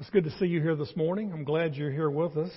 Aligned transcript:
It's 0.00 0.08
good 0.08 0.24
to 0.24 0.30
see 0.38 0.46
you 0.46 0.62
here 0.62 0.76
this 0.76 0.96
morning. 0.96 1.30
I'm 1.30 1.44
glad 1.44 1.74
you're 1.74 1.90
here 1.90 2.08
with 2.08 2.34
us. 2.38 2.50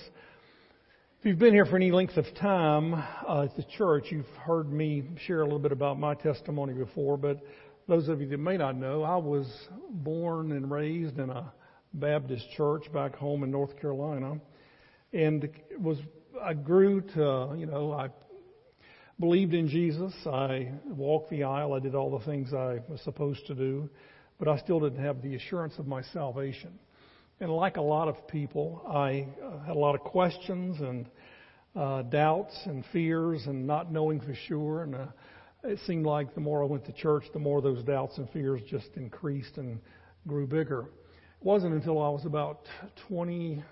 If 1.20 1.26
you've 1.26 1.38
been 1.38 1.52
here 1.52 1.66
for 1.66 1.76
any 1.76 1.90
length 1.90 2.16
of 2.16 2.24
time 2.40 2.94
uh, 2.94 3.42
at 3.42 3.54
the 3.54 3.66
church, 3.76 4.06
you've 4.08 4.24
heard 4.46 4.72
me 4.72 5.02
share 5.26 5.42
a 5.42 5.44
little 5.44 5.58
bit 5.58 5.70
about 5.70 5.98
my 5.98 6.14
testimony 6.14 6.72
before, 6.72 7.18
but 7.18 7.42
those 7.86 8.08
of 8.08 8.22
you 8.22 8.28
that 8.28 8.38
may 8.38 8.56
not 8.56 8.76
know, 8.76 9.02
I 9.02 9.16
was 9.16 9.46
born 9.90 10.52
and 10.52 10.70
raised 10.70 11.18
in 11.18 11.28
a 11.28 11.52
Baptist 11.92 12.46
church 12.56 12.90
back 12.94 13.14
home 13.14 13.42
in 13.42 13.50
North 13.50 13.78
Carolina, 13.78 14.40
and 15.12 15.46
was 15.78 15.98
I 16.42 16.54
grew 16.54 17.02
to 17.02 17.54
you 17.58 17.66
know 17.66 17.92
I 17.92 18.08
believed 19.20 19.52
in 19.52 19.68
Jesus. 19.68 20.14
I 20.24 20.72
walked 20.86 21.28
the 21.28 21.44
aisle. 21.44 21.74
I 21.74 21.80
did 21.80 21.94
all 21.94 22.18
the 22.18 22.24
things 22.24 22.54
I 22.54 22.78
was 22.88 23.02
supposed 23.02 23.46
to 23.48 23.54
do, 23.54 23.90
but 24.38 24.48
I 24.48 24.56
still 24.60 24.80
didn't 24.80 25.04
have 25.04 25.20
the 25.20 25.34
assurance 25.34 25.74
of 25.78 25.86
my 25.86 26.00
salvation. 26.14 26.78
And 27.40 27.50
like 27.50 27.76
a 27.76 27.82
lot 27.82 28.08
of 28.08 28.28
people, 28.28 28.82
I 28.86 29.26
uh, 29.44 29.64
had 29.64 29.76
a 29.76 29.78
lot 29.78 29.94
of 29.96 30.02
questions 30.02 30.80
and 30.80 31.08
uh, 31.74 32.02
doubts 32.02 32.56
and 32.66 32.84
fears 32.92 33.42
and 33.46 33.66
not 33.66 33.90
knowing 33.90 34.20
for 34.20 34.34
sure. 34.46 34.84
And 34.84 34.94
uh, 34.94 35.06
it 35.64 35.80
seemed 35.86 36.06
like 36.06 36.34
the 36.34 36.40
more 36.40 36.62
I 36.62 36.66
went 36.66 36.84
to 36.86 36.92
church, 36.92 37.24
the 37.32 37.40
more 37.40 37.60
those 37.60 37.82
doubts 37.82 38.18
and 38.18 38.30
fears 38.30 38.60
just 38.70 38.88
increased 38.94 39.56
and 39.56 39.80
grew 40.28 40.46
bigger. 40.46 40.82
It 40.82 41.44
wasn't 41.44 41.74
until 41.74 42.00
I 42.00 42.08
was 42.08 42.24
about 42.24 42.60
20, 43.08 43.62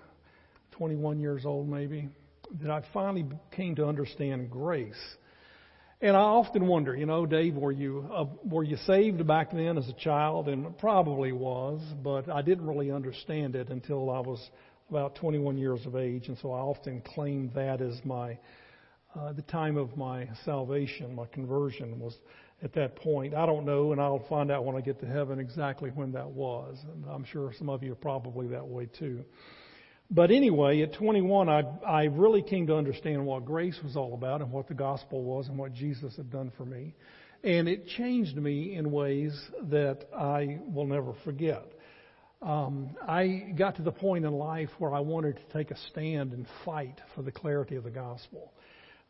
21 0.71 1.19
years 1.19 1.45
old, 1.45 1.69
maybe, 1.69 2.09
that 2.61 2.69
I 2.69 2.83
finally 2.93 3.25
came 3.51 3.75
to 3.75 3.85
understand 3.85 4.51
grace 4.51 4.99
and 6.03 6.17
I 6.17 6.19
often 6.19 6.67
wonder, 6.67 6.93
you 6.93 7.05
know, 7.05 7.25
Dave, 7.25 7.55
were 7.55 7.71
you 7.71 8.05
uh, 8.13 8.25
were 8.43 8.63
you 8.63 8.75
saved 8.85 9.25
back 9.25 9.51
then 9.51 9.77
as 9.77 9.87
a 9.87 9.93
child? 9.93 10.49
And 10.49 10.77
probably 10.77 11.31
was, 11.31 11.81
but 12.03 12.29
I 12.29 12.41
didn't 12.41 12.67
really 12.67 12.91
understand 12.91 13.55
it 13.55 13.69
until 13.69 14.09
I 14.09 14.19
was 14.19 14.49
about 14.89 15.15
21 15.15 15.57
years 15.57 15.79
of 15.85 15.95
age, 15.95 16.27
and 16.27 16.37
so 16.39 16.51
I 16.51 16.59
often 16.59 17.01
claim 17.15 17.51
that 17.55 17.79
as 17.79 18.01
my 18.03 18.37
uh, 19.17 19.31
the 19.31 19.43
time 19.43 19.77
of 19.77 19.95
my 19.95 20.27
salvation, 20.43 21.15
my 21.15 21.25
conversion 21.27 21.97
was 21.99 22.17
at 22.63 22.73
that 22.73 22.97
point. 22.97 23.33
I 23.33 23.45
don't 23.45 23.65
know, 23.65 23.93
and 23.93 24.01
I'll 24.01 24.25
find 24.27 24.51
out 24.51 24.65
when 24.65 24.75
I 24.75 24.81
get 24.81 24.99
to 24.99 25.05
heaven 25.05 25.39
exactly 25.39 25.89
when 25.91 26.11
that 26.11 26.29
was. 26.29 26.79
And 26.93 27.05
I'm 27.09 27.23
sure 27.23 27.53
some 27.57 27.69
of 27.69 27.81
you 27.81 27.93
are 27.93 27.95
probably 27.95 28.47
that 28.47 28.67
way 28.67 28.87
too. 28.87 29.23
But 30.09 30.31
anyway, 30.31 30.81
at 30.81 30.93
21, 30.93 31.49
I, 31.49 31.63
I 31.87 32.03
really 32.05 32.43
came 32.43 32.67
to 32.67 32.75
understand 32.75 33.25
what 33.25 33.45
grace 33.45 33.79
was 33.83 33.95
all 33.95 34.13
about 34.13 34.41
and 34.41 34.51
what 34.51 34.67
the 34.67 34.73
gospel 34.73 35.23
was 35.23 35.47
and 35.47 35.57
what 35.57 35.73
Jesus 35.73 36.15
had 36.15 36.31
done 36.31 36.51
for 36.57 36.65
me. 36.65 36.95
And 37.43 37.67
it 37.67 37.87
changed 37.87 38.37
me 38.37 38.75
in 38.75 38.91
ways 38.91 39.33
that 39.69 40.05
I 40.15 40.59
will 40.65 40.85
never 40.85 41.13
forget. 41.23 41.65
Um, 42.41 42.95
I 43.07 43.53
got 43.57 43.77
to 43.77 43.81
the 43.81 43.91
point 43.91 44.25
in 44.25 44.33
life 44.33 44.69
where 44.77 44.93
I 44.93 44.99
wanted 44.99 45.37
to 45.37 45.57
take 45.57 45.71
a 45.71 45.77
stand 45.91 46.33
and 46.33 46.45
fight 46.65 46.99
for 47.15 47.21
the 47.21 47.31
clarity 47.31 47.75
of 47.75 47.83
the 47.83 47.89
gospel. 47.89 48.51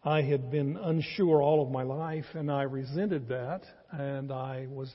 I 0.03 0.21
had 0.21 0.51
been 0.51 0.77
unsure 0.77 1.41
all 1.41 1.63
of 1.63 1.71
my 1.71 1.83
life, 1.83 2.25
and 2.33 2.51
I 2.51 2.63
resented 2.63 3.29
that, 3.29 3.61
and 3.91 4.31
I 4.31 4.67
was 4.69 4.93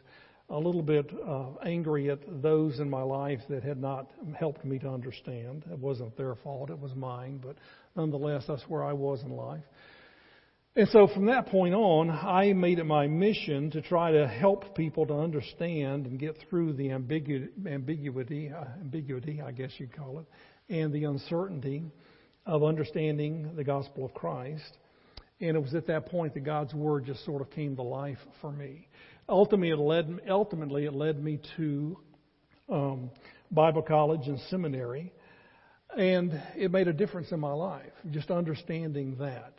a 0.50 0.58
little 0.58 0.82
bit 0.82 1.10
uh, 1.26 1.50
angry 1.64 2.10
at 2.10 2.20
those 2.42 2.80
in 2.80 2.88
my 2.88 3.02
life 3.02 3.40
that 3.50 3.62
had 3.62 3.80
not 3.80 4.10
helped 4.38 4.64
me 4.64 4.78
to 4.78 4.88
understand. 4.88 5.64
It 5.70 5.78
wasn't 5.78 6.16
their 6.16 6.34
fault, 6.36 6.70
it 6.70 6.78
was 6.78 6.94
mine, 6.94 7.40
but 7.42 7.56
nonetheless, 7.96 8.44
that's 8.48 8.62
where 8.62 8.82
I 8.82 8.92
was 8.94 9.22
in 9.22 9.30
life. 9.30 9.64
And 10.74 10.88
so 10.90 11.08
from 11.08 11.26
that 11.26 11.46
point 11.46 11.74
on, 11.74 12.08
I 12.08 12.52
made 12.52 12.78
it 12.78 12.84
my 12.84 13.08
mission 13.08 13.70
to 13.72 13.82
try 13.82 14.12
to 14.12 14.28
help 14.28 14.76
people 14.76 15.06
to 15.06 15.14
understand 15.14 16.06
and 16.06 16.20
get 16.20 16.38
through 16.48 16.74
the 16.74 16.88
ambigu- 16.90 17.48
ambiguity, 17.66 18.50
uh, 18.50 18.64
ambiguity, 18.80 19.42
I 19.42 19.50
guess 19.50 19.72
you'd 19.78 19.94
call 19.94 20.20
it, 20.20 20.26
and 20.72 20.92
the 20.92 21.04
uncertainty 21.04 21.82
of 22.46 22.62
understanding 22.62 23.56
the 23.56 23.64
gospel 23.64 24.04
of 24.04 24.14
Christ. 24.14 24.78
And 25.40 25.56
it 25.56 25.60
was 25.60 25.74
at 25.74 25.86
that 25.88 26.06
point 26.06 26.34
that 26.34 26.44
God's 26.44 26.72
word 26.74 27.06
just 27.06 27.24
sort 27.24 27.42
of 27.42 27.50
came 27.50 27.76
to 27.76 27.82
life 27.82 28.18
for 28.40 28.52
me. 28.52 28.88
Ultimately, 29.28 29.70
it 29.70 29.78
led, 29.78 30.20
ultimately, 30.28 30.86
it 30.86 30.94
led 30.94 31.22
me 31.22 31.38
to 31.56 31.98
um, 32.70 33.10
Bible 33.50 33.82
college 33.82 34.26
and 34.26 34.40
seminary, 34.48 35.12
and 35.96 36.32
it 36.56 36.70
made 36.70 36.88
a 36.88 36.92
difference 36.92 37.30
in 37.30 37.38
my 37.38 37.52
life, 37.52 37.92
just 38.10 38.30
understanding 38.30 39.16
that. 39.18 39.52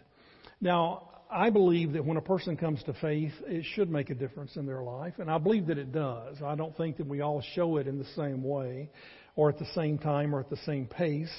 Now, 0.59 1.09
I 1.31 1.51
believe 1.51 1.93
that 1.93 2.03
when 2.03 2.17
a 2.17 2.21
person 2.21 2.57
comes 2.57 2.81
to 2.83 2.93
faith, 2.93 3.33
it 3.45 3.63
should 3.75 3.91
make 3.91 4.09
a 4.09 4.15
difference 4.15 4.55
in 4.55 4.65
their 4.65 4.81
life, 4.81 5.13
and 5.19 5.29
I 5.29 5.37
believe 5.37 5.67
that 5.67 5.77
it 5.77 5.91
does. 5.91 6.37
I 6.43 6.55
don't 6.55 6.75
think 6.75 6.97
that 6.97 7.05
we 7.05 7.21
all 7.21 7.43
show 7.53 7.77
it 7.77 7.87
in 7.87 7.99
the 7.99 8.07
same 8.15 8.43
way, 8.43 8.89
or 9.35 9.49
at 9.49 9.59
the 9.59 9.67
same 9.75 9.99
time, 9.99 10.33
or 10.33 10.39
at 10.39 10.49
the 10.49 10.57
same 10.65 10.87
pace. 10.87 11.31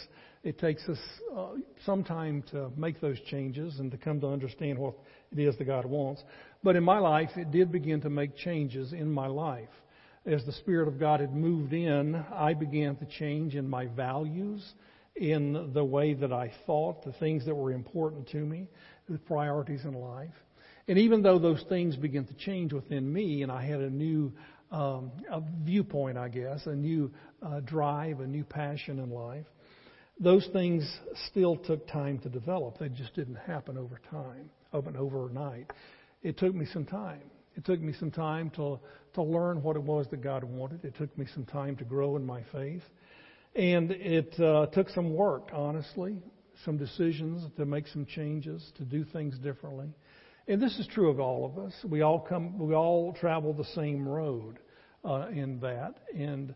It 0.42 0.58
takes 0.58 0.88
us 0.88 0.98
uh, 1.36 1.48
some 1.84 2.04
time 2.04 2.44
to 2.52 2.70
make 2.76 3.00
those 3.00 3.20
changes 3.26 3.78
and 3.78 3.91
to 3.91 3.98
come 3.98 4.20
to 4.20 4.28
understand 4.28 4.78
what 4.78 4.94
it 5.32 5.38
is 5.38 5.58
that 5.58 5.64
God 5.64 5.84
wants. 5.84 6.22
But 6.62 6.76
in 6.76 6.84
my 6.84 6.98
life, 6.98 7.31
it 7.37 7.50
did 7.50 7.72
begin 7.72 8.03
to 8.03 8.10
make 8.10 8.37
changes 8.37 8.93
in 8.93 9.10
my 9.10 9.26
life. 9.26 9.69
As 10.26 10.44
the 10.44 10.53
Spirit 10.53 10.88
of 10.88 11.00
God 11.00 11.21
had 11.21 11.34
moved 11.34 11.72
in, 11.72 12.15
I 12.15 12.53
began 12.53 12.97
to 12.97 13.06
change 13.06 13.54
in 13.54 13.69
my 13.69 13.87
values, 13.87 14.62
in 15.16 15.72
the 15.72 15.84
way 15.84 16.12
that 16.15 16.32
I 16.32 16.53
thought, 16.66 17.04
the 17.04 17.12
things 17.12 17.47
that 17.47 17.54
were 17.54 17.72
important 17.72 18.28
to 18.28 18.38
me, 18.38 18.69
the 19.09 19.19
priorities 19.19 19.84
in 19.84 19.94
life. 19.94 20.34
And 20.87 20.98
even 20.98 21.22
though 21.22 21.38
those 21.38 21.65
things 21.69 21.97
began 21.97 22.26
to 22.26 22.34
change 22.34 22.72
within 22.72 23.10
me, 23.10 23.42
and 23.42 23.50
I 23.50 23.65
had 23.65 23.81
a 23.81 23.91
new 23.91 24.32
um, 24.71 25.10
a 25.28 25.42
viewpoint, 25.65 26.16
I 26.16 26.28
guess, 26.28 26.65
a 26.66 26.75
new 26.75 27.10
uh, 27.42 27.59
drive, 27.59 28.21
a 28.21 28.27
new 28.27 28.44
passion 28.44 29.00
in 29.00 29.10
life, 29.10 29.47
those 30.21 30.47
things 30.53 30.88
still 31.28 31.56
took 31.56 31.88
time 31.88 32.19
to 32.21 32.28
develop. 32.28 32.78
They 32.78 32.88
just 32.88 33.15
didn't 33.16 33.34
happen 33.34 33.77
over 33.77 34.00
time, 34.12 34.48
open 34.72 34.97
overnight 34.97 35.72
it 36.22 36.38
took 36.38 36.54
me 36.54 36.66
some 36.72 36.84
time. 36.84 37.22
It 37.56 37.64
took 37.64 37.81
me 37.81 37.92
some 37.98 38.10
time 38.10 38.50
to 38.50 38.78
to 39.14 39.22
learn 39.22 39.62
what 39.62 39.76
it 39.76 39.82
was 39.82 40.06
that 40.10 40.22
God 40.22 40.44
wanted. 40.44 40.84
It 40.84 40.94
took 40.97 41.16
me 41.19 41.26
some 41.34 41.44
time 41.44 41.76
to 41.76 41.84
grow 41.84 42.16
in 42.16 42.25
my 42.25 42.42
faith, 42.53 42.82
and 43.56 43.91
it 43.91 44.38
uh, 44.38 44.66
took 44.66 44.88
some 44.91 45.14
work, 45.14 45.50
honestly, 45.53 46.22
some 46.64 46.76
decisions 46.76 47.44
to 47.56 47.64
make 47.64 47.86
some 47.88 48.06
changes, 48.06 48.72
to 48.76 48.84
do 48.84 49.04
things 49.04 49.38
differently. 49.38 49.88
And 50.47 50.60
this 50.60 50.78
is 50.78 50.86
true 50.88 51.10
of 51.10 51.20
all 51.20 51.44
of 51.44 51.59
us. 51.64 51.72
We 51.84 52.03
all 52.03 52.20
come, 52.20 52.59
we 52.59 52.75
all 52.75 53.12
travel 53.12 53.53
the 53.53 53.64
same 53.64 54.09
road 54.09 54.59
uh, 55.04 55.28
in 55.32 55.60
that. 55.60 55.94
And 56.16 56.54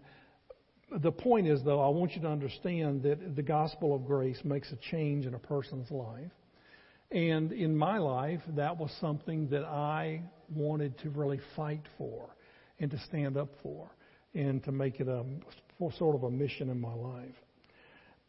the 0.99 1.13
point 1.13 1.47
is, 1.47 1.63
though, 1.65 1.81
I 1.81 1.89
want 1.89 2.13
you 2.15 2.23
to 2.23 2.29
understand 2.29 3.03
that 3.03 3.37
the 3.37 3.43
gospel 3.43 3.95
of 3.95 4.05
grace 4.05 4.41
makes 4.45 4.71
a 4.73 4.77
change 4.91 5.27
in 5.27 5.35
a 5.35 5.39
person's 5.39 5.91
life. 5.91 6.31
And 7.11 7.53
in 7.53 7.77
my 7.77 7.99
life, 7.99 8.41
that 8.57 8.77
was 8.77 8.91
something 9.01 9.49
that 9.51 9.65
I 9.65 10.23
wanted 10.49 10.99
to 10.99 11.11
really 11.11 11.41
fight 11.55 11.83
for 11.97 12.35
and 12.81 12.91
to 12.91 12.99
stand 13.01 13.37
up 13.37 13.51
for 13.63 13.91
and 14.35 14.63
to 14.65 14.73
make 14.73 15.01
it 15.01 15.09
a 15.09 15.25
sort 15.99 16.17
of 16.17 16.25
a 16.25 16.31
mission 16.31 16.71
in 16.71 16.81
my 16.81 16.95
life. 16.95 17.35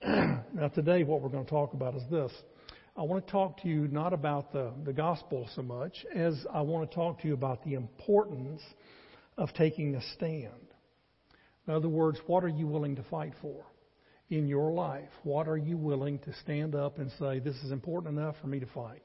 now, 0.54 0.68
today, 0.68 1.04
what 1.04 1.22
we're 1.22 1.30
going 1.30 1.46
to 1.46 1.50
talk 1.50 1.74
about 1.74 1.96
is 1.96 2.04
this. 2.12 2.32
I 2.98 3.02
want 3.02 3.26
to 3.26 3.32
talk 3.32 3.62
to 3.62 3.68
you 3.68 3.88
not 3.88 4.14
about 4.14 4.54
the, 4.54 4.72
the 4.86 4.94
gospel 4.94 5.50
so 5.56 5.62
much 5.62 6.06
as 6.14 6.46
I 6.54 6.62
want 6.62 6.90
to 6.90 6.96
talk 6.96 7.22
to 7.22 7.28
you 7.28 7.34
about 7.34 7.64
the 7.66 7.74
importance 7.74 8.62
of 9.38 9.54
taking 9.54 9.96
a 9.96 10.02
stand. 10.14 10.52
In 11.68 11.74
other 11.74 11.90
words, 11.90 12.20
what 12.28 12.44
are 12.44 12.50
you 12.50 12.68
willing 12.68 12.96
to 12.96 13.04
fight 13.04 13.34
for? 13.42 13.66
In 14.30 14.48
your 14.48 14.72
life? 14.72 15.10
What 15.24 15.48
are 15.48 15.58
you 15.58 15.78
willing 15.78 16.20
to 16.20 16.34
stand 16.42 16.76
up 16.76 16.98
and 16.98 17.12
say, 17.20 17.40
this 17.40 17.56
is 17.58 17.72
important 17.72 18.18
enough 18.18 18.36
for 18.42 18.48
me 18.48 18.60
to 18.60 18.66
fight? 18.68 19.04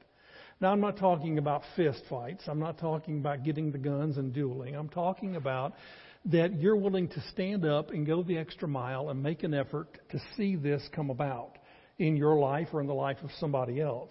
Now, 0.60 0.72
I'm 0.72 0.80
not 0.80 0.98
talking 0.98 1.38
about 1.38 1.62
fist 1.74 2.02
fights. 2.10 2.44
I'm 2.46 2.58
not 2.58 2.78
talking 2.78 3.18
about 3.18 3.44
getting 3.44 3.72
the 3.72 3.78
guns 3.78 4.18
and 4.18 4.32
dueling. 4.32 4.76
I'm 4.76 4.90
talking 4.90 5.36
about 5.36 5.74
that 6.26 6.60
you're 6.60 6.76
willing 6.76 7.08
to 7.08 7.20
stand 7.32 7.64
up 7.64 7.90
and 7.90 8.06
go 8.06 8.22
the 8.22 8.36
extra 8.36 8.68
mile 8.68 9.08
and 9.08 9.22
make 9.22 9.42
an 9.42 9.54
effort 9.54 9.98
to 10.10 10.20
see 10.36 10.56
this 10.56 10.82
come 10.94 11.08
about 11.08 11.56
in 11.98 12.16
your 12.16 12.38
life 12.38 12.68
or 12.72 12.80
in 12.80 12.86
the 12.86 12.94
life 12.94 13.18
of 13.22 13.30
somebody 13.38 13.80
else. 13.80 14.10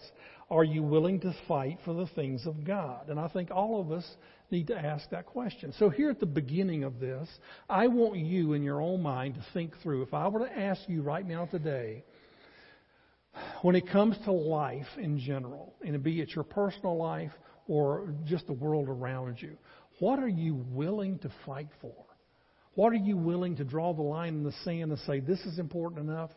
Are 0.51 0.63
you 0.63 0.81
willing 0.81 1.19
to 1.21 1.35
fight 1.47 1.77
for 1.85 1.93
the 1.93 2.07
things 2.15 2.47
of 2.47 2.65
God? 2.65 3.09
And 3.09 3.19
I 3.19 3.27
think 3.27 3.51
all 3.51 3.79
of 3.79 3.91
us 3.91 4.05
need 4.49 4.67
to 4.67 4.77
ask 4.77 5.07
that 5.11 5.27
question. 5.27 5.73
So, 5.77 5.89
here 5.89 6.09
at 6.09 6.19
the 6.19 6.25
beginning 6.25 6.83
of 6.83 6.99
this, 6.99 7.27
I 7.69 7.87
want 7.87 8.17
you 8.17 8.53
in 8.53 8.63
your 8.63 8.81
own 8.81 9.01
mind 9.01 9.35
to 9.35 9.45
think 9.53 9.73
through 9.83 10.01
if 10.01 10.13
I 10.13 10.27
were 10.27 10.47
to 10.47 10.59
ask 10.59 10.81
you 10.87 11.03
right 11.03 11.25
now 11.25 11.45
today, 11.45 12.03
when 13.61 13.75
it 13.75 13.87
comes 13.87 14.17
to 14.25 14.31
life 14.31 14.87
in 14.97 15.19
general, 15.19 15.75
and 15.85 16.01
be 16.01 16.19
it 16.19 16.33
your 16.33 16.43
personal 16.43 16.97
life 16.97 17.31
or 17.67 18.13
just 18.25 18.47
the 18.47 18.53
world 18.53 18.89
around 18.89 19.39
you, 19.39 19.55
what 19.99 20.17
are 20.17 20.27
you 20.27 20.55
willing 20.71 21.19
to 21.19 21.31
fight 21.45 21.69
for? 21.81 21.93
What 22.73 22.93
are 22.93 22.97
you 22.97 23.17
willing 23.17 23.55
to 23.57 23.63
draw 23.63 23.93
the 23.93 24.01
line 24.01 24.35
in 24.35 24.43
the 24.43 24.53
sand 24.63 24.91
and 24.91 24.99
say, 25.01 25.19
this 25.19 25.39
is 25.41 25.59
important 25.59 26.09
enough? 26.09 26.31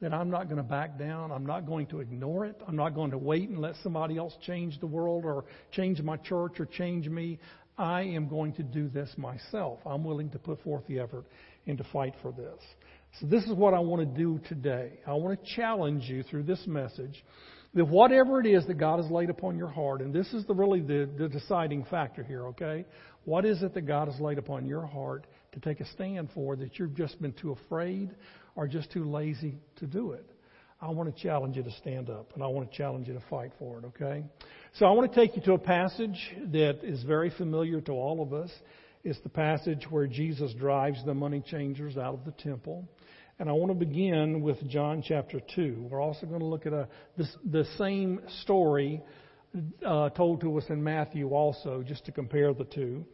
That 0.00 0.12
I'm 0.12 0.30
not 0.30 0.44
going 0.44 0.58
to 0.58 0.62
back 0.62 0.98
down. 0.98 1.32
I'm 1.32 1.46
not 1.46 1.66
going 1.66 1.86
to 1.88 2.00
ignore 2.00 2.44
it. 2.44 2.60
I'm 2.66 2.76
not 2.76 2.94
going 2.94 3.10
to 3.12 3.18
wait 3.18 3.48
and 3.48 3.58
let 3.58 3.74
somebody 3.82 4.18
else 4.18 4.34
change 4.42 4.78
the 4.80 4.86
world 4.86 5.24
or 5.24 5.44
change 5.72 6.00
my 6.02 6.16
church 6.18 6.60
or 6.60 6.66
change 6.66 7.08
me. 7.08 7.38
I 7.78 8.02
am 8.02 8.28
going 8.28 8.52
to 8.54 8.62
do 8.62 8.88
this 8.88 9.10
myself. 9.16 9.80
I'm 9.86 10.04
willing 10.04 10.30
to 10.30 10.38
put 10.38 10.62
forth 10.62 10.86
the 10.86 10.98
effort 11.00 11.24
and 11.66 11.78
to 11.78 11.84
fight 11.92 12.14
for 12.22 12.32
this. 12.32 12.60
So 13.20 13.26
this 13.26 13.44
is 13.44 13.52
what 13.52 13.72
I 13.72 13.78
want 13.78 14.00
to 14.00 14.18
do 14.18 14.40
today. 14.48 15.00
I 15.06 15.14
want 15.14 15.42
to 15.42 15.54
challenge 15.54 16.04
you 16.04 16.22
through 16.22 16.44
this 16.44 16.66
message 16.66 17.24
that 17.74 17.84
whatever 17.84 18.40
it 18.40 18.46
is 18.46 18.66
that 18.66 18.74
God 18.74 19.02
has 19.02 19.10
laid 19.10 19.30
upon 19.30 19.56
your 19.56 19.68
heart, 19.68 20.00
and 20.00 20.12
this 20.12 20.32
is 20.32 20.44
the 20.46 20.54
really 20.54 20.80
the, 20.80 21.08
the 21.18 21.28
deciding 21.28 21.84
factor 21.84 22.22
here, 22.22 22.46
okay? 22.48 22.84
What 23.24 23.44
is 23.44 23.62
it 23.62 23.74
that 23.74 23.86
God 23.86 24.08
has 24.08 24.20
laid 24.20 24.38
upon 24.38 24.66
your 24.66 24.86
heart 24.86 25.26
to 25.52 25.60
take 25.60 25.80
a 25.80 25.86
stand 25.92 26.30
for 26.34 26.56
that 26.56 26.78
you've 26.78 26.94
just 26.94 27.20
been 27.20 27.32
too 27.32 27.52
afraid 27.52 28.10
or 28.56 28.66
just 28.66 28.90
too 28.90 29.04
lazy 29.04 29.58
to 29.76 29.86
do 29.86 30.12
it? 30.12 30.26
I 30.80 30.90
want 30.90 31.14
to 31.14 31.22
challenge 31.22 31.56
you 31.56 31.62
to 31.62 31.70
stand 31.72 32.10
up 32.10 32.32
and 32.34 32.42
I 32.42 32.48
want 32.48 32.70
to 32.70 32.76
challenge 32.76 33.08
you 33.08 33.14
to 33.14 33.22
fight 33.30 33.52
for 33.58 33.78
it, 33.78 33.84
okay? 33.86 34.24
So 34.74 34.84
I 34.86 34.90
want 34.90 35.10
to 35.10 35.18
take 35.18 35.36
you 35.36 35.42
to 35.42 35.54
a 35.54 35.58
passage 35.58 36.34
that 36.52 36.80
is 36.82 37.02
very 37.04 37.30
familiar 37.30 37.80
to 37.82 37.92
all 37.92 38.22
of 38.22 38.34
us. 38.34 38.50
It's 39.02 39.20
the 39.20 39.30
passage 39.30 39.86
where 39.88 40.06
Jesus 40.06 40.52
drives 40.54 41.02
the 41.04 41.14
money 41.14 41.42
changers 41.46 41.96
out 41.96 42.12
of 42.12 42.24
the 42.24 42.32
temple. 42.32 42.86
And 43.38 43.48
I 43.48 43.52
want 43.52 43.70
to 43.70 43.86
begin 43.86 44.42
with 44.42 44.66
John 44.68 45.02
chapter 45.06 45.40
2. 45.54 45.88
We're 45.90 46.02
also 46.02 46.26
going 46.26 46.40
to 46.40 46.46
look 46.46 46.66
at 46.66 46.72
a, 46.72 46.88
this, 47.16 47.34
the 47.50 47.64
same 47.78 48.20
story 48.42 49.02
uh, 49.86 50.10
told 50.10 50.40
to 50.42 50.56
us 50.58 50.64
in 50.68 50.82
Matthew 50.82 51.30
also, 51.30 51.82
just 51.86 52.04
to 52.06 52.12
compare 52.12 52.52
the 52.52 52.64
two. 52.64 53.04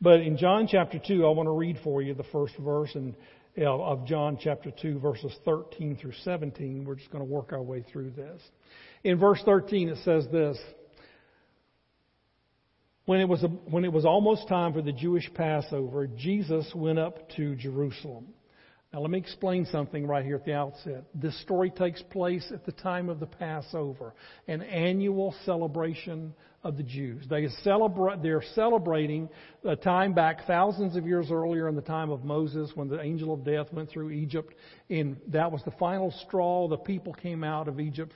But 0.00 0.20
in 0.20 0.36
John 0.36 0.68
chapter 0.70 1.00
2, 1.04 1.26
I 1.26 1.30
want 1.30 1.46
to 1.46 1.52
read 1.52 1.78
for 1.82 2.02
you 2.02 2.14
the 2.14 2.24
first 2.24 2.54
verse 2.58 2.90
and, 2.94 3.14
of 3.64 4.06
John 4.06 4.38
chapter 4.40 4.70
2, 4.70 4.98
verses 4.98 5.34
13 5.44 5.96
through 5.96 6.12
17. 6.24 6.84
We're 6.84 6.94
just 6.96 7.10
going 7.10 7.24
to 7.24 7.30
work 7.30 7.52
our 7.52 7.62
way 7.62 7.82
through 7.90 8.10
this. 8.10 8.42
In 9.04 9.18
verse 9.18 9.40
13, 9.44 9.88
it 9.88 9.98
says 10.04 10.26
this 10.30 10.58
when 13.06 13.20
it, 13.20 13.28
was 13.28 13.42
a, 13.44 13.48
when 13.48 13.84
it 13.84 13.92
was 13.92 14.04
almost 14.04 14.48
time 14.48 14.72
for 14.72 14.82
the 14.82 14.92
Jewish 14.92 15.32
Passover, 15.32 16.08
Jesus 16.08 16.70
went 16.74 16.98
up 16.98 17.30
to 17.36 17.54
Jerusalem. 17.54 18.26
Now, 18.92 19.00
let 19.00 19.10
me 19.10 19.18
explain 19.18 19.66
something 19.66 20.06
right 20.06 20.24
here 20.24 20.36
at 20.36 20.44
the 20.44 20.54
outset. 20.54 21.04
This 21.14 21.38
story 21.42 21.70
takes 21.70 22.02
place 22.02 22.50
at 22.54 22.64
the 22.64 22.72
time 22.72 23.08
of 23.08 23.20
the 23.20 23.26
Passover, 23.26 24.14
an 24.48 24.62
annual 24.62 25.34
celebration 25.44 26.32
of 26.62 26.76
the 26.76 26.82
Jews. 26.82 27.26
They 27.28 27.48
celebrate, 27.62 28.22
they're 28.22 28.42
celebrating 28.54 29.28
a 29.64 29.76
time 29.76 30.14
back 30.14 30.46
thousands 30.46 30.96
of 30.96 31.06
years 31.06 31.30
earlier 31.30 31.68
in 31.68 31.76
the 31.76 31.82
time 31.82 32.10
of 32.10 32.24
Moses 32.24 32.70
when 32.74 32.88
the 32.88 33.00
angel 33.00 33.34
of 33.34 33.44
death 33.44 33.72
went 33.72 33.90
through 33.90 34.10
Egypt. 34.10 34.54
And 34.88 35.16
that 35.28 35.50
was 35.50 35.62
the 35.64 35.72
final 35.72 36.12
straw. 36.26 36.66
The 36.68 36.76
people 36.76 37.12
came 37.12 37.44
out 37.44 37.68
of 37.68 37.78
Egypt 37.80 38.14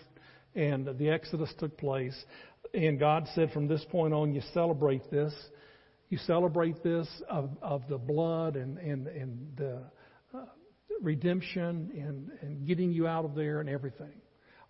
and 0.54 0.86
the 0.98 1.10
Exodus 1.10 1.52
took 1.58 1.76
place. 1.76 2.16
And 2.74 2.98
God 2.98 3.28
said, 3.34 3.52
from 3.52 3.68
this 3.68 3.84
point 3.90 4.14
on, 4.14 4.34
you 4.34 4.42
celebrate 4.54 5.10
this. 5.10 5.34
You 6.08 6.18
celebrate 6.18 6.82
this 6.82 7.08
of, 7.28 7.50
of 7.62 7.82
the 7.88 7.98
blood 7.98 8.56
and, 8.56 8.78
and, 8.78 9.06
and 9.06 9.56
the 9.56 9.82
uh, 10.34 10.44
redemption 11.02 11.90
and, 11.94 12.30
and 12.42 12.66
getting 12.66 12.92
you 12.92 13.06
out 13.06 13.24
of 13.24 13.34
there 13.34 13.60
and 13.60 13.68
everything. 13.68 14.12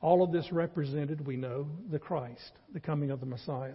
All 0.00 0.22
of 0.22 0.32
this 0.32 0.50
represented, 0.50 1.26
we 1.26 1.36
know, 1.36 1.68
the 1.90 1.98
Christ, 1.98 2.52
the 2.72 2.80
coming 2.80 3.10
of 3.10 3.20
the 3.20 3.26
Messiah, 3.26 3.74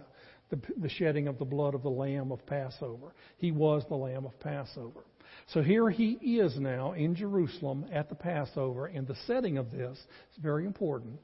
the, 0.50 0.58
the 0.78 0.88
shedding 0.88 1.28
of 1.28 1.38
the 1.38 1.44
blood 1.44 1.74
of 1.74 1.82
the 1.82 1.90
Lamb 1.90 2.32
of 2.32 2.44
Passover. 2.46 3.14
He 3.38 3.52
was 3.52 3.84
the 3.88 3.94
Lamb 3.94 4.26
of 4.26 4.38
Passover. 4.40 5.04
So 5.48 5.62
here 5.62 5.88
he 5.88 6.12
is 6.12 6.58
now 6.58 6.92
in 6.92 7.14
Jerusalem 7.14 7.86
at 7.92 8.08
the 8.08 8.14
Passover, 8.14 8.86
and 8.86 9.06
the 9.06 9.16
setting 9.26 9.58
of 9.58 9.70
this 9.70 9.96
is 9.96 10.42
very 10.42 10.66
important. 10.66 11.18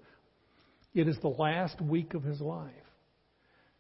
It 0.95 1.09
is 1.09 1.17
the 1.21 1.29
last 1.29 1.81
week 1.81 2.15
of 2.15 2.23
his 2.23 2.41
life. 2.41 2.71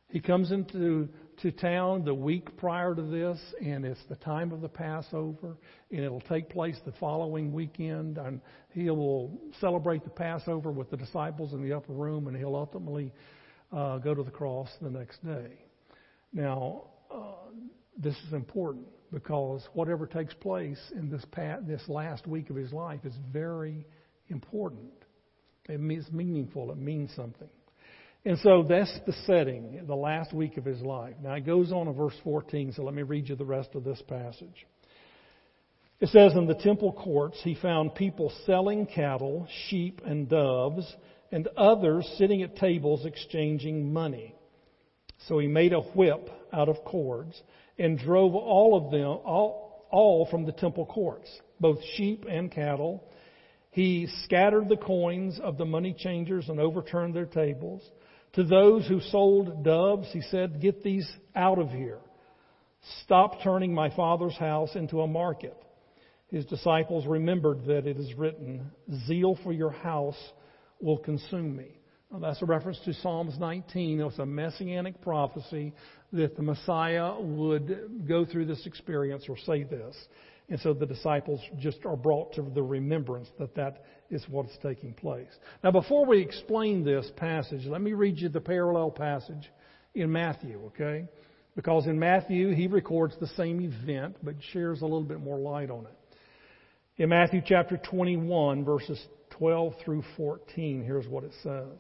He 0.08 0.20
comes 0.20 0.50
into 0.50 1.08
to 1.42 1.50
town 1.50 2.04
the 2.04 2.14
week 2.14 2.56
prior 2.56 2.94
to 2.94 3.02
this, 3.02 3.38
and 3.60 3.84
it's 3.84 4.00
the 4.08 4.14
time 4.16 4.52
of 4.52 4.60
the 4.60 4.68
Passover, 4.68 5.56
and 5.90 6.00
it'll 6.00 6.20
take 6.20 6.48
place 6.48 6.76
the 6.86 6.92
following 6.92 7.52
weekend. 7.52 8.16
And 8.16 8.40
he 8.70 8.88
will 8.90 9.40
celebrate 9.60 10.04
the 10.04 10.10
Passover 10.10 10.70
with 10.70 10.88
the 10.90 10.96
disciples 10.96 11.52
in 11.52 11.60
the 11.60 11.72
upper 11.76 11.92
room, 11.92 12.28
and 12.28 12.36
he'll 12.36 12.54
ultimately 12.54 13.12
uh, 13.72 13.98
go 13.98 14.14
to 14.14 14.22
the 14.22 14.30
cross 14.30 14.68
the 14.80 14.90
next 14.90 15.24
day. 15.24 15.58
Now, 16.32 16.84
uh, 17.12 17.50
this 17.98 18.14
is 18.26 18.32
important 18.32 18.86
because 19.12 19.66
whatever 19.74 20.06
takes 20.06 20.34
place 20.34 20.80
in 20.94 21.10
this 21.10 21.24
this 21.66 21.82
last 21.88 22.26
week 22.28 22.50
of 22.50 22.56
his 22.56 22.72
life 22.72 23.04
is 23.04 23.14
very 23.32 23.84
important. 24.28 24.92
It 25.68 25.80
means 25.80 26.10
meaningful. 26.12 26.70
It 26.70 26.78
means 26.78 27.12
something. 27.16 27.48
And 28.24 28.38
so 28.38 28.62
that's 28.62 29.00
the 29.04 29.12
setting, 29.26 29.84
the 29.86 29.96
last 29.96 30.32
week 30.32 30.56
of 30.56 30.64
his 30.64 30.80
life. 30.80 31.14
Now 31.22 31.34
it 31.34 31.44
goes 31.44 31.72
on 31.72 31.88
in 31.88 31.94
verse 31.94 32.14
14, 32.22 32.72
so 32.72 32.84
let 32.84 32.94
me 32.94 33.02
read 33.02 33.28
you 33.28 33.34
the 33.34 33.44
rest 33.44 33.70
of 33.74 33.82
this 33.82 34.00
passage. 34.06 34.66
It 35.98 36.08
says, 36.08 36.34
In 36.34 36.46
the 36.46 36.54
temple 36.54 36.92
courts 36.92 37.38
he 37.42 37.56
found 37.56 37.96
people 37.96 38.32
selling 38.46 38.86
cattle, 38.86 39.48
sheep, 39.68 40.02
and 40.04 40.28
doves, 40.28 40.84
and 41.32 41.48
others 41.56 42.08
sitting 42.16 42.42
at 42.42 42.56
tables 42.56 43.06
exchanging 43.06 43.92
money. 43.92 44.36
So 45.26 45.38
he 45.38 45.48
made 45.48 45.72
a 45.72 45.80
whip 45.80 46.28
out 46.52 46.68
of 46.68 46.84
cords 46.84 47.40
and 47.78 47.98
drove 47.98 48.34
all 48.34 48.76
of 48.76 48.92
them, 48.92 49.06
all, 49.24 49.86
all 49.90 50.26
from 50.26 50.44
the 50.44 50.52
temple 50.52 50.86
courts, 50.86 51.28
both 51.58 51.78
sheep 51.96 52.24
and 52.28 52.52
cattle. 52.52 53.04
He 53.70 54.08
scattered 54.24 54.68
the 54.68 54.76
coins 54.76 55.40
of 55.40 55.58
the 55.58 55.64
money 55.64 55.94
changers 55.96 56.48
and 56.48 56.60
overturned 56.60 57.14
their 57.14 57.26
tables. 57.26 57.82
To 58.34 58.44
those 58.44 58.86
who 58.86 59.00
sold 59.00 59.62
doves, 59.62 60.08
he 60.12 60.22
said, 60.22 60.60
Get 60.60 60.82
these 60.82 61.08
out 61.34 61.58
of 61.58 61.70
here. 61.70 61.98
Stop 63.04 63.42
turning 63.42 63.74
my 63.74 63.94
father's 63.94 64.36
house 64.36 64.74
into 64.74 65.02
a 65.02 65.06
market. 65.06 65.56
His 66.28 66.46
disciples 66.46 67.06
remembered 67.06 67.66
that 67.66 67.86
it 67.86 67.98
is 67.98 68.14
written, 68.14 68.70
Zeal 69.06 69.38
for 69.44 69.52
your 69.52 69.70
house 69.70 70.18
will 70.80 70.96
consume 70.96 71.54
me. 71.54 71.78
Well, 72.10 72.20
that's 72.20 72.42
a 72.42 72.46
reference 72.46 72.78
to 72.86 72.94
Psalms 72.94 73.38
19. 73.38 74.00
It 74.00 74.04
was 74.04 74.18
a 74.18 74.26
messianic 74.26 75.00
prophecy 75.02 75.74
that 76.12 76.36
the 76.36 76.42
Messiah 76.42 77.20
would 77.20 78.06
go 78.08 78.24
through 78.24 78.46
this 78.46 78.66
experience 78.66 79.24
or 79.28 79.36
say 79.38 79.64
this. 79.64 79.94
And 80.52 80.60
so 80.60 80.74
the 80.74 80.84
disciples 80.84 81.40
just 81.58 81.78
are 81.86 81.96
brought 81.96 82.34
to 82.34 82.42
the 82.42 82.62
remembrance 82.62 83.26
that 83.38 83.54
that 83.54 83.86
is 84.10 84.22
what's 84.28 84.52
taking 84.62 84.92
place. 84.92 85.30
Now, 85.64 85.70
before 85.70 86.04
we 86.04 86.20
explain 86.20 86.84
this 86.84 87.10
passage, 87.16 87.64
let 87.64 87.80
me 87.80 87.94
read 87.94 88.18
you 88.18 88.28
the 88.28 88.42
parallel 88.42 88.90
passage 88.90 89.50
in 89.94 90.12
Matthew, 90.12 90.60
okay? 90.66 91.08
Because 91.56 91.86
in 91.86 91.98
Matthew, 91.98 92.54
he 92.54 92.66
records 92.66 93.14
the 93.18 93.28
same 93.28 93.62
event, 93.62 94.18
but 94.22 94.34
shares 94.52 94.82
a 94.82 94.84
little 94.84 95.04
bit 95.04 95.20
more 95.20 95.38
light 95.38 95.70
on 95.70 95.86
it. 95.86 97.02
In 97.02 97.08
Matthew 97.08 97.40
chapter 97.42 97.78
21, 97.78 98.62
verses 98.62 99.02
12 99.30 99.72
through 99.82 100.04
14, 100.18 100.84
here's 100.84 101.08
what 101.08 101.24
it 101.24 101.32
says. 101.42 101.78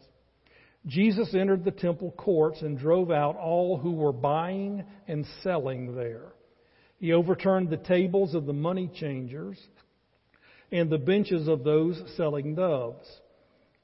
Jesus 0.86 1.34
entered 1.34 1.66
the 1.66 1.72
temple 1.72 2.12
courts 2.12 2.62
and 2.62 2.78
drove 2.78 3.10
out 3.10 3.36
all 3.36 3.76
who 3.76 3.92
were 3.92 4.14
buying 4.14 4.82
and 5.06 5.26
selling 5.42 5.94
there. 5.94 6.32
He 7.02 7.12
overturned 7.12 7.68
the 7.68 7.78
tables 7.78 8.32
of 8.32 8.46
the 8.46 8.52
money 8.52 8.88
changers 8.94 9.58
and 10.70 10.88
the 10.88 10.98
benches 10.98 11.48
of 11.48 11.64
those 11.64 12.00
selling 12.16 12.54
doves. 12.54 13.04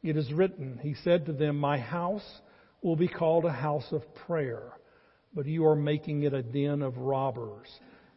It 0.05 0.17
is 0.17 0.33
written, 0.33 0.79
He 0.81 0.95
said 1.03 1.27
to 1.27 1.33
them, 1.33 1.59
My 1.59 1.79
house 1.79 2.23
will 2.81 2.95
be 2.95 3.09
called 3.09 3.45
a 3.45 3.51
house 3.51 3.89
of 3.91 4.03
prayer, 4.15 4.71
but 5.35 5.47
you 5.47 5.67
are 5.67 5.75
making 5.75 6.23
it 6.23 6.33
a 6.33 6.45
den 6.45 6.81
of 6.81 6.97
robbers. 6.97 7.67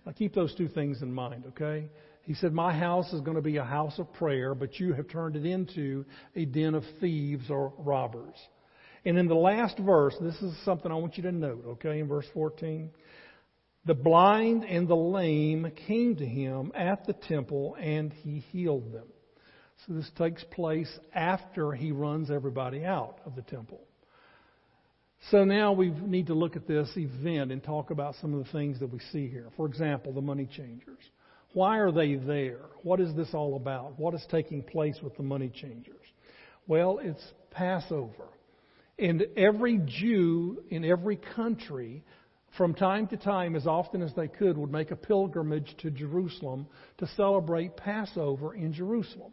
Now 0.05 0.11
keep 0.11 0.35
those 0.35 0.53
two 0.53 0.67
things 0.67 1.01
in 1.01 1.11
mind, 1.11 1.45
okay? 1.47 1.89
He 2.21 2.35
said, 2.35 2.53
My 2.53 2.71
house 2.71 3.11
is 3.11 3.21
going 3.21 3.37
to 3.37 3.41
be 3.41 3.57
a 3.57 3.63
house 3.63 3.97
of 3.97 4.13
prayer, 4.13 4.53
but 4.53 4.79
you 4.79 4.93
have 4.93 5.07
turned 5.07 5.35
it 5.35 5.47
into 5.47 6.05
a 6.35 6.45
den 6.45 6.75
of 6.75 6.83
thieves 6.99 7.49
or 7.49 7.73
robbers. 7.79 8.35
And 9.03 9.17
in 9.17 9.27
the 9.27 9.33
last 9.33 9.79
verse, 9.79 10.15
this 10.21 10.39
is 10.43 10.55
something 10.63 10.91
I 10.91 10.95
want 10.95 11.17
you 11.17 11.23
to 11.23 11.31
note, 11.31 11.65
okay, 11.67 12.01
in 12.01 12.07
verse 12.07 12.27
14. 12.35 12.91
The 13.85 13.93
blind 13.95 14.63
and 14.63 14.87
the 14.87 14.95
lame 14.95 15.71
came 15.87 16.15
to 16.17 16.25
him 16.25 16.71
at 16.75 17.05
the 17.07 17.13
temple 17.13 17.75
and 17.79 18.13
he 18.13 18.39
healed 18.51 18.93
them. 18.93 19.07
So 19.85 19.93
this 19.93 20.09
takes 20.17 20.43
place 20.43 20.91
after 21.15 21.71
he 21.71 21.91
runs 21.91 22.29
everybody 22.29 22.85
out 22.85 23.19
of 23.25 23.35
the 23.35 23.41
temple. 23.41 23.81
So 25.29 25.43
now 25.43 25.71
we 25.71 25.89
need 25.89 26.27
to 26.27 26.33
look 26.35 26.55
at 26.55 26.67
this 26.67 26.89
event 26.95 27.51
and 27.51 27.63
talk 27.63 27.89
about 27.89 28.15
some 28.21 28.33
of 28.33 28.45
the 28.45 28.51
things 28.51 28.79
that 28.79 28.87
we 28.87 28.99
see 29.11 29.27
here. 29.27 29.49
For 29.57 29.65
example, 29.65 30.13
the 30.13 30.21
money 30.21 30.45
changers. 30.45 30.99
Why 31.53 31.77
are 31.79 31.91
they 31.91 32.15
there? 32.15 32.61
What 32.83 32.99
is 32.99 33.15
this 33.15 33.29
all 33.33 33.55
about? 33.55 33.99
What 33.99 34.13
is 34.13 34.25
taking 34.29 34.61
place 34.63 34.97
with 35.01 35.17
the 35.17 35.23
money 35.23 35.49
changers? 35.49 35.95
Well, 36.67 36.99
it's 37.01 37.23
Passover. 37.49 38.29
And 38.97 39.25
every 39.35 39.79
Jew 39.85 40.63
in 40.69 40.85
every 40.85 41.17
country 41.17 42.03
from 42.57 42.73
time 42.73 43.07
to 43.07 43.17
time, 43.17 43.55
as 43.55 43.65
often 43.65 44.01
as 44.01 44.13
they 44.13 44.27
could, 44.27 44.57
would 44.57 44.71
make 44.71 44.91
a 44.91 44.95
pilgrimage 44.95 45.75
to 45.79 45.91
Jerusalem 45.91 46.67
to 46.97 47.07
celebrate 47.15 47.77
Passover 47.77 48.53
in 48.53 48.73
Jerusalem. 48.73 49.31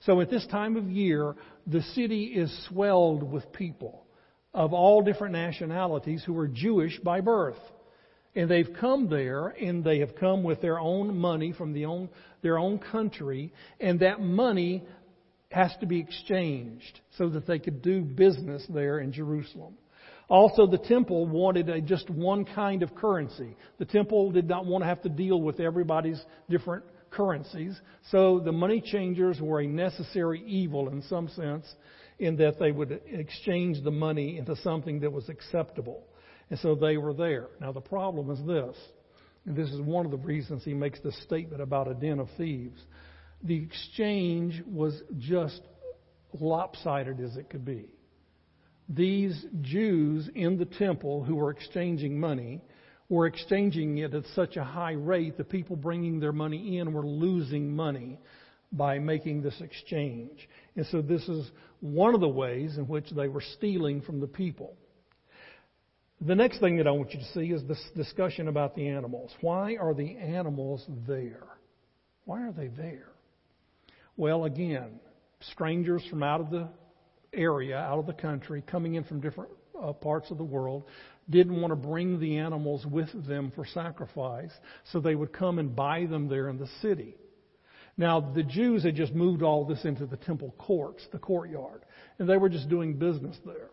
So 0.00 0.20
at 0.20 0.30
this 0.30 0.46
time 0.46 0.76
of 0.76 0.90
year, 0.90 1.34
the 1.66 1.82
city 1.82 2.24
is 2.24 2.66
swelled 2.68 3.22
with 3.22 3.52
people 3.52 4.06
of 4.54 4.72
all 4.72 5.02
different 5.02 5.34
nationalities 5.34 6.24
who 6.24 6.36
are 6.38 6.48
Jewish 6.48 6.98
by 7.00 7.20
birth. 7.20 7.60
And 8.34 8.50
they've 8.50 8.74
come 8.80 9.08
there 9.08 9.48
and 9.48 9.84
they 9.84 10.00
have 10.00 10.14
come 10.16 10.42
with 10.42 10.60
their 10.60 10.78
own 10.78 11.16
money 11.16 11.52
from 11.52 11.72
the 11.72 11.86
own, 11.86 12.08
their 12.42 12.58
own 12.58 12.78
country 12.78 13.52
and 13.80 14.00
that 14.00 14.20
money 14.20 14.84
has 15.50 15.72
to 15.80 15.86
be 15.86 16.00
exchanged 16.00 17.00
so 17.16 17.28
that 17.30 17.46
they 17.46 17.58
could 17.58 17.80
do 17.80 18.02
business 18.02 18.64
there 18.68 18.98
in 18.98 19.12
Jerusalem. 19.12 19.74
Also, 20.28 20.66
the 20.66 20.78
temple 20.78 21.26
wanted 21.26 21.68
a, 21.68 21.80
just 21.80 22.10
one 22.10 22.44
kind 22.44 22.82
of 22.82 22.94
currency. 22.94 23.56
The 23.78 23.84
temple 23.84 24.32
did 24.32 24.48
not 24.48 24.66
want 24.66 24.82
to 24.82 24.88
have 24.88 25.02
to 25.02 25.08
deal 25.08 25.40
with 25.40 25.60
everybody's 25.60 26.20
different 26.50 26.84
currencies. 27.10 27.80
So 28.10 28.40
the 28.40 28.52
money 28.52 28.80
changers 28.80 29.40
were 29.40 29.60
a 29.60 29.66
necessary 29.66 30.42
evil 30.44 30.88
in 30.88 31.02
some 31.02 31.28
sense, 31.28 31.64
in 32.18 32.36
that 32.36 32.58
they 32.58 32.72
would 32.72 33.00
exchange 33.06 33.84
the 33.84 33.90
money 33.90 34.38
into 34.38 34.56
something 34.56 35.00
that 35.00 35.12
was 35.12 35.28
acceptable. 35.28 36.02
And 36.50 36.58
so 36.58 36.74
they 36.74 36.96
were 36.96 37.14
there. 37.14 37.48
Now, 37.60 37.72
the 37.72 37.80
problem 37.80 38.30
is 38.30 38.38
this, 38.46 38.76
and 39.46 39.54
this 39.54 39.68
is 39.70 39.80
one 39.80 40.04
of 40.04 40.10
the 40.10 40.18
reasons 40.18 40.64
he 40.64 40.74
makes 40.74 41.00
this 41.00 41.20
statement 41.22 41.62
about 41.62 41.88
a 41.88 41.94
den 41.94 42.18
of 42.18 42.28
thieves. 42.36 42.80
The 43.42 43.62
exchange 43.62 44.62
was 44.66 45.00
just 45.18 45.60
lopsided 46.40 47.20
as 47.20 47.36
it 47.36 47.48
could 47.48 47.64
be. 47.64 47.86
These 48.88 49.44
Jews 49.62 50.28
in 50.34 50.58
the 50.58 50.64
temple 50.64 51.24
who 51.24 51.36
were 51.36 51.50
exchanging 51.50 52.18
money 52.20 52.60
were 53.08 53.26
exchanging 53.26 53.98
it 53.98 54.14
at 54.14 54.24
such 54.34 54.56
a 54.56 54.64
high 54.64 54.92
rate, 54.92 55.36
the 55.36 55.44
people 55.44 55.76
bringing 55.76 56.20
their 56.20 56.32
money 56.32 56.78
in 56.78 56.92
were 56.92 57.06
losing 57.06 57.74
money 57.74 58.18
by 58.72 58.98
making 58.98 59.42
this 59.42 59.60
exchange. 59.60 60.48
And 60.76 60.86
so 60.86 61.02
this 61.02 61.28
is 61.28 61.50
one 61.80 62.14
of 62.14 62.20
the 62.20 62.28
ways 62.28 62.76
in 62.78 62.86
which 62.86 63.10
they 63.10 63.28
were 63.28 63.42
stealing 63.56 64.02
from 64.02 64.20
the 64.20 64.26
people. 64.26 64.76
The 66.20 66.34
next 66.34 66.60
thing 66.60 66.78
that 66.78 66.86
I 66.86 66.90
want 66.92 67.12
you 67.12 67.20
to 67.20 67.32
see 67.32 67.52
is 67.52 67.62
this 67.64 67.82
discussion 67.94 68.48
about 68.48 68.74
the 68.74 68.88
animals. 68.88 69.32
Why 69.40 69.76
are 69.76 69.94
the 69.94 70.16
animals 70.16 70.84
there? 71.06 71.44
Why 72.24 72.42
are 72.42 72.52
they 72.52 72.68
there? 72.68 73.08
Well, 74.16 74.44
again, 74.46 74.98
strangers 75.52 76.02
from 76.08 76.22
out 76.22 76.40
of 76.40 76.50
the 76.50 76.68
area, 77.32 77.76
out 77.76 77.98
of 77.98 78.06
the 78.06 78.12
country, 78.12 78.62
coming 78.66 78.94
in 78.94 79.04
from 79.04 79.20
different 79.20 79.50
uh, 79.80 79.92
parts 79.92 80.30
of 80.30 80.38
the 80.38 80.44
world, 80.44 80.84
didn't 81.28 81.60
want 81.60 81.72
to 81.72 81.76
bring 81.76 82.20
the 82.20 82.38
animals 82.38 82.86
with 82.86 83.08
them 83.26 83.52
for 83.54 83.64
sacrifice, 83.66 84.52
so 84.92 85.00
they 85.00 85.14
would 85.14 85.32
come 85.32 85.58
and 85.58 85.74
buy 85.74 86.06
them 86.06 86.28
there 86.28 86.48
in 86.48 86.58
the 86.58 86.68
city. 86.80 87.16
Now, 87.98 88.20
the 88.20 88.42
Jews 88.42 88.84
had 88.84 88.94
just 88.94 89.14
moved 89.14 89.42
all 89.42 89.64
this 89.64 89.84
into 89.84 90.06
the 90.06 90.18
temple 90.18 90.54
courts, 90.58 91.06
the 91.12 91.18
courtyard, 91.18 91.82
and 92.18 92.28
they 92.28 92.36
were 92.36 92.50
just 92.50 92.68
doing 92.68 92.94
business 92.94 93.36
there. 93.44 93.70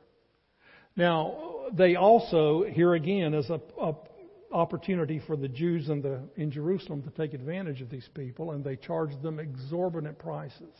Now, 0.96 1.68
they 1.74 1.96
also, 1.96 2.64
here 2.64 2.94
again, 2.94 3.34
is 3.34 3.50
a, 3.50 3.60
a 3.82 3.94
opportunity 4.52 5.20
for 5.26 5.36
the 5.36 5.48
Jews 5.48 5.90
in, 5.90 6.02
the, 6.02 6.22
in 6.38 6.52
Jerusalem 6.52 7.02
to 7.04 7.10
take 7.10 7.34
advantage 7.34 7.82
of 7.82 7.90
these 7.90 8.08
people, 8.14 8.52
and 8.52 8.64
they 8.64 8.76
charged 8.76 9.22
them 9.22 9.40
exorbitant 9.40 10.20
prices. 10.20 10.74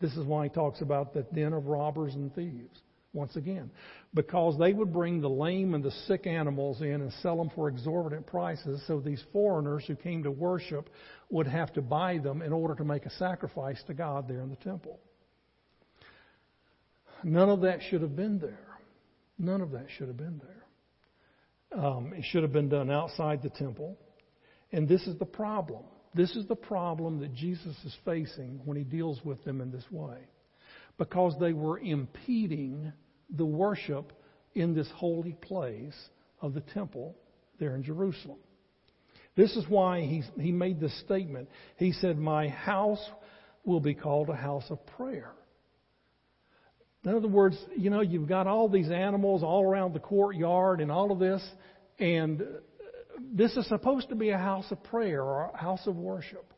This 0.00 0.16
is 0.16 0.24
why 0.24 0.44
he 0.44 0.50
talks 0.50 0.80
about 0.80 1.12
the 1.12 1.22
den 1.34 1.52
of 1.52 1.66
robbers 1.66 2.14
and 2.14 2.34
thieves, 2.34 2.80
once 3.12 3.36
again. 3.36 3.70
Because 4.14 4.58
they 4.58 4.72
would 4.72 4.92
bring 4.92 5.20
the 5.20 5.28
lame 5.28 5.74
and 5.74 5.84
the 5.84 5.90
sick 6.06 6.26
animals 6.26 6.80
in 6.80 7.02
and 7.02 7.12
sell 7.22 7.36
them 7.36 7.50
for 7.54 7.68
exorbitant 7.68 8.26
prices, 8.26 8.82
so 8.86 8.98
these 9.00 9.22
foreigners 9.32 9.84
who 9.86 9.94
came 9.94 10.22
to 10.22 10.30
worship 10.30 10.88
would 11.28 11.46
have 11.46 11.72
to 11.74 11.82
buy 11.82 12.18
them 12.18 12.40
in 12.42 12.52
order 12.52 12.74
to 12.74 12.84
make 12.84 13.04
a 13.04 13.10
sacrifice 13.10 13.82
to 13.86 13.94
God 13.94 14.26
there 14.26 14.40
in 14.40 14.48
the 14.48 14.56
temple. 14.56 14.98
None 17.22 17.50
of 17.50 17.60
that 17.60 17.80
should 17.82 18.00
have 18.00 18.16
been 18.16 18.38
there. 18.38 18.66
None 19.38 19.60
of 19.60 19.72
that 19.72 19.86
should 19.96 20.08
have 20.08 20.16
been 20.16 20.40
there. 20.42 21.82
Um, 21.84 22.12
it 22.14 22.24
should 22.30 22.42
have 22.42 22.52
been 22.52 22.68
done 22.68 22.90
outside 22.90 23.42
the 23.42 23.50
temple. 23.50 23.96
And 24.72 24.88
this 24.88 25.06
is 25.06 25.18
the 25.18 25.26
problem. 25.26 25.84
This 26.14 26.34
is 26.34 26.46
the 26.46 26.56
problem 26.56 27.20
that 27.20 27.34
Jesus 27.34 27.76
is 27.84 27.96
facing 28.04 28.60
when 28.64 28.76
he 28.76 28.84
deals 28.84 29.20
with 29.24 29.42
them 29.44 29.60
in 29.60 29.70
this 29.70 29.84
way. 29.90 30.18
Because 30.98 31.34
they 31.40 31.52
were 31.52 31.78
impeding 31.78 32.92
the 33.30 33.46
worship 33.46 34.12
in 34.54 34.74
this 34.74 34.88
holy 34.96 35.34
place 35.40 35.96
of 36.40 36.52
the 36.54 36.60
temple 36.60 37.16
there 37.58 37.74
in 37.76 37.82
Jerusalem. 37.82 38.38
This 39.36 39.54
is 39.56 39.64
why 39.68 40.00
he, 40.00 40.22
he 40.40 40.50
made 40.50 40.80
this 40.80 40.98
statement. 41.00 41.48
He 41.76 41.92
said, 41.92 42.18
My 42.18 42.48
house 42.48 43.02
will 43.64 43.80
be 43.80 43.94
called 43.94 44.28
a 44.28 44.36
house 44.36 44.64
of 44.70 44.84
prayer. 44.86 45.32
In 47.04 47.14
other 47.14 47.28
words, 47.28 47.56
you 47.76 47.88
know, 47.88 48.00
you've 48.00 48.28
got 48.28 48.46
all 48.46 48.68
these 48.68 48.90
animals 48.90 49.42
all 49.42 49.62
around 49.62 49.94
the 49.94 50.00
courtyard 50.00 50.80
and 50.80 50.90
all 50.90 51.12
of 51.12 51.18
this, 51.18 51.42
and 51.98 52.42
this 53.32 53.56
is 53.56 53.66
supposed 53.68 54.08
to 54.10 54.14
be 54.14 54.30
a 54.30 54.38
house 54.38 54.70
of 54.70 54.82
prayer 54.84 55.22
or 55.22 55.50
a 55.54 55.56
house 55.56 55.86
of 55.86 55.96
worship. 55.96 56.52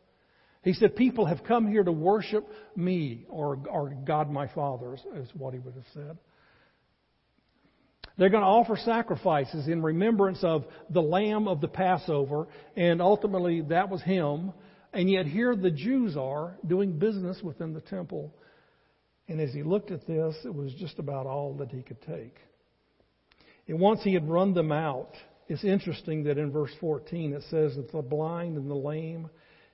He 0.63 0.73
said, 0.75 0.97
People 0.97 1.27
have 1.27 1.43
come 1.45 1.67
here 1.67 1.83
to 1.83 1.93
worship 1.93 2.49
me, 2.77 3.27
or, 3.29 3.59
or 3.69 3.91
God 4.05 4.31
my 4.31 4.47
Father, 4.49 4.95
is 5.17 5.29
what 5.35 5.55
he 5.55 5.59
would 5.59 5.75
have 5.75 5.85
said. 5.93 6.19
They're 8.17 8.29
going 8.29 8.43
to 8.43 8.49
offer 8.49 8.77
sacrifices 8.77 9.69
in 9.69 9.83
remembrance 9.83 10.45
of 10.45 10.65
the 10.91 11.01
lamb 11.01 11.49
of 11.49 11.61
the 11.61 11.69
Passover, 11.69 12.47
and 12.77 13.01
ultimately 13.01 13.63
that 13.63 13.89
was 13.89 14.03
him. 14.03 14.53
And 14.93 15.11
yet 15.11 15.27
here 15.27 15.57
the 15.57 15.71
Jews 15.71 16.17
are 16.17 16.57
doing 16.67 16.99
business 16.99 17.41
within 17.43 17.73
the 17.73 17.81
temple. 17.81 18.35
And 19.29 19.41
as 19.41 19.53
he 19.53 19.63
looked 19.63 19.91
at 19.91 20.07
this, 20.07 20.37
it 20.45 20.55
was 20.55 20.75
just 20.75 20.99
about 20.99 21.27
all 21.27 21.55
that 21.55 21.71
he 21.71 21.83
could 21.83 22.03
take. 22.03 22.37
And 23.67 23.81
once 23.81 24.03
he 24.03 24.13
had 24.13 24.29
run 24.29 24.53
them 24.53 24.71
out, 24.71 25.15
it's 25.49 25.65
interesting 25.65 26.25
that 26.25 26.39
in 26.39 26.51
verse 26.51 26.73
14 26.81 27.33
it 27.33 27.43
says 27.51 27.77
that 27.77 27.91
the 27.93 28.03
blind 28.03 28.57
and 28.57 28.71
the 28.71 28.75
lame 28.75 29.29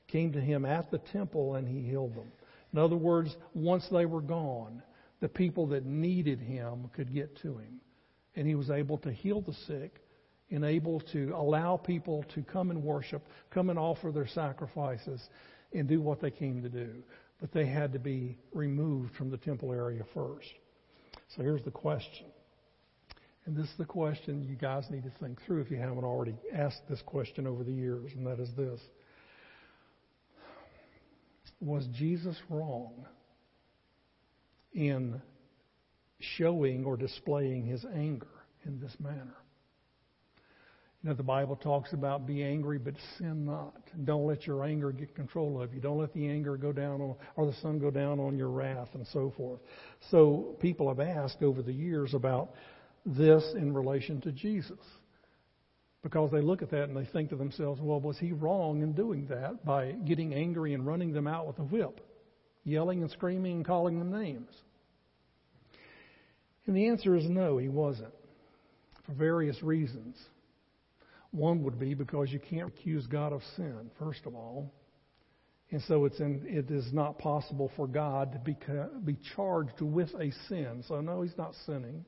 came 0.08 0.32
to 0.32 0.40
him 0.40 0.64
at 0.64 0.90
the 0.90 0.98
temple 0.98 1.54
and 1.54 1.68
he 1.68 1.82
healed 1.82 2.14
them. 2.14 2.32
In 2.72 2.78
other 2.78 2.96
words, 2.96 3.34
once 3.54 3.86
they 3.90 4.06
were 4.06 4.20
gone, 4.20 4.82
the 5.20 5.28
people 5.28 5.66
that 5.68 5.84
needed 5.84 6.40
him 6.40 6.90
could 6.94 7.12
get 7.12 7.36
to 7.42 7.58
him. 7.58 7.80
And 8.36 8.46
he 8.46 8.54
was 8.54 8.70
able 8.70 8.98
to 8.98 9.12
heal 9.12 9.40
the 9.40 9.54
sick 9.66 10.00
and 10.50 10.64
able 10.64 11.00
to 11.12 11.32
allow 11.34 11.76
people 11.76 12.24
to 12.34 12.42
come 12.42 12.70
and 12.70 12.82
worship, 12.82 13.26
come 13.50 13.70
and 13.70 13.78
offer 13.78 14.10
their 14.10 14.28
sacrifices, 14.28 15.28
and 15.72 15.88
do 15.88 16.00
what 16.00 16.20
they 16.20 16.30
came 16.30 16.62
to 16.62 16.68
do. 16.68 17.02
But 17.40 17.52
they 17.52 17.66
had 17.66 17.92
to 17.92 17.98
be 17.98 18.38
removed 18.52 19.14
from 19.16 19.30
the 19.30 19.36
temple 19.36 19.72
area 19.72 20.02
first. 20.14 20.48
So 21.36 21.42
here's 21.42 21.64
the 21.64 21.70
question 21.70 22.26
and 23.48 23.56
this 23.56 23.64
is 23.64 23.78
the 23.78 23.84
question 23.86 24.42
you 24.46 24.56
guys 24.56 24.84
need 24.90 25.04
to 25.04 25.12
think 25.20 25.40
through 25.46 25.62
if 25.62 25.70
you 25.70 25.78
haven't 25.78 26.04
already 26.04 26.36
asked 26.54 26.82
this 26.86 27.00
question 27.06 27.46
over 27.46 27.64
the 27.64 27.72
years, 27.72 28.12
and 28.14 28.26
that 28.26 28.38
is 28.38 28.50
this 28.58 28.78
Was 31.58 31.86
Jesus 31.94 32.36
wrong 32.50 33.06
in 34.74 35.22
showing 36.20 36.84
or 36.84 36.98
displaying 36.98 37.64
his 37.64 37.86
anger 37.86 38.28
in 38.66 38.80
this 38.80 38.94
manner? 39.00 39.38
You 41.02 41.08
know, 41.08 41.14
the 41.14 41.22
Bible 41.22 41.56
talks 41.56 41.94
about 41.94 42.26
be 42.26 42.42
angry, 42.42 42.78
but 42.78 42.94
sin 43.16 43.46
not. 43.46 43.80
Don't 44.04 44.26
let 44.26 44.46
your 44.46 44.62
anger 44.62 44.92
get 44.92 45.14
control 45.14 45.62
of 45.62 45.72
you. 45.72 45.80
Don't 45.80 45.98
let 45.98 46.12
the 46.12 46.28
anger 46.28 46.58
go 46.58 46.70
down 46.70 47.00
on, 47.00 47.14
or 47.36 47.46
the 47.46 47.56
sun 47.62 47.78
go 47.78 47.90
down 47.90 48.20
on 48.20 48.36
your 48.36 48.50
wrath, 48.50 48.88
and 48.92 49.06
so 49.06 49.32
forth. 49.38 49.60
So 50.10 50.56
people 50.60 50.86
have 50.88 51.00
asked 51.00 51.42
over 51.42 51.62
the 51.62 51.72
years 51.72 52.12
about 52.12 52.50
this 53.06 53.44
in 53.54 53.74
relation 53.74 54.20
to 54.22 54.32
Jesus. 54.32 54.78
Because 56.02 56.30
they 56.30 56.40
look 56.40 56.62
at 56.62 56.70
that 56.70 56.84
and 56.84 56.96
they 56.96 57.06
think 57.06 57.30
to 57.30 57.36
themselves, 57.36 57.80
well, 57.80 58.00
was 58.00 58.18
he 58.18 58.32
wrong 58.32 58.82
in 58.82 58.92
doing 58.92 59.26
that 59.28 59.64
by 59.64 59.92
getting 59.92 60.32
angry 60.32 60.74
and 60.74 60.86
running 60.86 61.12
them 61.12 61.26
out 61.26 61.46
with 61.46 61.58
a 61.58 61.64
whip, 61.64 62.00
yelling 62.64 63.02
and 63.02 63.10
screaming 63.10 63.56
and 63.56 63.66
calling 63.66 63.98
them 63.98 64.12
names? 64.12 64.50
And 66.66 66.76
the 66.76 66.88
answer 66.88 67.16
is 67.16 67.24
no, 67.28 67.58
he 67.58 67.68
wasn't, 67.68 68.12
for 69.06 69.12
various 69.12 69.62
reasons. 69.62 70.16
One 71.30 71.62
would 71.64 71.78
be 71.78 71.94
because 71.94 72.30
you 72.30 72.38
can't 72.38 72.68
accuse 72.68 73.06
God 73.06 73.32
of 73.32 73.42
sin, 73.56 73.90
first 73.98 74.20
of 74.24 74.34
all. 74.34 74.72
And 75.70 75.82
so 75.88 76.04
it's 76.06 76.18
in, 76.20 76.42
it 76.46 76.70
is 76.70 76.92
not 76.92 77.18
possible 77.18 77.70
for 77.76 77.86
God 77.86 78.32
to 78.32 78.38
be, 78.38 78.56
be 79.04 79.18
charged 79.36 79.80
with 79.80 80.08
a 80.14 80.30
sin. 80.48 80.82
So, 80.88 81.00
no, 81.00 81.22
he's 81.22 81.36
not 81.36 81.54
sinning. 81.66 82.04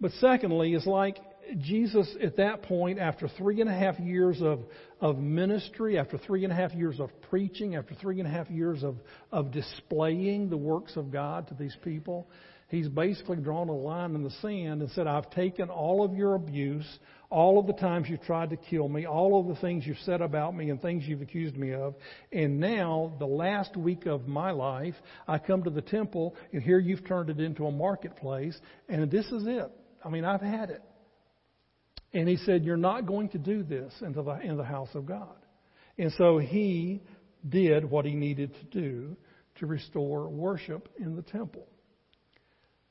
But 0.00 0.12
secondly, 0.12 0.74
it's 0.74 0.86
like 0.86 1.18
Jesus 1.58 2.08
at 2.22 2.36
that 2.36 2.62
point, 2.62 2.98
after 2.98 3.28
three 3.28 3.60
and 3.60 3.68
a 3.68 3.74
half 3.74 3.98
years 3.98 4.40
of, 4.40 4.60
of 5.00 5.18
ministry, 5.18 5.98
after 5.98 6.16
three 6.16 6.44
and 6.44 6.52
a 6.52 6.56
half 6.56 6.72
years 6.72 7.00
of 7.00 7.10
preaching, 7.28 7.76
after 7.76 7.94
three 7.94 8.18
and 8.18 8.28
a 8.28 8.30
half 8.30 8.48
years 8.50 8.82
of, 8.82 8.96
of 9.32 9.50
displaying 9.50 10.48
the 10.48 10.56
works 10.56 10.96
of 10.96 11.10
God 11.10 11.48
to 11.48 11.54
these 11.54 11.76
people, 11.82 12.28
he's 12.68 12.88
basically 12.88 13.38
drawn 13.38 13.68
a 13.68 13.74
line 13.74 14.14
in 14.14 14.22
the 14.22 14.30
sand 14.42 14.80
and 14.80 14.90
said, 14.92 15.06
I've 15.06 15.30
taken 15.30 15.70
all 15.70 16.04
of 16.04 16.14
your 16.14 16.34
abuse, 16.34 16.86
all 17.28 17.58
of 17.58 17.66
the 17.66 17.72
times 17.74 18.08
you've 18.08 18.22
tried 18.22 18.50
to 18.50 18.56
kill 18.56 18.88
me, 18.88 19.06
all 19.06 19.40
of 19.40 19.48
the 19.48 19.60
things 19.60 19.86
you've 19.86 19.98
said 20.04 20.20
about 20.20 20.54
me 20.54 20.70
and 20.70 20.80
things 20.80 21.04
you've 21.06 21.22
accused 21.22 21.56
me 21.56 21.74
of, 21.74 21.94
and 22.32 22.60
now, 22.60 23.12
the 23.18 23.26
last 23.26 23.76
week 23.76 24.06
of 24.06 24.28
my 24.28 24.50
life, 24.50 24.94
I 25.26 25.38
come 25.38 25.64
to 25.64 25.70
the 25.70 25.82
temple, 25.82 26.36
and 26.52 26.62
here 26.62 26.78
you've 26.78 27.06
turned 27.06 27.28
it 27.28 27.40
into 27.40 27.66
a 27.66 27.72
marketplace, 27.72 28.58
and 28.88 29.10
this 29.10 29.26
is 29.26 29.44
it. 29.46 29.70
I 30.04 30.08
mean, 30.08 30.24
I've 30.24 30.40
had 30.40 30.70
it. 30.70 30.82
And 32.12 32.28
he 32.28 32.36
said, 32.38 32.64
You're 32.64 32.76
not 32.76 33.06
going 33.06 33.28
to 33.30 33.38
do 33.38 33.62
this 33.62 33.92
into 34.00 34.22
the, 34.22 34.40
in 34.40 34.56
the 34.56 34.64
house 34.64 34.90
of 34.94 35.06
God. 35.06 35.36
And 35.98 36.12
so 36.16 36.38
he 36.38 37.02
did 37.48 37.88
what 37.88 38.04
he 38.04 38.14
needed 38.14 38.54
to 38.54 38.64
do 38.80 39.16
to 39.56 39.66
restore 39.66 40.28
worship 40.28 40.88
in 40.98 41.16
the 41.16 41.22
temple. 41.22 41.66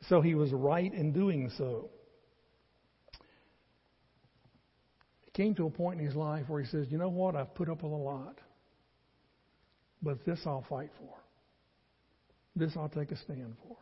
So 0.07 0.21
he 0.21 0.35
was 0.35 0.51
right 0.51 0.93
in 0.93 1.11
doing 1.11 1.51
so. 1.57 1.89
It 5.27 5.33
came 5.33 5.55
to 5.55 5.65
a 5.65 5.69
point 5.69 5.99
in 5.99 6.05
his 6.05 6.15
life 6.15 6.45
where 6.47 6.61
he 6.61 6.67
says, 6.69 6.87
You 6.89 6.97
know 6.97 7.09
what? 7.09 7.35
I've 7.35 7.53
put 7.55 7.69
up 7.69 7.83
with 7.83 7.91
a 7.91 7.95
lot, 7.95 8.39
but 10.01 10.23
this 10.25 10.39
I'll 10.45 10.65
fight 10.69 10.91
for. 10.97 11.15
This 12.55 12.71
I'll 12.75 12.89
take 12.89 13.11
a 13.11 13.17
stand 13.17 13.55
for. 13.63 13.77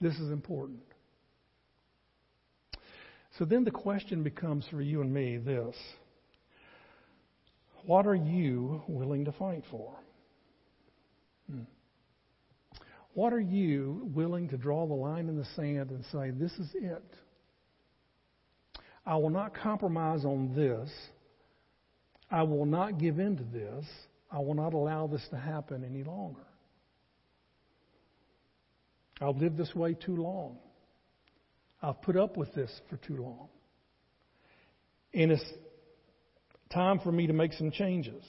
This 0.00 0.14
is 0.14 0.30
important. 0.30 0.80
So 3.38 3.44
then 3.44 3.64
the 3.64 3.70
question 3.70 4.22
becomes 4.22 4.64
for 4.70 4.80
you 4.80 5.00
and 5.00 5.12
me 5.12 5.38
this 5.38 5.74
What 7.84 8.06
are 8.06 8.14
you 8.14 8.82
willing 8.86 9.24
to 9.24 9.32
fight 9.32 9.64
for? 9.70 9.94
Hmm. 11.50 11.62
What 13.14 13.32
are 13.32 13.40
you 13.40 14.10
willing 14.14 14.48
to 14.48 14.56
draw 14.56 14.86
the 14.86 14.94
line 14.94 15.28
in 15.28 15.36
the 15.36 15.46
sand 15.56 15.90
and 15.90 16.04
say, 16.12 16.30
This 16.30 16.52
is 16.52 16.70
it? 16.74 17.04
I 19.06 19.16
will 19.16 19.30
not 19.30 19.54
compromise 19.54 20.24
on 20.24 20.54
this. 20.54 20.90
I 22.30 22.42
will 22.42 22.66
not 22.66 22.98
give 22.98 23.18
in 23.18 23.36
to 23.36 23.44
this. 23.44 23.84
I 24.30 24.38
will 24.38 24.54
not 24.54 24.74
allow 24.74 25.06
this 25.06 25.26
to 25.30 25.36
happen 25.36 25.84
any 25.84 26.02
longer. 26.02 26.40
I've 29.20 29.36
lived 29.36 29.56
this 29.56 29.74
way 29.74 29.94
too 29.94 30.16
long. 30.16 30.58
I've 31.84 32.00
put 32.00 32.16
up 32.16 32.36
with 32.36 32.52
this 32.54 32.70
for 32.88 32.96
too 32.96 33.16
long. 33.16 33.48
And 35.12 35.30
it's 35.30 35.44
time 36.72 36.98
for 37.00 37.12
me 37.12 37.26
to 37.26 37.32
make 37.32 37.52
some 37.52 37.70
changes. 37.70 38.24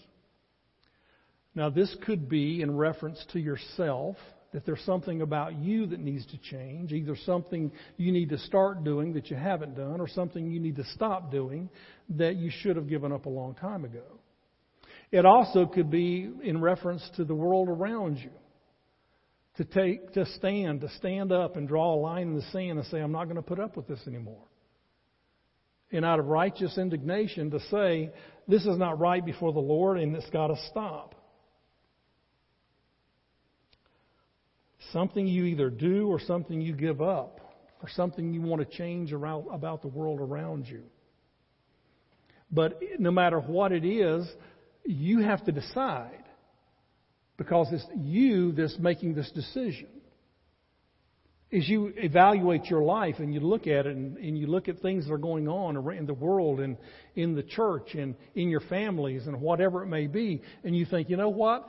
Now, 1.55 1.69
this 1.69 1.95
could 2.05 2.27
be 2.27 2.61
in 2.61 2.75
reference 2.75 3.23
to 3.31 3.39
yourself, 3.39 4.17
that 4.51 4.65
there's 4.65 4.83
something 4.85 5.21
about 5.21 5.55
you 5.55 5.85
that 5.87 5.99
needs 5.99 6.25
to 6.27 6.37
change, 6.37 6.91
either 6.91 7.15
something 7.25 7.71
you 7.97 8.11
need 8.11 8.29
to 8.29 8.37
start 8.37 8.83
doing 8.83 9.13
that 9.13 9.29
you 9.29 9.37
haven't 9.37 9.75
done, 9.75 10.01
or 10.01 10.07
something 10.07 10.51
you 10.51 10.59
need 10.59 10.75
to 10.75 10.85
stop 10.93 11.31
doing 11.31 11.69
that 12.09 12.35
you 12.35 12.51
should 12.51 12.75
have 12.75 12.89
given 12.89 13.13
up 13.13 13.25
a 13.25 13.29
long 13.29 13.55
time 13.55 13.85
ago. 13.85 14.03
It 15.11 15.25
also 15.25 15.65
could 15.65 15.89
be 15.89 16.29
in 16.43 16.59
reference 16.61 17.09
to 17.15 17.23
the 17.23 17.35
world 17.35 17.69
around 17.69 18.17
you 18.17 18.31
to 19.57 19.63
take, 19.63 20.13
to 20.13 20.25
stand, 20.25 20.81
to 20.81 20.89
stand 20.97 21.31
up 21.31 21.55
and 21.55 21.67
draw 21.67 21.93
a 21.93 21.99
line 21.99 22.27
in 22.27 22.35
the 22.35 22.45
sand 22.51 22.77
and 22.77 22.85
say, 22.87 22.99
I'm 22.99 23.11
not 23.11 23.25
going 23.25 23.37
to 23.37 23.41
put 23.41 23.59
up 23.59 23.77
with 23.77 23.87
this 23.87 23.99
anymore. 24.07 24.43
And 25.91 26.03
out 26.03 26.19
of 26.19 26.25
righteous 26.25 26.77
indignation 26.77 27.51
to 27.51 27.59
say, 27.71 28.11
this 28.47 28.65
is 28.65 28.77
not 28.77 28.99
right 28.99 29.25
before 29.25 29.53
the 29.53 29.59
Lord 29.59 29.97
and 29.97 30.15
it's 30.15 30.29
got 30.29 30.47
to 30.47 30.57
stop. 30.69 31.15
Something 34.91 35.25
you 35.25 35.45
either 35.45 35.69
do 35.69 36.07
or 36.07 36.19
something 36.19 36.59
you 36.59 36.73
give 36.73 37.01
up 37.01 37.39
or 37.81 37.89
something 37.89 38.33
you 38.33 38.41
want 38.41 38.67
to 38.67 38.77
change 38.77 39.13
around, 39.13 39.45
about 39.51 39.81
the 39.81 39.87
world 39.87 40.19
around 40.19 40.67
you. 40.67 40.83
But 42.51 42.79
no 42.99 43.11
matter 43.11 43.39
what 43.39 43.71
it 43.71 43.85
is, 43.85 44.27
you 44.83 45.19
have 45.19 45.43
to 45.45 45.51
decide 45.51 46.24
because 47.37 47.67
it's 47.71 47.85
you 47.95 48.51
that's 48.53 48.77
making 48.79 49.15
this 49.15 49.29
decision. 49.31 49.87
As 51.51 51.67
you 51.69 51.93
evaluate 51.95 52.65
your 52.65 52.81
life 52.81 53.15
and 53.19 53.33
you 53.33 53.39
look 53.39 53.67
at 53.67 53.85
it 53.85 53.95
and, 53.95 54.17
and, 54.17 54.37
you 54.37 54.47
look 54.47 54.67
at 54.67 54.79
things 54.79 55.05
that 55.05 55.13
are 55.13 55.17
going 55.17 55.47
on 55.47 55.77
in 55.93 56.05
the 56.05 56.13
world 56.13 56.59
and 56.59 56.75
in 57.15 57.35
the 57.35 57.43
church 57.43 57.93
and 57.93 58.15
in 58.33 58.49
your 58.49 58.61
families 58.61 59.27
and 59.27 59.39
whatever 59.39 59.83
it 59.83 59.87
may 59.87 60.07
be, 60.07 60.41
and 60.63 60.75
you 60.75 60.85
think, 60.85 61.09
you 61.09 61.17
know 61.17 61.29
what? 61.29 61.67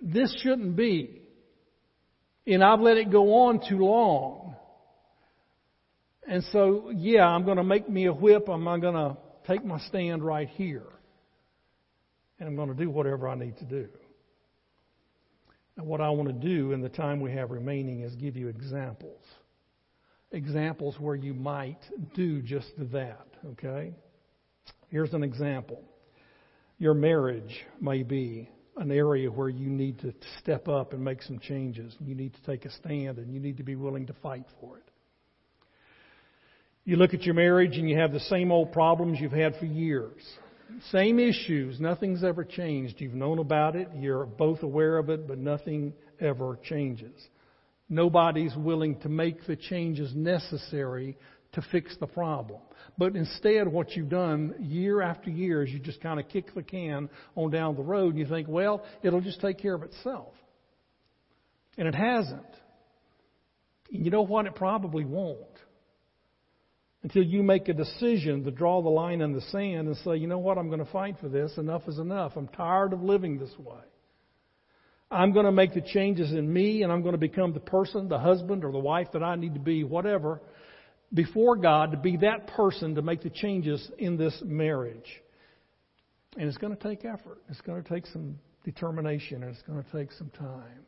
This 0.00 0.34
shouldn't 0.42 0.76
be. 0.76 1.20
And 2.46 2.64
I've 2.64 2.80
let 2.80 2.96
it 2.96 3.12
go 3.12 3.44
on 3.46 3.60
too 3.68 3.78
long. 3.78 4.56
And 6.26 6.42
so, 6.52 6.90
yeah, 6.94 7.26
I'm 7.26 7.44
going 7.44 7.58
to 7.58 7.64
make 7.64 7.88
me 7.88 8.06
a 8.06 8.12
whip. 8.12 8.48
I'm 8.48 8.64
going 8.64 8.94
to 8.94 9.16
take 9.46 9.64
my 9.64 9.78
stand 9.80 10.24
right 10.24 10.48
here. 10.48 10.86
And 12.38 12.48
I'm 12.48 12.56
going 12.56 12.68
to 12.68 12.74
do 12.74 12.90
whatever 12.90 13.28
I 13.28 13.34
need 13.34 13.56
to 13.58 13.64
do. 13.64 13.88
And 15.78 15.86
what 15.86 16.00
I 16.00 16.10
want 16.10 16.28
to 16.28 16.34
do 16.34 16.72
in 16.72 16.80
the 16.80 16.88
time 16.88 17.20
we 17.20 17.32
have 17.32 17.52
remaining 17.52 18.00
is 18.00 18.14
give 18.16 18.36
you 18.36 18.48
examples. 18.48 19.22
Examples 20.32 20.96
where 20.98 21.14
you 21.14 21.32
might 21.32 21.78
do 22.14 22.42
just 22.42 22.72
that, 22.92 23.26
okay? 23.52 23.94
Here's 24.88 25.14
an 25.14 25.22
example. 25.22 25.80
Your 26.78 26.94
marriage 26.94 27.64
may 27.80 28.02
be 28.02 28.50
an 28.76 28.90
area 28.90 29.30
where 29.30 29.48
you 29.48 29.68
need 29.68 30.00
to 30.00 30.12
step 30.40 30.66
up 30.68 30.92
and 30.92 31.02
make 31.02 31.22
some 31.22 31.38
changes. 31.38 31.94
You 32.04 32.16
need 32.16 32.34
to 32.34 32.42
take 32.42 32.64
a 32.64 32.70
stand 32.72 33.18
and 33.18 33.32
you 33.32 33.38
need 33.38 33.56
to 33.58 33.62
be 33.62 33.76
willing 33.76 34.06
to 34.06 34.12
fight 34.14 34.46
for 34.60 34.78
it. 34.78 34.84
You 36.84 36.96
look 36.96 37.14
at 37.14 37.22
your 37.22 37.34
marriage 37.34 37.76
and 37.76 37.88
you 37.88 37.98
have 37.98 38.12
the 38.12 38.20
same 38.20 38.50
old 38.50 38.72
problems 38.72 39.20
you've 39.20 39.30
had 39.30 39.54
for 39.56 39.66
years. 39.66 40.22
Same 40.90 41.18
issues. 41.18 41.80
Nothing's 41.80 42.22
ever 42.22 42.44
changed. 42.44 43.00
You've 43.00 43.14
known 43.14 43.38
about 43.38 43.76
it. 43.76 43.88
You're 43.96 44.26
both 44.26 44.62
aware 44.62 44.98
of 44.98 45.08
it, 45.08 45.26
but 45.26 45.38
nothing 45.38 45.94
ever 46.20 46.58
changes. 46.64 47.14
Nobody's 47.88 48.54
willing 48.54 49.00
to 49.00 49.08
make 49.08 49.46
the 49.46 49.56
changes 49.56 50.14
necessary 50.14 51.16
to 51.52 51.62
fix 51.72 51.96
the 51.98 52.06
problem. 52.06 52.60
But 52.98 53.16
instead, 53.16 53.66
what 53.66 53.92
you've 53.92 54.10
done 54.10 54.54
year 54.60 55.00
after 55.00 55.30
year 55.30 55.62
is 55.62 55.70
you 55.70 55.78
just 55.78 56.00
kind 56.00 56.20
of 56.20 56.28
kick 56.28 56.54
the 56.54 56.62
can 56.62 57.08
on 57.34 57.50
down 57.50 57.76
the 57.76 57.82
road 57.82 58.10
and 58.10 58.18
you 58.18 58.26
think, 58.26 58.48
well, 58.48 58.84
it'll 59.02 59.22
just 59.22 59.40
take 59.40 59.58
care 59.58 59.74
of 59.74 59.82
itself. 59.82 60.34
And 61.78 61.88
it 61.88 61.94
hasn't. 61.94 62.42
And 63.92 64.04
you 64.04 64.10
know 64.10 64.22
what? 64.22 64.46
It 64.46 64.54
probably 64.54 65.04
won't 65.04 65.38
until 67.08 67.22
you 67.22 67.42
make 67.42 67.70
a 67.70 67.72
decision 67.72 68.44
to 68.44 68.50
draw 68.50 68.82
the 68.82 68.88
line 68.90 69.22
in 69.22 69.32
the 69.32 69.40
sand 69.40 69.88
and 69.88 69.96
say, 70.04 70.14
you 70.14 70.26
know 70.26 70.36
what, 70.36 70.58
I'm 70.58 70.68
going 70.68 70.84
to 70.84 70.92
fight 70.92 71.16
for 71.18 71.30
this. 71.30 71.56
Enough 71.56 71.88
is 71.88 71.98
enough. 71.98 72.32
I'm 72.36 72.48
tired 72.48 72.92
of 72.92 73.02
living 73.02 73.38
this 73.38 73.58
way. 73.58 73.80
I'm 75.10 75.32
going 75.32 75.46
to 75.46 75.52
make 75.52 75.72
the 75.72 75.80
changes 75.80 76.32
in 76.32 76.52
me 76.52 76.82
and 76.82 76.92
I'm 76.92 77.00
going 77.00 77.14
to 77.14 77.18
become 77.18 77.54
the 77.54 77.60
person, 77.60 78.10
the 78.10 78.18
husband 78.18 78.62
or 78.62 78.72
the 78.72 78.78
wife 78.78 79.06
that 79.14 79.22
I 79.22 79.36
need 79.36 79.54
to 79.54 79.60
be, 79.60 79.84
whatever, 79.84 80.42
before 81.14 81.56
God 81.56 81.92
to 81.92 81.96
be 81.96 82.18
that 82.18 82.48
person 82.48 82.96
to 82.96 83.00
make 83.00 83.22
the 83.22 83.30
changes 83.30 83.90
in 83.96 84.18
this 84.18 84.38
marriage. 84.44 85.08
And 86.36 86.46
it's 86.46 86.58
going 86.58 86.76
to 86.76 86.82
take 86.82 87.06
effort. 87.06 87.38
It's 87.48 87.62
going 87.62 87.82
to 87.82 87.88
take 87.88 88.04
some 88.04 88.38
determination 88.66 89.44
and 89.44 89.54
it's 89.54 89.62
going 89.62 89.82
to 89.82 89.92
take 89.96 90.12
some 90.12 90.28
time. 90.38 90.84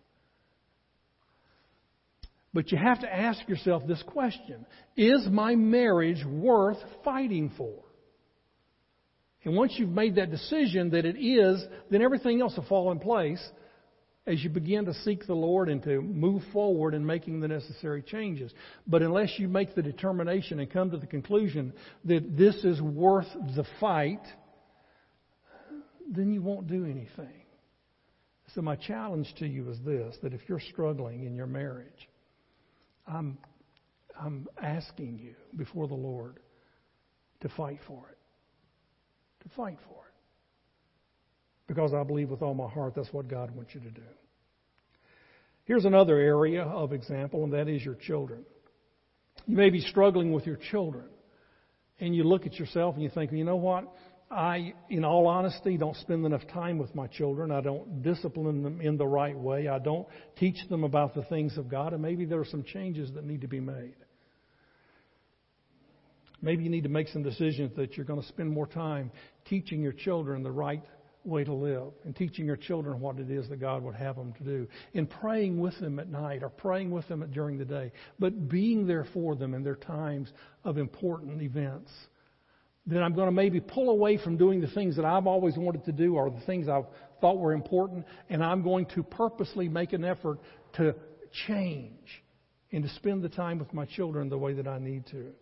But 2.52 2.72
you 2.72 2.78
have 2.78 3.00
to 3.00 3.12
ask 3.12 3.48
yourself 3.48 3.82
this 3.86 4.02
question 4.06 4.66
Is 4.96 5.26
my 5.30 5.54
marriage 5.54 6.24
worth 6.24 6.78
fighting 7.04 7.52
for? 7.56 7.74
And 9.44 9.56
once 9.56 9.74
you've 9.76 9.88
made 9.88 10.16
that 10.16 10.30
decision 10.30 10.90
that 10.90 11.06
it 11.06 11.16
is, 11.16 11.64
then 11.90 12.02
everything 12.02 12.40
else 12.42 12.56
will 12.56 12.66
fall 12.66 12.92
in 12.92 12.98
place 12.98 13.42
as 14.26 14.44
you 14.44 14.50
begin 14.50 14.84
to 14.84 14.94
seek 14.94 15.26
the 15.26 15.34
Lord 15.34 15.70
and 15.70 15.82
to 15.84 16.02
move 16.02 16.42
forward 16.52 16.92
in 16.94 17.06
making 17.06 17.40
the 17.40 17.48
necessary 17.48 18.02
changes. 18.02 18.52
But 18.86 19.02
unless 19.02 19.38
you 19.38 19.48
make 19.48 19.74
the 19.74 19.82
determination 19.82 20.60
and 20.60 20.70
come 20.70 20.90
to 20.90 20.98
the 20.98 21.06
conclusion 21.06 21.72
that 22.04 22.36
this 22.36 22.54
is 22.64 22.82
worth 22.82 23.28
the 23.56 23.64
fight, 23.80 24.20
then 26.10 26.32
you 26.32 26.42
won't 26.42 26.66
do 26.66 26.84
anything. 26.84 27.44
So, 28.54 28.62
my 28.62 28.76
challenge 28.76 29.32
to 29.38 29.46
you 29.46 29.70
is 29.70 29.78
this 29.84 30.16
that 30.22 30.34
if 30.34 30.40
you're 30.48 30.60
struggling 30.60 31.24
in 31.24 31.34
your 31.34 31.46
marriage, 31.46 32.08
I'm, 33.10 33.38
I'm 34.18 34.46
asking 34.62 35.18
you 35.18 35.34
before 35.56 35.88
the 35.88 35.94
Lord 35.94 36.38
to 37.40 37.48
fight 37.48 37.80
for 37.86 38.04
it. 38.10 38.18
To 39.48 39.54
fight 39.56 39.78
for 39.88 39.94
it. 39.94 40.14
Because 41.66 41.92
I 41.94 42.02
believe 42.04 42.30
with 42.30 42.42
all 42.42 42.54
my 42.54 42.68
heart 42.68 42.94
that's 42.94 43.12
what 43.12 43.28
God 43.28 43.54
wants 43.54 43.74
you 43.74 43.80
to 43.80 43.90
do. 43.90 44.02
Here's 45.64 45.84
another 45.84 46.18
area 46.18 46.62
of 46.62 46.92
example, 46.92 47.44
and 47.44 47.52
that 47.52 47.68
is 47.68 47.84
your 47.84 47.94
children. 47.94 48.44
You 49.46 49.56
may 49.56 49.70
be 49.70 49.80
struggling 49.80 50.32
with 50.32 50.46
your 50.46 50.58
children, 50.70 51.04
and 52.00 52.14
you 52.14 52.24
look 52.24 52.46
at 52.46 52.54
yourself 52.54 52.94
and 52.94 53.02
you 53.02 53.10
think, 53.10 53.30
well, 53.30 53.38
you 53.38 53.44
know 53.44 53.56
what? 53.56 53.92
I, 54.30 54.74
in 54.88 55.04
all 55.04 55.26
honesty, 55.26 55.76
don't 55.76 55.96
spend 55.96 56.24
enough 56.24 56.46
time 56.52 56.78
with 56.78 56.94
my 56.94 57.08
children. 57.08 57.50
I 57.50 57.60
don't 57.60 58.02
discipline 58.02 58.62
them 58.62 58.80
in 58.80 58.96
the 58.96 59.06
right 59.06 59.36
way. 59.36 59.66
I 59.66 59.80
don't 59.80 60.06
teach 60.36 60.56
them 60.68 60.84
about 60.84 61.14
the 61.14 61.24
things 61.24 61.58
of 61.58 61.68
God, 61.68 61.92
and 61.92 62.00
maybe 62.00 62.24
there 62.26 62.38
are 62.38 62.44
some 62.44 62.62
changes 62.62 63.10
that 63.14 63.24
need 63.24 63.40
to 63.40 63.48
be 63.48 63.58
made. 63.58 63.96
Maybe 66.40 66.62
you 66.62 66.70
need 66.70 66.84
to 66.84 66.88
make 66.88 67.08
some 67.08 67.24
decisions 67.24 67.74
that 67.76 67.96
you're 67.96 68.06
going 68.06 68.22
to 68.22 68.28
spend 68.28 68.50
more 68.50 68.68
time 68.68 69.10
teaching 69.46 69.82
your 69.82 69.92
children 69.92 70.42
the 70.42 70.50
right 70.50 70.82
way 71.24 71.44
to 71.44 71.52
live 71.52 71.92
and 72.04 72.16
teaching 72.16 72.46
your 72.46 72.56
children 72.56 73.00
what 73.00 73.18
it 73.18 73.30
is 73.30 73.48
that 73.48 73.60
God 73.60 73.82
would 73.82 73.94
have 73.94 74.16
them 74.16 74.32
to 74.34 74.44
do 74.44 74.66
and 74.94 75.10
praying 75.10 75.60
with 75.60 75.78
them 75.80 75.98
at 75.98 76.08
night 76.08 76.42
or 76.42 76.48
praying 76.48 76.90
with 76.90 77.06
them 77.08 77.28
during 77.32 77.58
the 77.58 77.64
day, 77.64 77.92
but 78.18 78.48
being 78.48 78.86
there 78.86 79.06
for 79.12 79.34
them 79.34 79.52
in 79.54 79.62
their 79.62 79.74
times 79.74 80.32
of 80.64 80.78
important 80.78 81.42
events. 81.42 81.90
Then 82.86 83.02
I'm 83.02 83.14
going 83.14 83.26
to 83.26 83.32
maybe 83.32 83.60
pull 83.60 83.90
away 83.90 84.18
from 84.18 84.36
doing 84.36 84.60
the 84.60 84.68
things 84.68 84.96
that 84.96 85.04
I've 85.04 85.26
always 85.26 85.56
wanted 85.56 85.84
to 85.84 85.92
do 85.92 86.16
or 86.16 86.30
the 86.30 86.40
things 86.46 86.68
I've 86.68 86.86
thought 87.20 87.38
were 87.38 87.52
important, 87.52 88.06
and 88.28 88.42
I'm 88.42 88.62
going 88.62 88.86
to 88.94 89.02
purposely 89.02 89.68
make 89.68 89.92
an 89.92 90.04
effort 90.04 90.38
to 90.74 90.94
change 91.46 92.22
and 92.72 92.82
to 92.82 92.88
spend 92.90 93.22
the 93.22 93.28
time 93.28 93.58
with 93.58 93.72
my 93.74 93.84
children 93.84 94.28
the 94.28 94.38
way 94.38 94.54
that 94.54 94.66
I 94.66 94.78
need 94.78 95.06
to. 95.08 95.32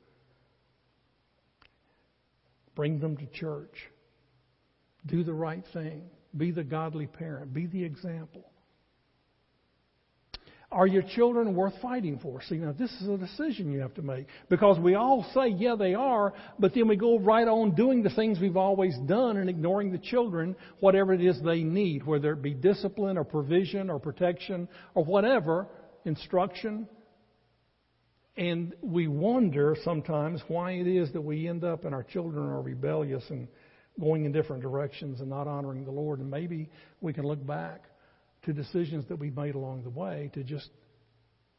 Bring 2.74 2.98
them 2.98 3.16
to 3.16 3.26
church. 3.26 3.74
Do 5.06 5.24
the 5.24 5.32
right 5.34 5.64
thing. 5.72 6.02
Be 6.36 6.50
the 6.50 6.64
godly 6.64 7.06
parent. 7.06 7.54
Be 7.54 7.66
the 7.66 7.82
example. 7.82 8.50
Are 10.70 10.86
your 10.86 11.02
children 11.02 11.54
worth 11.54 11.72
fighting 11.80 12.18
for? 12.18 12.42
See, 12.42 12.56
now 12.56 12.72
this 12.72 12.92
is 13.00 13.08
a 13.08 13.16
decision 13.16 13.72
you 13.72 13.80
have 13.80 13.94
to 13.94 14.02
make. 14.02 14.26
Because 14.50 14.78
we 14.78 14.96
all 14.96 15.24
say, 15.32 15.48
yeah, 15.48 15.76
they 15.78 15.94
are, 15.94 16.34
but 16.58 16.74
then 16.74 16.88
we 16.88 16.96
go 16.96 17.18
right 17.18 17.48
on 17.48 17.74
doing 17.74 18.02
the 18.02 18.10
things 18.10 18.38
we've 18.38 18.56
always 18.56 18.94
done 19.06 19.38
and 19.38 19.48
ignoring 19.48 19.92
the 19.92 19.98
children, 19.98 20.54
whatever 20.80 21.14
it 21.14 21.22
is 21.22 21.40
they 21.42 21.62
need, 21.62 22.06
whether 22.06 22.32
it 22.32 22.42
be 22.42 22.52
discipline 22.52 23.16
or 23.16 23.24
provision 23.24 23.88
or 23.88 23.98
protection 23.98 24.68
or 24.94 25.04
whatever, 25.04 25.66
instruction. 26.04 26.86
And 28.36 28.74
we 28.82 29.08
wonder 29.08 29.74
sometimes 29.84 30.42
why 30.48 30.72
it 30.72 30.86
is 30.86 31.10
that 31.14 31.22
we 31.22 31.48
end 31.48 31.64
up 31.64 31.86
and 31.86 31.94
our 31.94 32.04
children 32.04 32.44
are 32.44 32.60
rebellious 32.60 33.24
and 33.30 33.48
going 33.98 34.26
in 34.26 34.32
different 34.32 34.62
directions 34.62 35.20
and 35.20 35.30
not 35.30 35.46
honoring 35.46 35.86
the 35.86 35.90
Lord. 35.90 36.20
And 36.20 36.30
maybe 36.30 36.68
we 37.00 37.14
can 37.14 37.24
look 37.24 37.44
back 37.44 37.84
to 38.48 38.54
decisions 38.54 39.04
that 39.08 39.18
we 39.18 39.28
made 39.28 39.54
along 39.54 39.82
the 39.82 39.90
way 39.90 40.30
to 40.32 40.42
just 40.42 40.70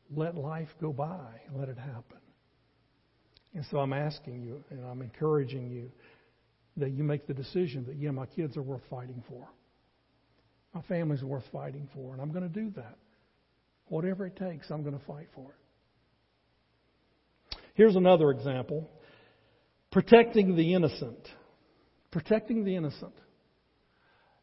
let 0.10 0.34
life 0.34 0.70
go 0.82 0.92
by 0.92 1.40
let 1.56 1.70
it 1.70 1.78
happen. 1.78 2.18
And 3.54 3.64
so 3.70 3.78
I'm 3.78 3.94
asking 3.94 4.42
you 4.42 4.64
and 4.72 4.84
I'm 4.84 5.04
encouraging 5.04 5.70
you 5.70 5.92
that 6.78 6.90
you 6.90 7.04
make 7.04 7.28
the 7.28 7.34
decision 7.36 7.86
that, 7.86 7.96
yeah, 7.98 8.10
my 8.10 8.26
kids 8.26 8.58
are 8.58 8.64
worth 8.64 8.82
fighting 8.90 9.24
for. 9.30 9.48
My 10.74 10.82
family's 10.82 11.22
worth 11.22 11.44
fighting 11.52 11.88
for, 11.94 12.14
and 12.14 12.22
I'm 12.24 12.32
going 12.32 12.42
to 12.42 12.50
do 12.50 12.72
that. 12.72 12.98
Whatever 13.86 14.26
it 14.26 14.36
takes, 14.36 14.72
I'm 14.72 14.82
going 14.82 14.98
to 14.98 15.06
fight 15.06 15.28
for 15.36 15.52
it. 15.52 15.58
Here's 17.76 17.96
another 17.96 18.32
example 18.32 18.90
protecting 19.92 20.56
the 20.56 20.74
innocent. 20.74 21.28
Protecting 22.10 22.64
the 22.64 22.76
innocent. 22.76 23.14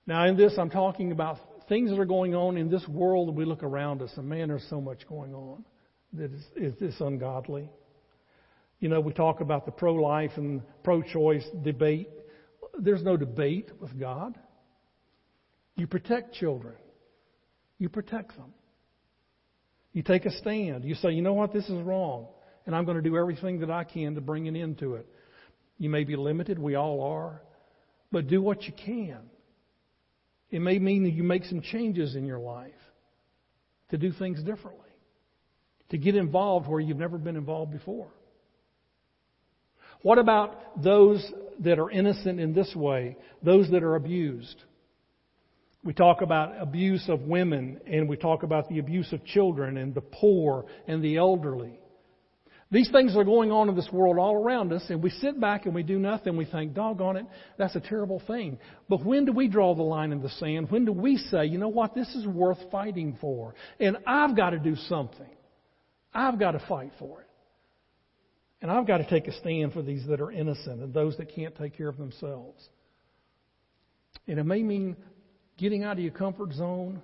Now, 0.07 0.27
in 0.27 0.37
this, 0.37 0.55
I'm 0.57 0.71
talking 0.71 1.11
about 1.11 1.39
things 1.69 1.91
that 1.91 1.99
are 1.99 2.05
going 2.05 2.35
on 2.35 2.57
in 2.57 2.71
this 2.71 2.87
world 2.89 3.35
we 3.35 3.45
look 3.45 3.63
around 3.63 4.03
us, 4.03 4.11
and 4.17 4.29
man, 4.29 4.49
there's 4.49 4.67
so 4.71 4.81
much 4.81 5.07
going 5.09 5.35
on 5.35 5.65
that 6.13 6.33
is, 6.33 6.45
is 6.57 6.75
this 6.79 6.95
ungodly. 7.01 7.69
You 8.79 8.89
know, 8.89 9.01
we 9.01 9.13
talk 9.13 9.41
about 9.41 9.65
the 9.65 9.73
pro 9.73 9.95
life 9.95 10.33
and 10.37 10.63
pro 10.85 11.03
choice 11.03 11.47
debate. 11.63 12.09
There's 12.79 13.03
no 13.03 13.17
debate 13.17 13.71
with 13.81 13.99
God. 13.99 14.39
You 15.77 15.87
protect 15.87 16.35
children, 16.35 16.75
you 17.79 17.89
protect 17.89 18.37
them. 18.37 18.53
You 19.93 20.03
take 20.03 20.27
a 20.27 20.31
stand. 20.31 20.85
You 20.85 20.95
say, 20.95 21.13
you 21.13 21.23
know 21.23 21.33
what, 21.33 21.55
this 21.55 21.65
is 21.65 21.83
wrong, 21.83 22.27
and 22.67 22.77
I'm 22.77 22.85
going 22.85 22.99
to 22.99 23.03
do 23.03 23.17
everything 23.17 23.61
that 23.61 23.71
I 23.71 23.85
can 23.85 24.15
to 24.15 24.21
bring 24.21 24.47
an 24.47 24.55
end 24.55 24.79
to 24.81 24.97
it. 24.97 25.07
You 25.79 25.89
may 25.89 26.05
be 26.05 26.17
limited, 26.17 26.59
we 26.59 26.75
all 26.75 27.03
are, 27.03 27.41
but 28.13 28.27
do 28.27 28.43
what 28.43 28.65
you 28.65 28.75
can. 28.75 29.21
It 30.51 30.61
may 30.61 30.79
mean 30.79 31.05
that 31.05 31.13
you 31.13 31.23
make 31.23 31.45
some 31.45 31.61
changes 31.61 32.15
in 32.15 32.27
your 32.27 32.39
life 32.39 32.73
to 33.91 33.99
do 33.99 34.13
things 34.13 34.43
differently, 34.43 34.91
to 35.91 35.99
get 35.99 36.17
involved 36.17 36.69
where 36.69 36.81
you've 36.81 36.97
never 36.97 37.19
been 37.19 37.37
involved 37.37 37.73
before. 37.73 38.09
What 40.03 40.19
about 40.19 40.83
those 40.83 41.25
that 41.61 41.79
are 41.79 41.91
innocent 41.91 42.39
in 42.39 42.53
this 42.53 42.75
way, 42.75 43.17
those 43.43 43.71
that 43.71 43.83
are 43.83 43.97
abused? 43.97 44.63
We 45.83 45.93
talk 45.95 46.21
about 46.21 46.61
abuse 46.61 47.09
of 47.09 47.23
women, 47.23 47.81
and 47.87 48.09
we 48.09 48.17
talk 48.17 48.43
about 48.43 48.69
the 48.69 48.79
abuse 48.79 49.13
of 49.13 49.25
children, 49.25 49.77
and 49.77 49.95
the 49.95 50.01
poor, 50.01 50.67
and 50.87 51.03
the 51.03 51.17
elderly. 51.17 51.79
These 52.71 52.91
things 52.91 53.17
are 53.17 53.23
going 53.23 53.53
on 53.53 53.69
in 53.69 53.77
this 53.77 53.89
world 53.93 54.19
all 54.19 54.35
around 54.35 54.73
us, 54.73 54.85
and 54.89 55.01
we 55.01 55.11
sit 55.11 55.41
back 55.41 55.67
and 55.67 55.75
we 55.75 55.85
do 55.85 56.01
nothing. 56.01 56.37
We 56.37 56.47
think, 56.47 56.75
doggone 56.75 57.17
it, 57.17 57.27
that's 57.57 57.77
a 57.77 57.81
terrible 57.81 58.21
thing. 58.27 58.59
But 58.89 59.05
when 59.05 59.25
do 59.25 59.33
we 59.33 59.47
draw 59.47 59.75
the 59.77 59.85
line 59.85 60.11
in 60.11 60.21
the 60.21 60.31
sand? 60.31 60.71
When 60.71 60.85
do 60.85 60.93
we 60.93 61.17
say, 61.17 61.47
you 61.47 61.59
know 61.59 61.69
what, 61.69 61.95
this 61.95 62.13
is 62.17 62.27
worth 62.27 62.59
fighting 62.73 63.17
for? 63.21 63.55
And 63.79 63.99
I've 64.05 64.37
got 64.37 64.51
to 64.51 64.59
do 64.59 64.75
something. 64.89 65.31
I've 66.13 66.41
got 66.41 66.53
to 66.53 66.63
fight 66.67 66.91
for 66.99 67.21
it. 67.21 67.27
And 68.63 68.71
I've 68.71 68.87
got 68.87 68.99
to 68.99 69.09
take 69.09 69.29
a 69.29 69.33
stand 69.39 69.73
for 69.73 69.83
these 69.83 70.05
that 70.09 70.21
are 70.21 70.33
innocent 70.33 70.83
and 70.83 70.93
those 70.93 71.17
that 71.19 71.33
can't 71.35 71.55
take 71.55 71.77
care 71.77 71.89
of 71.89 71.99
themselves. 71.99 72.69
And 74.27 74.41
it 74.41 74.45
may 74.45 74.63
mean 74.63 74.97
getting 75.57 75.85
out 75.85 75.99
of 75.99 76.01
your 76.01 76.13
comfort 76.13 76.53
zone 76.53 77.01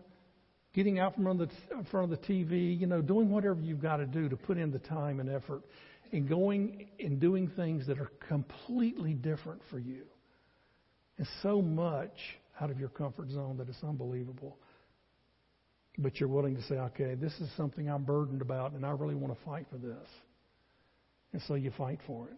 getting 0.74 0.98
out 0.98 1.14
from 1.14 1.38
the, 1.38 1.48
in 1.70 1.84
front 1.90 2.12
of 2.12 2.20
the 2.20 2.26
TV, 2.26 2.78
you 2.78 2.86
know, 2.86 3.02
doing 3.02 3.30
whatever 3.30 3.60
you've 3.60 3.82
got 3.82 3.96
to 3.98 4.06
do 4.06 4.28
to 4.28 4.36
put 4.36 4.56
in 4.56 4.70
the 4.70 4.78
time 4.78 5.20
and 5.20 5.28
effort 5.28 5.62
and 6.12 6.28
going 6.28 6.88
and 6.98 7.20
doing 7.20 7.50
things 7.56 7.86
that 7.86 7.98
are 7.98 8.10
completely 8.28 9.14
different 9.14 9.60
for 9.70 9.78
you. 9.78 10.02
And 11.18 11.26
so 11.42 11.60
much 11.60 12.12
out 12.60 12.70
of 12.70 12.78
your 12.78 12.88
comfort 12.88 13.30
zone 13.30 13.56
that 13.58 13.68
it's 13.68 13.82
unbelievable. 13.82 14.58
But 15.98 16.18
you're 16.20 16.28
willing 16.28 16.56
to 16.56 16.62
say, 16.62 16.76
okay, 16.76 17.14
this 17.14 17.32
is 17.40 17.50
something 17.56 17.88
I'm 17.88 18.04
burdened 18.04 18.40
about 18.40 18.72
and 18.72 18.84
I 18.84 18.90
really 18.90 19.14
want 19.14 19.38
to 19.38 19.44
fight 19.44 19.66
for 19.70 19.76
this. 19.76 20.08
And 21.32 21.42
so 21.48 21.54
you 21.54 21.70
fight 21.76 21.98
for 22.06 22.28
it. 22.28 22.36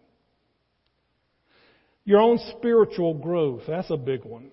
Your 2.04 2.20
own 2.20 2.38
spiritual 2.58 3.14
growth, 3.14 3.62
that's 3.66 3.90
a 3.90 3.96
big 3.96 4.24
one. 4.24 4.50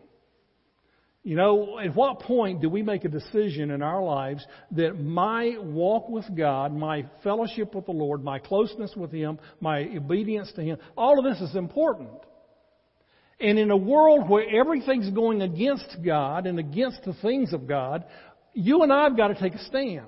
You 1.24 1.36
know, 1.36 1.78
at 1.78 1.96
what 1.96 2.22
point 2.22 2.62
do 2.62 2.70
we 2.70 2.82
make 2.82 3.06
a 3.06 3.10
decision 3.10 3.70
in 3.70 3.84
our 3.84 4.04
lives 4.04 4.44
that 4.72 5.00
my 5.00 5.56
walk 5.60 6.10
with 6.10 6.26
God, 6.36 6.74
my 6.74 7.06
fellowship 7.24 7.76
with 7.76 7.86
the 7.86 7.92
Lord, 7.92 8.24
my 8.24 8.40
closeness 8.40 8.94
with 8.96 9.12
Him, 9.12 9.38
my 9.60 9.82
obedience 9.96 10.52
to 10.56 10.64
Him, 10.64 10.80
all 10.98 11.20
of 11.20 11.32
this 11.32 11.48
is 11.48 11.56
important. 11.56 12.10
And 13.40 13.60
in 13.60 13.70
a 13.70 13.78
world 13.78 14.30
where 14.30 14.46
everything's 14.50 15.12
going 15.12 15.44
against 15.44 15.98
God 16.04 16.48
and 16.48 16.58
against 16.58 17.04
the 17.06 17.14
things 17.22 17.54
of 17.54 17.68
God, 17.68 18.06
you 18.54 18.82
and 18.82 18.92
I 18.92 19.04
have 19.04 19.16
got 19.16 19.28
to 19.28 19.36
take 19.36 19.54
a 19.54 19.64
stand. 19.66 20.08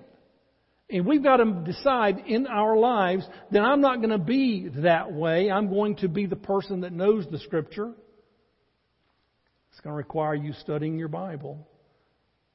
And 0.90 1.06
we've 1.06 1.24
got 1.24 1.38
to 1.38 1.64
decide 1.64 2.24
in 2.28 2.48
our 2.48 2.76
lives 2.76 3.28
that 3.52 3.62
I'm 3.62 3.82
not 3.82 3.98
going 3.98 4.10
to 4.10 4.18
be 4.18 4.70
that 4.78 5.12
way. 5.12 5.50
I'm 5.50 5.70
going 5.70 5.96
to 5.98 6.08
be 6.08 6.26
the 6.26 6.36
person 6.36 6.82
that 6.82 6.92
knows 6.92 7.26
the 7.30 7.40
Scripture. 7.40 7.94
Going 9.84 9.94
to 9.94 9.98
require 9.98 10.36
you 10.36 10.54
studying 10.54 10.98
your 10.98 11.10
Bible. 11.10 11.68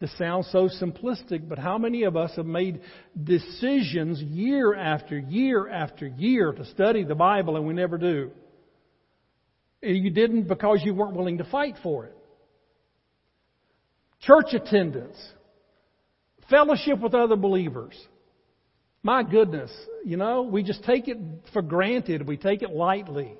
This 0.00 0.16
sounds 0.16 0.48
so 0.52 0.68
simplistic, 0.80 1.48
but 1.48 1.58
how 1.58 1.76
many 1.76 2.04
of 2.04 2.16
us 2.16 2.32
have 2.36 2.46
made 2.46 2.80
decisions 3.22 4.22
year 4.22 4.74
after 4.74 5.18
year 5.18 5.68
after 5.68 6.06
year 6.06 6.52
to 6.52 6.64
study 6.66 7.02
the 7.04 7.16
Bible 7.16 7.56
and 7.56 7.66
we 7.66 7.74
never 7.74 7.98
do? 7.98 8.30
You 9.82 10.10
didn't 10.10 10.44
because 10.48 10.80
you 10.84 10.94
weren't 10.94 11.16
willing 11.16 11.38
to 11.38 11.44
fight 11.44 11.74
for 11.82 12.06
it. 12.06 12.16
Church 14.20 14.52
attendance, 14.52 15.16
fellowship 16.48 17.00
with 17.00 17.14
other 17.14 17.36
believers. 17.36 17.94
My 19.02 19.22
goodness, 19.22 19.70
you 20.04 20.16
know, 20.16 20.42
we 20.42 20.62
just 20.62 20.82
take 20.84 21.08
it 21.08 21.18
for 21.52 21.62
granted. 21.62 22.26
We 22.26 22.36
take 22.36 22.62
it 22.62 22.70
lightly. 22.70 23.36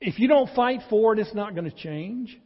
If 0.00 0.18
you 0.18 0.28
don't 0.28 0.54
fight 0.54 0.80
for 0.90 1.14
it, 1.14 1.18
it's 1.18 1.34
not 1.34 1.54
going 1.54 1.70
to 1.70 1.76
change. 1.76 2.36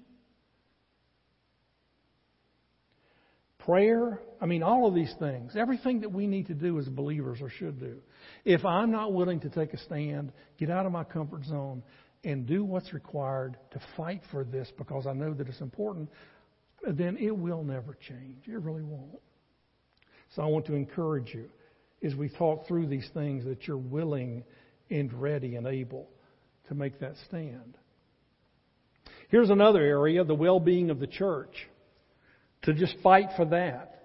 Prayer, 3.58 4.20
I 4.40 4.46
mean, 4.46 4.62
all 4.62 4.86
of 4.86 4.94
these 4.94 5.14
things, 5.18 5.52
everything 5.56 6.00
that 6.00 6.10
we 6.10 6.26
need 6.26 6.46
to 6.46 6.54
do 6.54 6.78
as 6.78 6.88
believers 6.88 7.40
or 7.42 7.50
should 7.50 7.78
do. 7.78 7.98
If 8.44 8.64
I'm 8.64 8.90
not 8.90 9.12
willing 9.12 9.40
to 9.40 9.50
take 9.50 9.74
a 9.74 9.78
stand, 9.78 10.32
get 10.58 10.70
out 10.70 10.86
of 10.86 10.92
my 10.92 11.04
comfort 11.04 11.44
zone, 11.44 11.82
and 12.24 12.46
do 12.46 12.64
what's 12.64 12.92
required 12.92 13.56
to 13.72 13.80
fight 13.96 14.22
for 14.30 14.44
this 14.44 14.68
because 14.78 15.06
I 15.06 15.12
know 15.12 15.34
that 15.34 15.48
it's 15.48 15.60
important, 15.60 16.08
then 16.86 17.16
it 17.18 17.36
will 17.36 17.62
never 17.62 17.96
change. 18.08 18.46
It 18.46 18.60
really 18.60 18.82
won't. 18.82 19.20
So 20.34 20.42
I 20.42 20.46
want 20.46 20.66
to 20.66 20.74
encourage 20.74 21.34
you 21.34 21.50
as 22.02 22.14
we 22.14 22.28
talk 22.28 22.66
through 22.66 22.86
these 22.86 23.08
things 23.12 23.44
that 23.44 23.66
you're 23.66 23.76
willing 23.76 24.44
and 24.90 25.12
ready 25.12 25.56
and 25.56 25.66
able 25.66 26.08
to 26.70 26.74
make 26.76 27.00
that 27.00 27.14
stand. 27.26 27.76
Here's 29.28 29.50
another 29.50 29.80
area 29.80 30.24
the 30.24 30.34
well 30.34 30.60
being 30.60 30.90
of 30.90 31.00
the 31.00 31.06
church. 31.06 31.52
To 32.62 32.74
just 32.74 32.94
fight 33.02 33.28
for 33.36 33.44
that. 33.46 33.96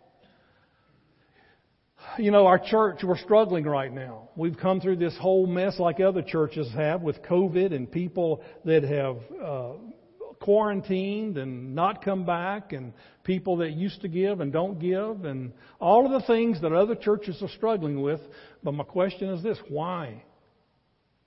You 2.18 2.32
know, 2.32 2.48
our 2.48 2.60
church, 2.60 3.02
we're 3.04 3.18
struggling 3.18 3.66
right 3.66 3.92
now. 3.92 4.30
We've 4.36 4.58
come 4.58 4.80
through 4.80 4.96
this 4.98 5.16
whole 5.20 5.46
mess 5.46 5.78
like 5.80 6.00
other 6.00 6.22
churches 6.22 6.72
have 6.74 7.02
with 7.02 7.22
COVID 7.24 7.74
and 7.74 7.92
people 7.92 8.44
that 8.64 8.84
have 8.84 9.18
uh, 9.44 9.74
quarantined 10.40 11.38
and 11.38 11.76
not 11.76 12.04
come 12.04 12.26
back, 12.26 12.74
and 12.74 12.94
people 13.24 13.58
that 13.58 13.72
used 13.72 14.02
to 14.02 14.08
give 14.08 14.40
and 14.40 14.54
don't 14.54 14.80
give, 14.80 15.26
and 15.26 15.52
all 15.80 16.06
of 16.06 16.20
the 16.20 16.26
things 16.28 16.62
that 16.62 16.72
other 16.72 16.96
churches 16.96 17.42
are 17.42 17.50
struggling 17.50 18.02
with. 18.02 18.22
But 18.64 18.74
my 18.74 18.84
question 18.84 19.30
is 19.30 19.44
this 19.44 19.58
why? 19.68 20.24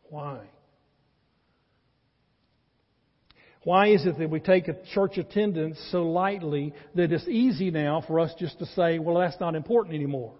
Why? 0.08 0.46
Why 3.64 3.88
is 3.88 4.06
it 4.06 4.18
that 4.18 4.30
we 4.30 4.40
take 4.40 4.66
church 4.92 5.18
attendance 5.18 5.78
so 5.90 6.04
lightly 6.04 6.72
that 6.94 7.12
it's 7.12 7.26
easy 7.26 7.70
now 7.70 8.02
for 8.06 8.20
us 8.20 8.32
just 8.38 8.58
to 8.60 8.66
say, 8.66 8.98
well, 8.98 9.18
that's 9.18 9.40
not 9.40 9.54
important 9.54 9.94
anymore? 9.94 10.34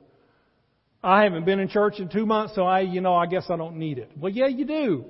I 1.02 1.24
haven't 1.24 1.44
been 1.44 1.60
in 1.60 1.68
church 1.68 1.98
in 1.98 2.08
two 2.08 2.26
months, 2.26 2.54
so 2.54 2.64
I, 2.64 2.80
you 2.80 3.00
know, 3.00 3.14
I 3.14 3.26
guess 3.26 3.46
I 3.50 3.56
don't 3.56 3.76
need 3.76 3.98
it. 3.98 4.10
Well, 4.16 4.32
yeah, 4.32 4.46
you 4.46 4.64
do. 4.64 5.04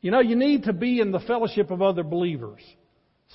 You 0.00 0.10
know, 0.10 0.20
you 0.20 0.36
need 0.36 0.64
to 0.64 0.72
be 0.72 1.00
in 1.00 1.12
the 1.12 1.20
fellowship 1.20 1.70
of 1.70 1.82
other 1.82 2.02
believers. 2.02 2.60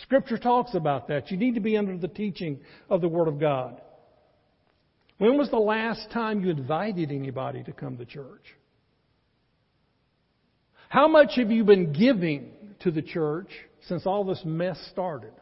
Scripture 0.02 0.38
talks 0.38 0.74
about 0.74 1.08
that. 1.08 1.32
You 1.32 1.38
need 1.38 1.56
to 1.56 1.62
be 1.62 1.78
under 1.78 1.98
the 1.98 2.08
teaching 2.08 2.60
of 2.90 3.02
the 3.02 3.08
Word 3.08 3.28
of 3.28 3.40
God. 3.40 3.80
When 5.18 5.38
was 5.38 5.50
the 5.50 5.58
last 5.58 6.10
time 6.12 6.44
you 6.44 6.50
invited 6.50 7.12
anybody 7.12 7.64
to 7.64 7.72
come 7.72 7.98
to 7.98 8.06
church? 8.06 8.44
How 10.90 11.08
much 11.08 11.32
have 11.36 11.52
you 11.52 11.64
been 11.64 11.94
giving 11.94 12.52
to 12.82 12.92
the 12.92 13.02
church 13.02 13.50
since 13.88 14.06
all 14.06 14.24
this 14.24 14.42
mess 14.46 14.78
started? 14.92 15.34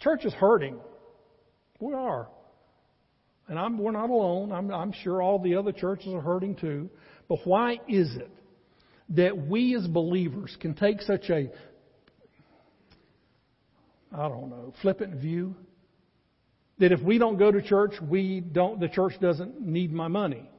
Church 0.00 0.24
is 0.24 0.34
hurting. 0.34 0.76
We 1.80 1.94
are. 1.94 2.28
And 3.48 3.58
I'm, 3.58 3.78
we're 3.78 3.92
not 3.92 4.10
alone. 4.10 4.52
I'm, 4.52 4.70
I'm 4.70 4.92
sure 4.92 5.20
all 5.20 5.38
the 5.38 5.56
other 5.56 5.72
churches 5.72 6.12
are 6.14 6.20
hurting 6.20 6.56
too. 6.56 6.90
But 7.28 7.38
why 7.44 7.78
is 7.88 8.14
it 8.16 8.30
that 9.10 9.36
we 9.36 9.74
as 9.76 9.86
believers 9.86 10.56
can 10.60 10.74
take 10.74 11.00
such 11.02 11.28
a, 11.30 11.50
I 14.12 14.28
don't 14.28 14.48
know, 14.48 14.72
flippant 14.80 15.20
view 15.20 15.54
that 16.78 16.90
if 16.90 17.00
we 17.00 17.18
don't 17.18 17.36
go 17.36 17.52
to 17.52 17.62
church, 17.62 17.92
we 18.02 18.40
don't, 18.40 18.80
the 18.80 18.88
church 18.88 19.14
doesn't 19.20 19.60
need 19.60 19.92
my 19.92 20.08
money. 20.08 20.50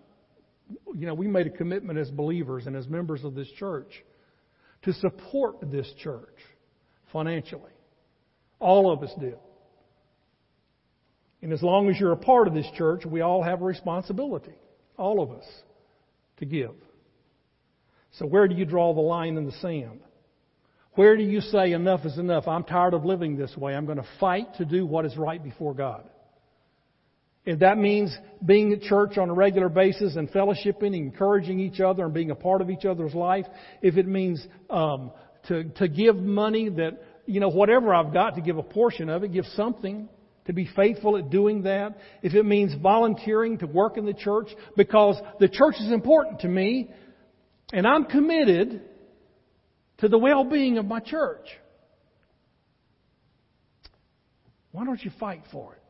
You 0.70 1.08
know, 1.08 1.14
we 1.14 1.28
made 1.28 1.48
a 1.48 1.52
commitment 1.52 2.00
as 2.00 2.10
believers 2.10 2.68
and 2.68 2.76
as 2.76 2.88
members 2.88 3.24
of 3.24 3.36
this 3.36 3.50
church 3.60 4.04
to 4.84 4.94
support 4.94 5.58
this 5.62 5.92
church 6.02 6.36
financially. 7.12 7.72
All 8.60 8.92
of 8.92 9.04
us 9.04 9.12
did. 9.20 9.38
And 11.42 11.54
as 11.54 11.62
long 11.62 11.90
as 11.90 12.00
you're 12.00 12.12
a 12.12 12.18
part 12.18 12.48
of 12.48 12.54
this 12.54 12.68
church, 12.76 13.06
we 13.06 13.22
all 13.22 13.44
have 13.44 13.62
a 13.62 13.66
responsibility, 13.66 14.56
all 14.98 15.22
of 15.22 15.32
us, 15.32 15.46
to 16.38 16.46
give. 16.46 16.74
So 18.14 18.26
where 18.26 18.48
do 18.48 18.56
you 18.56 18.66
draw 18.66 18.94
the 18.94 19.02
line 19.02 19.38
in 19.38 19.46
the 19.46 19.52
sand? 19.54 20.00
Where 20.94 21.18
do 21.18 21.24
you 21.24 21.42
say 21.42 21.74
enough 21.74 22.06
is 22.06 22.18
enough? 22.18 22.48
I'm 22.48 22.64
tired 22.64 22.94
of 22.94 23.04
living 23.04 23.36
this 23.36 23.56
way. 23.58 23.76
I'm 23.76 23.86
going 23.86 23.98
to 23.98 24.08
fight 24.20 24.56
to 24.58 24.66
do 24.66 24.86
what 24.86 25.06
is 25.06 25.18
right 25.18 25.44
before 25.44 25.74
God. 25.74 26.10
If 27.46 27.60
that 27.60 27.78
means 27.78 28.16
being 28.44 28.74
at 28.74 28.82
church 28.82 29.18
on 29.18 29.30
a 29.30 29.34
regular 29.34 29.70
basis 29.70 30.16
and 30.16 30.30
fellowshipping, 30.32 30.96
encouraging 30.96 31.60
each 31.60 31.80
other 31.80 32.06
and 32.06 32.14
being 32.14 32.32
a 32.32 32.36
part 32.36 32.62
of 32.62 32.72
each 32.72 32.86
other's 32.86 33.14
life, 33.14 33.46
if 33.84 33.98
it 33.98 34.08
means 34.08 34.46
um, 34.70 35.12
to 35.48 35.66
to 35.76 35.88
give 35.88 36.16
money 36.16 36.70
that 36.70 37.00
you 37.28 37.40
know 37.40 37.50
whatever 37.50 37.94
I've 37.94 38.12
got 38.12 38.36
to 38.36 38.42
give 38.42 38.58
a 38.58 38.64
portion 38.64 39.10
of 39.10 39.24
it, 39.24 39.32
give 39.32 39.46
something 39.56 40.10
to 40.46 40.54
be 40.54 40.68
faithful 40.76 41.18
at 41.18 41.30
doing 41.30 41.64
that. 41.64 41.98
If 42.24 42.34
it 42.34 42.44
means 42.44 42.74
volunteering 42.82 43.60
to 43.60 43.68
work 43.68 43.98
in 43.98 44.06
the 44.06 44.14
church 44.14 44.48
because 44.76 45.16
the 45.40 45.48
church 45.48 45.76
is 45.80 45.92
important 45.92 46.40
to 46.42 46.48
me, 46.48 46.90
and 47.72 47.86
I'm 47.86 48.06
committed 48.06 48.82
to 50.00 50.08
the 50.08 50.18
well 50.18 50.44
being 50.44 50.80
of 50.80 50.86
my 50.86 51.00
church. 51.00 51.48
Why 54.72 54.84
don't 54.84 55.04
you 55.04 55.12
fight 55.20 55.44
for 55.52 55.74
it? 55.74 55.85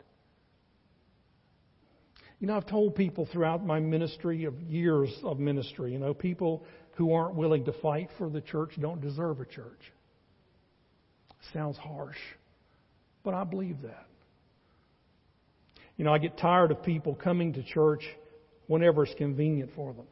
You 2.40 2.48
know, 2.48 2.58
I've 2.58 2.68
told 2.68 2.96
people 2.96 3.28
throughout 3.32 3.66
my 3.66 3.80
ministry 3.80 4.46
of 4.46 4.60
years 4.62 5.10
of 5.24 5.40
ministry, 5.40 5.94
you 5.94 6.00
know, 6.00 6.14
people 6.14 6.66
who 6.96 7.14
aren't 7.14 7.36
willing 7.36 7.66
to 7.66 7.74
fight 7.82 8.10
for 8.18 8.30
the 8.30 8.42
church 8.42 8.72
don't 8.80 9.02
deserve 9.02 9.40
a 9.40 9.46
church. 9.46 9.92
Sounds 11.54 11.78
harsh, 11.78 12.18
but 13.24 13.34
I 13.34 13.44
believe 13.44 13.82
that. 13.84 14.08
You 15.98 16.04
know, 16.04 16.14
I 16.14 16.18
get 16.18 16.38
tired 16.38 16.72
of 16.72 16.84
people 16.84 17.16
coming 17.16 17.54
to 17.54 17.64
church 17.64 18.04
whenever 18.68 19.04
it's 19.04 19.14
convenient 19.16 19.72
for 19.76 19.94
them 19.94 20.06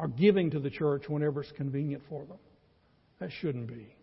are 0.00 0.08
giving 0.08 0.50
to 0.50 0.58
the 0.58 0.70
church 0.70 1.04
whenever 1.08 1.42
it's 1.42 1.52
convenient 1.52 2.02
for 2.08 2.24
them. 2.24 2.38
That 3.20 3.30
shouldn't 3.40 3.68
be. 3.68 3.94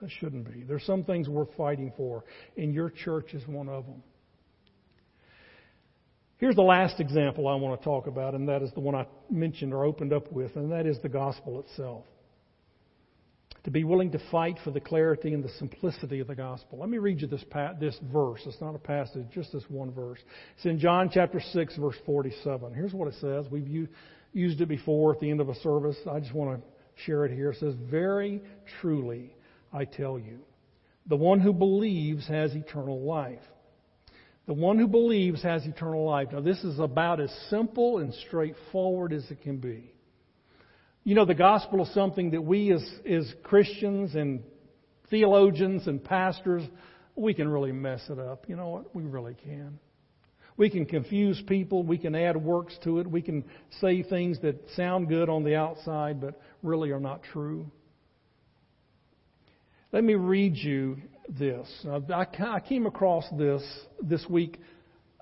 That 0.00 0.08
shouldn't 0.20 0.50
be. 0.50 0.62
There's 0.62 0.84
some 0.84 1.02
things 1.02 1.28
worth 1.28 1.48
fighting 1.56 1.92
for, 1.96 2.24
and 2.56 2.72
your 2.72 2.88
church 2.88 3.34
is 3.34 3.46
one 3.48 3.68
of 3.68 3.84
them. 3.84 4.00
Here's 6.40 6.56
the 6.56 6.62
last 6.62 7.00
example 7.00 7.46
I 7.46 7.54
want 7.54 7.80
to 7.80 7.84
talk 7.84 8.06
about, 8.06 8.34
and 8.34 8.48
that 8.48 8.62
is 8.62 8.72
the 8.72 8.80
one 8.80 8.94
I 8.94 9.06
mentioned 9.30 9.72
or 9.72 9.84
opened 9.84 10.12
up 10.12 10.32
with, 10.32 10.56
and 10.56 10.72
that 10.72 10.86
is 10.86 10.98
the 11.02 11.08
gospel 11.08 11.60
itself. 11.60 12.04
To 13.64 13.70
be 13.70 13.84
willing 13.84 14.10
to 14.12 14.20
fight 14.30 14.58
for 14.64 14.70
the 14.70 14.80
clarity 14.80 15.34
and 15.34 15.44
the 15.44 15.50
simplicity 15.58 16.18
of 16.20 16.28
the 16.28 16.34
gospel. 16.34 16.78
Let 16.78 16.88
me 16.88 16.96
read 16.96 17.20
you 17.20 17.26
this, 17.26 17.44
this 17.78 17.98
verse. 18.10 18.40
It's 18.46 18.60
not 18.60 18.74
a 18.74 18.78
passage, 18.78 19.26
just 19.34 19.52
this 19.52 19.64
one 19.68 19.92
verse. 19.92 20.18
It's 20.56 20.64
in 20.64 20.78
John 20.78 21.10
chapter 21.12 21.40
6, 21.40 21.76
verse 21.76 21.96
47. 22.06 22.72
Here's 22.72 22.94
what 22.94 23.08
it 23.08 23.14
says. 23.20 23.44
We've 23.50 23.68
used 23.68 23.92
used 24.32 24.60
it 24.60 24.68
before 24.68 25.12
at 25.12 25.20
the 25.20 25.30
end 25.30 25.40
of 25.40 25.48
a 25.48 25.54
service. 25.56 25.96
I 26.10 26.20
just 26.20 26.34
want 26.34 26.60
to 26.60 26.66
share 27.04 27.24
it 27.24 27.32
here. 27.32 27.50
It 27.50 27.58
says, 27.58 27.74
Very 27.90 28.42
truly, 28.80 29.34
I 29.72 29.84
tell 29.84 30.18
you, 30.18 30.40
the 31.06 31.16
one 31.16 31.40
who 31.40 31.52
believes 31.52 32.26
has 32.28 32.54
eternal 32.54 33.02
life. 33.02 33.40
The 34.46 34.54
one 34.54 34.78
who 34.78 34.88
believes 34.88 35.42
has 35.42 35.64
eternal 35.64 36.04
life. 36.04 36.28
Now, 36.32 36.40
this 36.40 36.62
is 36.64 36.78
about 36.78 37.20
as 37.20 37.30
simple 37.50 37.98
and 37.98 38.12
straightforward 38.26 39.12
as 39.12 39.30
it 39.30 39.42
can 39.42 39.58
be. 39.58 39.92
You 41.04 41.14
know, 41.14 41.24
the 41.24 41.34
gospel 41.34 41.82
is 41.82 41.94
something 41.94 42.32
that 42.32 42.42
we 42.42 42.72
as, 42.72 42.84
as 43.08 43.32
Christians 43.42 44.14
and 44.14 44.42
theologians 45.08 45.86
and 45.86 46.02
pastors, 46.02 46.62
we 47.16 47.34
can 47.34 47.48
really 47.48 47.72
mess 47.72 48.02
it 48.08 48.18
up. 48.18 48.44
You 48.48 48.56
know 48.56 48.68
what? 48.68 48.94
We 48.94 49.04
really 49.04 49.34
can. 49.34 49.78
We 50.56 50.68
can 50.68 50.84
confuse 50.84 51.42
people. 51.46 51.82
We 51.82 51.96
can 51.96 52.14
add 52.14 52.36
works 52.36 52.76
to 52.84 52.98
it. 53.00 53.06
We 53.06 53.22
can 53.22 53.44
say 53.80 54.02
things 54.02 54.38
that 54.42 54.56
sound 54.76 55.08
good 55.08 55.28
on 55.28 55.42
the 55.42 55.56
outside 55.56 56.20
but 56.20 56.40
really 56.62 56.90
are 56.90 57.00
not 57.00 57.22
true. 57.32 57.70
Let 59.92 60.04
me 60.04 60.14
read 60.14 60.56
you 60.56 60.98
this. 61.38 61.68
I 62.12 62.60
came 62.60 62.86
across 62.86 63.24
this 63.36 63.62
this 64.02 64.24
week. 64.28 64.58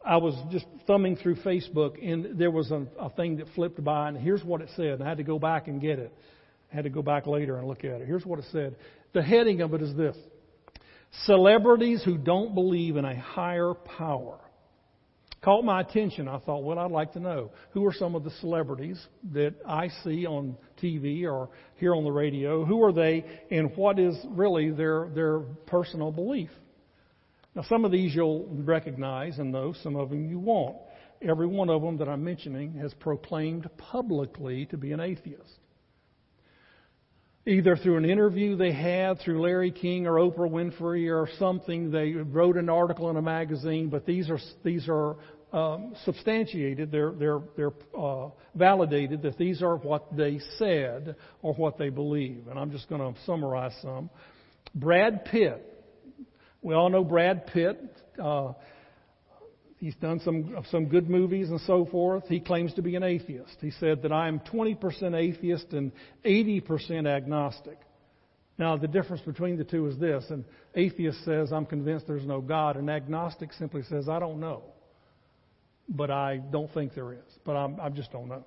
I 0.04 0.16
was 0.16 0.34
just 0.50 0.64
thumbing 0.86 1.16
through 1.16 1.36
Facebook 1.36 1.96
and 2.02 2.38
there 2.38 2.50
was 2.50 2.70
a, 2.70 2.86
a 2.98 3.10
thing 3.10 3.36
that 3.36 3.46
flipped 3.54 3.82
by 3.82 4.08
and 4.08 4.16
here's 4.16 4.44
what 4.44 4.60
it 4.60 4.70
said. 4.76 5.02
I 5.02 5.08
had 5.08 5.18
to 5.18 5.24
go 5.24 5.38
back 5.38 5.68
and 5.68 5.80
get 5.80 5.98
it. 5.98 6.12
I 6.72 6.76
had 6.76 6.84
to 6.84 6.90
go 6.90 7.02
back 7.02 7.26
later 7.26 7.58
and 7.58 7.66
look 7.66 7.84
at 7.84 8.00
it. 8.00 8.06
Here's 8.06 8.24
what 8.24 8.38
it 8.38 8.46
said. 8.52 8.76
The 9.12 9.22
heading 9.22 9.60
of 9.60 9.74
it 9.74 9.82
is 9.82 9.94
this. 9.96 10.16
Celebrities 11.24 12.02
who 12.04 12.16
don't 12.16 12.54
believe 12.54 12.96
in 12.96 13.04
a 13.04 13.18
higher 13.18 13.74
power 13.74 14.38
caught 15.42 15.64
my 15.64 15.80
attention. 15.80 16.28
I 16.28 16.38
thought, 16.38 16.64
well, 16.64 16.78
I'd 16.78 16.90
like 16.90 17.12
to 17.12 17.20
know 17.20 17.50
who 17.72 17.86
are 17.86 17.92
some 17.92 18.14
of 18.14 18.24
the 18.24 18.30
celebrities 18.40 19.00
that 19.32 19.54
I 19.66 19.88
see 20.04 20.26
on 20.26 20.56
TV 20.82 21.24
or 21.24 21.50
hear 21.76 21.94
on 21.94 22.04
the 22.04 22.12
radio. 22.12 22.64
Who 22.64 22.82
are 22.82 22.92
they, 22.92 23.24
and 23.50 23.76
what 23.76 23.98
is 23.98 24.16
really 24.30 24.70
their 24.70 25.08
their 25.14 25.40
personal 25.66 26.10
belief? 26.10 26.50
Now, 27.54 27.62
some 27.68 27.84
of 27.84 27.92
these 27.92 28.14
you'll 28.14 28.46
recognize 28.48 29.38
and 29.38 29.50
know. 29.50 29.74
Some 29.82 29.96
of 29.96 30.10
them 30.10 30.28
you 30.28 30.38
won't. 30.38 30.76
Every 31.20 31.46
one 31.46 31.68
of 31.70 31.82
them 31.82 31.98
that 31.98 32.08
I'm 32.08 32.22
mentioning 32.22 32.74
has 32.74 32.94
proclaimed 32.94 33.68
publicly 33.76 34.66
to 34.66 34.76
be 34.76 34.92
an 34.92 35.00
atheist. 35.00 35.58
Either 37.48 37.76
through 37.76 37.96
an 37.96 38.04
interview 38.04 38.56
they 38.56 38.72
had 38.72 39.18
through 39.20 39.40
Larry 39.40 39.70
King 39.70 40.06
or 40.06 40.16
Oprah 40.16 40.50
Winfrey 40.50 41.10
or 41.10 41.28
something, 41.38 41.90
they 41.90 42.12
wrote 42.12 42.56
an 42.56 42.68
article 42.68 43.08
in 43.08 43.16
a 43.16 43.22
magazine. 43.22 43.88
But 43.88 44.04
these 44.04 44.28
are 44.28 44.38
these 44.62 44.86
are 44.88 45.16
um, 45.52 45.94
substantiated, 46.04 46.90
they're, 46.90 47.12
they're, 47.12 47.40
they're 47.56 47.72
uh, 47.98 48.28
validated 48.54 49.22
that 49.22 49.38
these 49.38 49.62
are 49.62 49.76
what 49.76 50.14
they 50.14 50.40
said 50.58 51.16
or 51.42 51.54
what 51.54 51.78
they 51.78 51.88
believe. 51.88 52.48
And 52.48 52.58
I'm 52.58 52.70
just 52.70 52.88
going 52.88 53.00
to 53.00 53.18
summarize 53.24 53.74
some. 53.80 54.10
Brad 54.74 55.24
Pitt. 55.24 55.64
We 56.60 56.74
all 56.74 56.90
know 56.90 57.04
Brad 57.04 57.46
Pitt. 57.46 57.80
Uh, 58.22 58.52
he's 59.78 59.94
done 59.96 60.20
some 60.20 60.64
some 60.70 60.86
good 60.86 61.08
movies 61.08 61.50
and 61.50 61.60
so 61.62 61.86
forth. 61.86 62.24
He 62.28 62.40
claims 62.40 62.74
to 62.74 62.82
be 62.82 62.96
an 62.96 63.02
atheist. 63.02 63.56
He 63.60 63.70
said 63.72 64.02
that 64.02 64.12
I 64.12 64.28
am 64.28 64.40
20% 64.40 65.14
atheist 65.14 65.72
and 65.72 65.92
80% 66.24 67.06
agnostic. 67.06 67.78
Now, 68.58 68.76
the 68.76 68.88
difference 68.88 69.22
between 69.22 69.56
the 69.56 69.64
two 69.64 69.86
is 69.86 69.98
this: 69.98 70.24
an 70.30 70.44
atheist 70.74 71.24
says, 71.24 71.52
"I'm 71.52 71.66
convinced 71.66 72.06
there's 72.06 72.26
no 72.26 72.40
God," 72.40 72.76
and 72.76 72.90
agnostic 72.90 73.52
simply 73.52 73.82
says, 73.84 74.08
"I 74.08 74.18
don't 74.18 74.40
know." 74.40 74.62
but 75.88 76.10
I 76.10 76.36
don't 76.36 76.72
think 76.72 76.94
there 76.94 77.12
is. 77.12 77.38
But 77.44 77.52
I'm, 77.52 77.80
I 77.80 77.88
just 77.88 78.12
don't 78.12 78.28
know. 78.28 78.44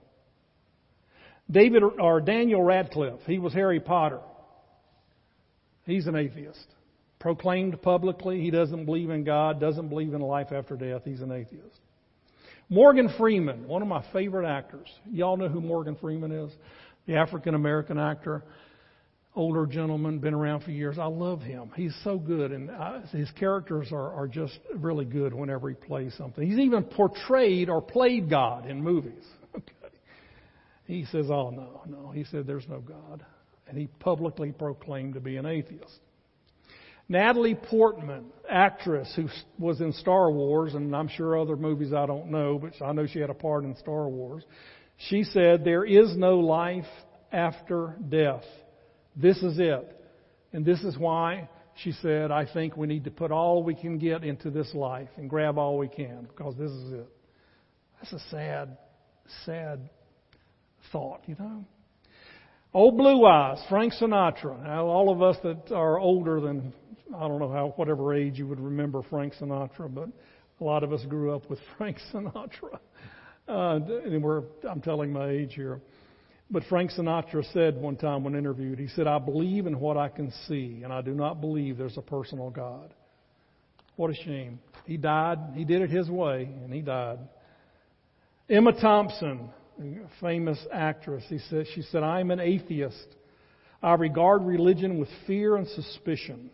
David 1.50 1.84
or 1.84 2.22
Daniel 2.22 2.64
Radcliffe, 2.64 3.22
he 3.26 3.40
was 3.40 3.54
Harry 3.54 3.80
Potter. 3.80 4.22
He's 5.86 6.08
an 6.08 6.16
atheist. 6.16 6.66
Proclaimed 7.22 7.80
publicly, 7.84 8.42
he 8.42 8.50
doesn't 8.50 8.86
believe 8.86 9.12
in 9.12 9.24
God, 9.24 9.60
doesn't 9.60 9.90
believe 9.90 10.16
in 10.16 10.22
life 10.22 10.52
after 10.52 10.76
death. 10.76 11.04
He's 11.06 11.22
an 11.22 11.32
atheist. 11.32 11.80
Morgan 12.68 13.14
Freeman, 13.16 13.68
one 13.68 13.84
of 13.84 13.88
my 13.88 14.04
favorite 14.12 14.48
actors. 14.48 14.88
Y'all 15.12 15.38
know 15.38 15.48
who 15.48 15.62
Morgan 15.62 15.96
Freeman 16.02 16.32
is? 16.32 16.52
The 17.06 17.18
African 17.18 17.54
American 17.54 18.00
actor, 18.00 18.44
older 19.36 19.68
gentleman, 19.68 20.18
been 20.18 20.34
around 20.34 20.62
for 20.64 20.72
years. 20.72 20.98
I 20.98 21.06
love 21.06 21.42
him. 21.42 21.70
He's 21.76 21.96
so 22.04 22.18
good, 22.18 22.52
and 22.52 22.72
I, 22.72 23.02
his 23.12 23.30
characters 23.40 23.90
are, 23.92 24.14
are 24.14 24.28
just 24.28 24.58
really 24.74 25.06
good 25.06 25.32
whenever 25.32 25.70
he 25.70 25.76
plays 25.76 26.16
something. 26.18 26.50
He's 26.50 26.58
even 26.58 26.84
portrayed 26.84 27.70
or 27.70 27.84
played 27.84 28.32
God 28.32 28.68
in 28.68 28.84
movies. 28.84 29.24
Okay. 29.54 29.66
He 30.86 31.06
says, 31.12 31.26
"Oh 31.30 31.50
no, 31.50 31.82
no." 31.86 32.12
He 32.12 32.24
said, 32.24 32.48
"There's 32.48 32.68
no 32.70 32.80
God," 32.80 33.26
and 33.68 33.78
he 33.78 33.88
publicly 34.00 34.54
proclaimed 34.54 35.16
to 35.16 35.20
be 35.20 35.36
an 35.36 35.46
atheist. 35.46 36.00
Natalie 37.12 37.56
Portman, 37.56 38.28
actress 38.50 39.12
who 39.18 39.28
was 39.60 39.82
in 39.82 39.92
Star 39.92 40.32
Wars, 40.32 40.76
and 40.76 40.96
I'm 40.96 41.10
sure 41.10 41.38
other 41.38 41.58
movies 41.58 41.92
I 41.92 42.06
don't 42.06 42.32
know, 42.32 42.58
but 42.58 42.82
I 42.82 42.94
know 42.94 43.06
she 43.06 43.20
had 43.20 43.30
a 43.30 43.34
part 43.34 43.66
in 43.66 43.76
Star 43.76 44.08
Wars. 44.08 44.46
She 45.10 45.26
said, 45.26 45.66
There 45.66 45.84
is 45.84 46.16
no 46.16 46.40
life 46.40 46.86
after 47.34 47.98
death. 48.08 48.46
This 49.14 49.36
is 49.44 49.60
it. 49.60 49.94
And 50.54 50.64
this 50.64 50.82
is 50.84 50.98
why 50.98 51.50
she 51.84 51.92
said, 51.92 52.32
I 52.32 52.46
think 52.46 52.78
we 52.78 52.88
need 52.88 53.04
to 53.04 53.12
put 53.12 53.30
all 53.30 53.62
we 53.62 53.76
can 53.76 53.98
get 53.98 54.24
into 54.24 54.50
this 54.50 54.74
life 54.74 55.10
and 55.18 55.30
grab 55.30 55.58
all 55.58 55.78
we 55.78 55.90
can, 55.90 56.30
because 56.30 56.56
this 56.56 56.72
is 56.72 56.94
it. 56.94 57.10
That's 57.98 58.14
a 58.14 58.30
sad, 58.30 58.78
sad 59.44 59.90
thought, 60.94 61.24
you 61.26 61.36
know. 61.38 61.66
Old 62.74 62.96
Blue 62.96 63.26
Eyes, 63.26 63.62
Frank 63.68 63.92
Sinatra. 63.96 64.64
Now, 64.64 64.86
all 64.86 65.12
of 65.12 65.22
us 65.22 65.36
that 65.44 65.74
are 65.76 66.00
older 66.00 66.40
than 66.40 66.72
I 67.16 67.28
don't 67.28 67.40
know 67.40 67.52
how 67.52 67.74
whatever 67.76 68.14
age 68.14 68.38
you 68.38 68.48
would 68.48 68.60
remember 68.60 69.02
Frank 69.10 69.34
Sinatra, 69.40 69.94
but 69.94 70.10
a 70.60 70.64
lot 70.64 70.84
of 70.84 70.94
us 70.94 71.04
grew 71.06 71.36
up 71.36 71.50
with 71.50 71.60
Frank 71.78 71.98
Sinatra. 72.14 72.80
Uh, 73.48 73.80
and 74.06 74.24
we're, 74.24 74.44
I'm 74.70 74.82
telling 74.82 75.12
my 75.12 75.30
age 75.30 75.54
here. 75.56 75.82
But 76.50 76.64
Frank 76.70 76.92
Sinatra 76.92 77.52
said 77.54 77.78
one 77.78 77.96
time 77.96 78.24
when 78.24 78.36
interviewed, 78.36 78.78
he 78.78 78.88
said, 78.90 79.08
I 79.08 79.20
believe 79.20 79.68
in 79.68 79.80
what 79.80 79.98
I 79.98 80.10
can 80.10 80.32
see, 80.48 80.82
and 80.84 80.92
I 80.92 81.02
do 81.02 81.12
not 81.12 81.42
believe 81.42 81.78
there's 81.78 81.98
a 81.98 82.02
personal 82.02 82.50
God. 82.50 82.94
What 83.96 84.12
a 84.12 84.14
shame. 84.14 84.60
He 84.86 84.98
died, 84.98 85.40
he 85.54 85.64
did 85.64 85.82
it 85.82 85.90
his 85.90 86.10
way, 86.10 86.44
and 86.44 86.74
he 86.74 86.82
died. 86.82 87.20
Emma 88.50 88.74
Thompson, 88.74 89.50
famous 90.20 90.60
actress, 90.72 91.24
he 91.30 91.40
said, 91.50 91.68
she 91.74 91.84
said, 91.84 92.04
I'm 92.04 92.32
an 92.32 92.40
atheist. 92.40 93.08
I 93.82 93.94
regard 93.94 94.44
religion 94.44 95.00
with 95.00 95.10
fear 95.26 95.56
and 95.56 95.68
suspicion. 95.68 96.52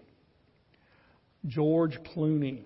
George 1.45 1.97
Clooney. 2.15 2.63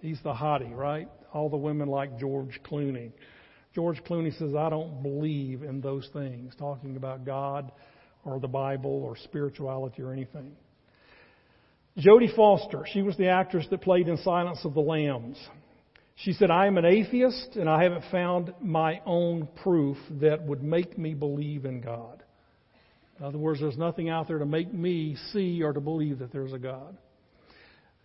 He's 0.00 0.20
the 0.22 0.32
hottie, 0.32 0.74
right? 0.74 1.08
All 1.32 1.48
the 1.48 1.56
women 1.56 1.88
like 1.88 2.18
George 2.18 2.60
Clooney. 2.64 3.12
George 3.74 4.02
Clooney 4.04 4.36
says, 4.38 4.54
I 4.54 4.70
don't 4.70 5.02
believe 5.02 5.62
in 5.62 5.80
those 5.80 6.08
things, 6.12 6.54
talking 6.58 6.96
about 6.96 7.24
God 7.24 7.70
or 8.24 8.40
the 8.40 8.48
Bible 8.48 9.02
or 9.04 9.16
spirituality 9.16 10.02
or 10.02 10.12
anything. 10.12 10.52
Jodie 11.98 12.34
Foster, 12.34 12.84
she 12.92 13.02
was 13.02 13.16
the 13.16 13.28
actress 13.28 13.66
that 13.70 13.80
played 13.80 14.08
in 14.08 14.16
Silence 14.18 14.60
of 14.64 14.74
the 14.74 14.80
Lambs. 14.80 15.36
She 16.14 16.32
said, 16.32 16.50
I 16.50 16.66
am 16.66 16.78
an 16.78 16.84
atheist 16.84 17.56
and 17.56 17.68
I 17.68 17.82
haven't 17.82 18.04
found 18.10 18.52
my 18.60 19.00
own 19.06 19.48
proof 19.62 19.96
that 20.20 20.42
would 20.42 20.62
make 20.62 20.98
me 20.98 21.14
believe 21.14 21.64
in 21.64 21.80
God. 21.80 22.22
In 23.18 23.24
other 23.24 23.38
words, 23.38 23.60
there's 23.60 23.76
nothing 23.76 24.08
out 24.08 24.28
there 24.28 24.38
to 24.38 24.46
make 24.46 24.72
me 24.72 25.16
see 25.32 25.62
or 25.62 25.72
to 25.72 25.80
believe 25.80 26.20
that 26.20 26.32
there's 26.32 26.52
a 26.52 26.58
God. 26.58 26.96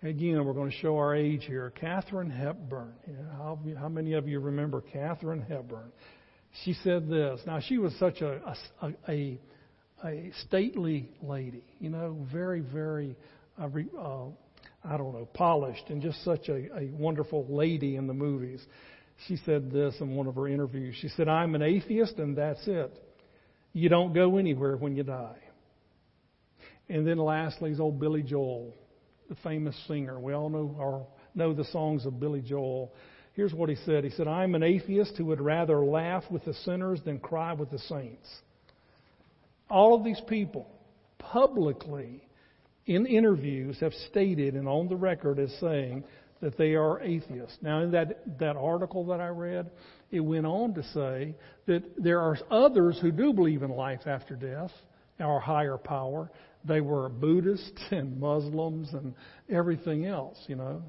Again, 0.02 0.43
we're 0.43 0.54
going 0.54 0.71
to 0.71 0.78
show 0.78 0.97
our 0.97 1.15
age 1.15 1.45
here. 1.45 1.71
Katharine 1.80 2.30
Hepburn. 2.30 2.93
How, 3.38 3.58
how, 3.80 3.88
many 3.88 4.13
of 4.13 4.28
you 4.28 4.39
remember 4.39 4.82
Katharine 4.82 5.41
Hepburn? 5.41 5.91
She 6.63 6.73
said 6.84 7.08
this. 7.08 7.39
Now, 7.45 7.60
she 7.62 7.78
was 7.78 7.95
such 7.99 8.21
a, 8.21 8.56
a, 8.82 8.93
a, 9.08 9.39
a 10.04 10.32
stately 10.45 11.10
lady, 11.21 11.63
you 11.80 11.89
know, 11.89 12.28
very, 12.34 12.60
very, 12.60 13.15
uh, 13.58 13.65
uh, 13.65 14.26
I 14.84 14.97
don't 14.97 15.13
know, 15.13 15.28
polished 15.34 15.86
and 15.88 16.02
just 16.02 16.21
such 16.26 16.49
a, 16.49 16.67
a 16.78 16.89
wonderful 16.91 17.45
lady 17.49 17.95
in 17.95 18.08
the 18.08 18.13
movies. 18.13 18.62
She 19.28 19.38
said 19.45 19.71
this 19.71 19.95
in 20.02 20.15
one 20.15 20.28
of 20.28 20.36
her 20.36 20.47
interviews. 20.47 20.95
She 20.99 21.08
said, 21.10 21.30
I'm 21.30 21.56
an 21.56 21.62
atheist 21.62 22.17
and 22.17 22.38
that's 22.38 22.67
it. 22.67 22.91
You 23.73 23.89
don't 23.89 24.13
go 24.13 24.38
anywhere 24.38 24.77
when 24.77 24.95
you 24.95 25.03
die. 25.03 25.38
And 26.89 27.05
then 27.05 27.17
lastly 27.17 27.71
is 27.71 27.79
old 27.79 27.99
Billy 27.99 28.23
Joel 28.23 28.73
the 29.29 29.36
famous 29.41 29.75
singer. 29.88 30.19
We 30.19 30.33
all 30.33 30.49
know 30.49 30.75
or 30.77 31.07
know 31.36 31.53
the 31.53 31.65
songs 31.65 32.05
of 32.05 32.19
Billy 32.19 32.41
Joel. 32.41 32.93
Here's 33.33 33.53
what 33.53 33.69
he 33.69 33.75
said. 33.86 34.03
He 34.03 34.12
said, 34.12 34.27
I'm 34.27 34.53
an 34.53 34.63
atheist 34.63 35.15
who 35.17 35.25
would 35.25 35.41
rather 35.41 35.83
laugh 35.83 36.23
with 36.29 36.45
the 36.45 36.53
sinners 36.53 36.99
than 37.03 37.19
cry 37.19 37.53
with 37.53 37.71
the 37.71 37.79
saints. 37.79 38.27
All 39.69 39.95
of 39.95 40.03
these 40.03 40.21
people 40.27 40.69
publicly 41.17 42.27
in 42.86 43.05
interviews 43.05 43.77
have 43.79 43.93
stated 44.09 44.55
and 44.55 44.67
on 44.67 44.88
the 44.88 44.95
record 44.95 45.39
as 45.39 45.51
saying 45.59 46.03
that 46.41 46.57
they 46.57 46.75
are 46.75 47.01
atheists. 47.01 47.57
Now, 47.62 47.81
in 47.81 47.91
that, 47.91 48.39
that 48.39 48.55
article 48.55 49.05
that 49.07 49.21
I 49.21 49.29
read, 49.29 49.71
it 50.13 50.19
went 50.19 50.45
on 50.45 50.76
to 50.76 50.84
say 50.93 51.36
that 51.65 51.84
there 51.97 52.19
are 52.19 52.38
others 52.52 52.99
who 53.02 53.12
do 53.12 53.34
believe 53.34 53.63
in 53.63 53.71
life 53.71 54.02
after 54.06 54.36
death, 54.36 54.69
our 55.19 55.39
higher 55.39 55.78
power, 55.78 56.30
they 56.63 56.82
were 56.82 57.10
Buddhists 57.10 57.82
and 57.91 58.19
Muslims 58.19 58.93
and 58.93 59.15
everything 59.49 60.06
else, 60.06 60.38
you 60.47 60.56
know. 60.56 60.84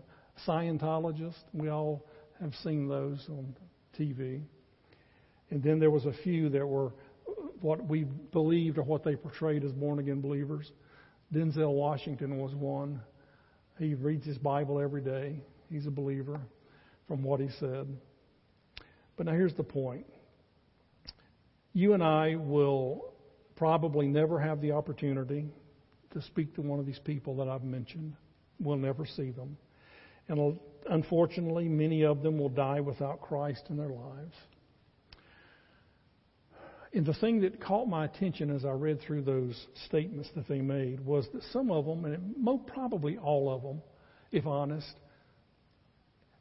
Scientologists, 0.46 1.42
we 1.54 1.70
all 1.70 2.04
have 2.38 2.52
seen 2.62 2.86
those 2.86 3.24
on 3.30 3.56
TV. 3.98 4.42
And 5.50 5.62
then 5.62 5.78
there 5.78 5.90
was 5.90 6.04
a 6.04 6.12
few 6.22 6.50
that 6.50 6.66
were 6.66 6.92
what 7.62 7.82
we 7.88 8.04
believed 8.04 8.76
or 8.76 8.82
what 8.82 9.04
they 9.04 9.16
portrayed 9.16 9.64
as 9.64 9.72
born 9.72 10.00
again 10.00 10.20
believers. 10.20 10.70
Denzel 11.32 11.72
Washington 11.72 12.36
was 12.36 12.54
one. 12.54 13.00
He 13.78 13.94
reads 13.94 14.26
his 14.26 14.36
Bible 14.36 14.78
every 14.78 15.00
day. 15.00 15.40
He's 15.70 15.86
a 15.86 15.90
believer 15.90 16.42
from 17.08 17.22
what 17.22 17.40
he 17.40 17.48
said. 17.58 17.88
But 19.16 19.26
now 19.26 19.32
here's 19.32 19.54
the 19.54 19.64
point. 19.64 20.06
You 21.72 21.94
and 21.94 22.02
I 22.02 22.36
will 22.36 23.12
probably 23.56 24.06
never 24.06 24.38
have 24.40 24.60
the 24.60 24.72
opportunity 24.72 25.46
to 26.12 26.22
speak 26.22 26.54
to 26.54 26.62
one 26.62 26.78
of 26.78 26.86
these 26.86 27.00
people 27.00 27.36
that 27.36 27.48
I've 27.48 27.64
mentioned. 27.64 28.14
We'll 28.60 28.76
never 28.76 29.04
see 29.04 29.30
them. 29.30 29.56
And 30.28 30.40
uh, 30.40 30.58
unfortunately, 30.90 31.68
many 31.68 32.04
of 32.04 32.22
them 32.22 32.38
will 32.38 32.48
die 32.48 32.80
without 32.80 33.20
Christ 33.20 33.64
in 33.68 33.76
their 33.76 33.88
lives. 33.88 34.34
And 36.92 37.04
the 37.04 37.14
thing 37.14 37.40
that 37.40 37.60
caught 37.60 37.88
my 37.88 38.04
attention 38.04 38.54
as 38.54 38.64
I 38.64 38.70
read 38.70 39.00
through 39.00 39.22
those 39.22 39.66
statements 39.86 40.28
that 40.36 40.46
they 40.46 40.60
made 40.60 41.00
was 41.00 41.26
that 41.34 41.42
some 41.52 41.72
of 41.72 41.84
them, 41.84 42.04
and 42.04 42.36
most 42.36 42.66
probably 42.68 43.18
all 43.18 43.52
of 43.52 43.62
them, 43.62 43.82
if 44.30 44.46
honest, 44.46 44.94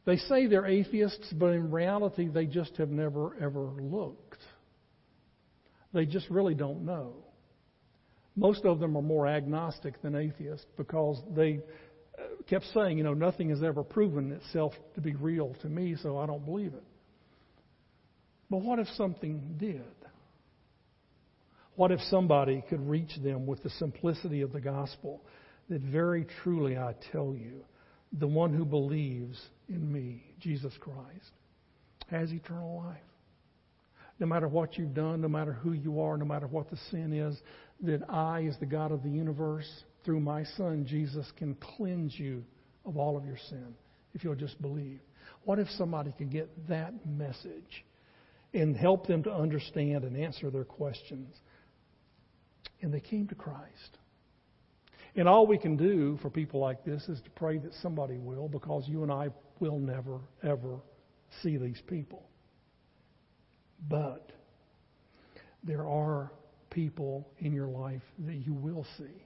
they 0.06 0.18
say 0.18 0.48
they're 0.48 0.66
atheists, 0.66 1.32
but 1.34 1.48
in 1.48 1.72
reality, 1.72 2.28
they 2.28 2.46
just 2.46 2.76
have 2.78 2.90
never 2.90 3.36
ever 3.42 3.72
looked. 3.80 4.40
They 5.94 6.06
just 6.06 6.30
really 6.30 6.56
don't 6.56 6.86
know. 6.86 7.14
Most 8.36 8.66
of 8.66 8.80
them 8.80 8.98
are 8.98 9.02
more 9.02 9.28
agnostic 9.28 10.02
than 10.02 10.16
atheists 10.16 10.66
because 10.76 11.22
they 11.36 11.62
uh, 12.18 12.24
kept 12.50 12.66
saying, 12.74 12.98
you 12.98 13.04
know, 13.04 13.14
nothing 13.14 13.50
has 13.50 13.62
ever 13.62 13.84
proven 13.84 14.32
itself 14.32 14.74
to 14.96 15.02
be 15.02 15.14
real 15.14 15.56
to 15.62 15.70
me, 15.70 15.96
so 16.02 16.18
I 16.18 16.26
don't 16.26 16.44
believe 16.44 16.74
it. 16.74 16.84
But 18.50 18.62
what 18.62 18.80
if 18.80 18.88
something 18.98 19.56
did? 19.58 19.84
What 21.76 21.92
if 21.92 22.00
somebody 22.10 22.64
could 22.70 22.88
reach 22.88 23.12
them 23.24 23.46
with 23.46 23.64
the 23.64 23.70
simplicity 23.72 24.42
of 24.42 24.52
the 24.52 24.62
gospel 24.62 25.22
that 25.70 25.82
very 25.82 26.28
truly 26.44 26.78
I 26.78 26.96
tell 27.12 27.36
you, 27.36 27.64
the 28.12 28.28
one 28.28 28.54
who 28.54 28.66
believes 28.66 29.40
in 29.70 29.92
me, 29.92 30.24
Jesus 30.40 30.74
Christ, 30.80 31.32
has 32.10 32.32
eternal 32.32 32.84
life? 32.86 32.98
No 34.20 34.28
matter 34.28 34.48
what 34.48 34.78
you've 34.78 34.94
done, 34.94 35.22
no 35.22 35.28
matter 35.28 35.54
who 35.54 35.74
you 35.74 36.00
are, 36.02 36.18
no 36.18 36.26
matter 36.26 36.48
what 36.48 36.70
the 36.70 36.78
sin 36.92 37.14
is, 37.14 37.38
that 37.82 38.10
I, 38.10 38.46
as 38.46 38.58
the 38.60 38.66
God 38.66 38.92
of 38.92 39.04
the 39.04 39.10
universe, 39.10 39.68
through 40.06 40.20
my 40.20 40.44
Son, 40.58 40.86
Jesus, 40.88 41.26
can 41.38 41.56
cleanse 41.56 42.18
you 42.18 42.44
of 42.86 42.98
all 42.98 43.18
of 43.18 43.26
your 43.26 43.38
sin 43.50 43.74
if 44.14 44.24
you'll 44.24 44.36
just 44.36 44.62
believe. 44.62 45.00
What 45.46 45.60
if 45.60 45.68
somebody 45.78 46.14
could 46.18 46.32
get 46.32 46.50
that 46.68 46.94
message 47.06 47.86
and 48.54 48.76
help 48.76 49.08
them 49.08 49.24
to 49.24 49.32
understand 49.32 50.04
and 50.04 50.16
answer 50.16 50.50
their 50.50 50.64
questions? 50.64 51.34
And 52.82 52.94
they 52.94 53.00
came 53.00 53.28
to 53.30 53.36
Christ. 53.36 53.98
And 55.16 55.28
all 55.28 55.46
we 55.46 55.58
can 55.58 55.78
do 55.78 56.18
for 56.22 56.30
people 56.30 56.60
like 56.60 56.84
this 56.84 57.08
is 57.08 57.22
to 57.22 57.30
pray 57.32 57.60
that 57.60 57.74
somebody 57.82 58.18
will, 58.18 58.48
because 58.48 58.88
you 58.88 59.04
and 59.04 59.12
I 59.12 59.30
will 59.60 59.78
never, 59.78 60.20
ever 60.44 60.80
see 61.42 61.58
these 61.58 61.82
people. 61.88 62.24
But 63.88 64.32
there 65.64 65.88
are 65.88 66.32
people 66.72 67.28
in 67.38 67.54
your 67.54 67.68
life 67.68 68.02
that 68.26 68.36
you 68.36 68.54
will 68.54 68.86
see. 68.98 69.24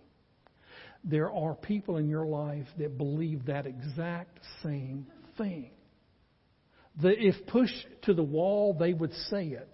there 1.03 1.31
are 1.31 1.55
people 1.55 1.97
in 1.97 2.09
your 2.09 2.25
life 2.25 2.65
that 2.77 2.97
believe 2.97 3.45
that 3.45 3.65
exact 3.65 4.39
same 4.63 5.07
thing. 5.37 5.71
That 7.01 7.15
if 7.19 7.47
pushed 7.47 7.87
to 8.03 8.13
the 8.13 8.23
wall, 8.23 8.75
they 8.77 8.93
would 8.93 9.13
say 9.29 9.47
it. 9.47 9.69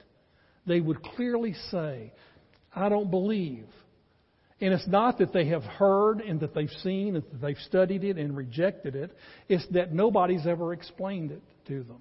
They 0.68 0.80
would 0.80 1.02
clearly 1.02 1.56
say, 1.72 2.14
I 2.76 2.90
don't 2.90 3.10
believe. 3.10 3.68
And 4.64 4.74
it's 4.74 4.88
not 4.88 5.18
that 5.18 5.34
they 5.34 5.48
have 5.48 5.64
heard 5.64 6.22
and 6.22 6.40
that 6.40 6.56
they've 6.56 6.72
seen 6.84 7.18
and 7.18 7.24
that 7.26 7.42
they've 7.42 7.58
studied 7.68 8.06
it 8.06 8.18
and 8.18 8.34
rejected 8.34 8.96
it. 8.96 9.12
It's 9.50 9.68
that 9.72 9.94
nobody's 9.94 10.48
ever 10.48 10.72
explained 10.72 11.32
it 11.32 11.42
to 11.68 11.84
them. 11.84 11.98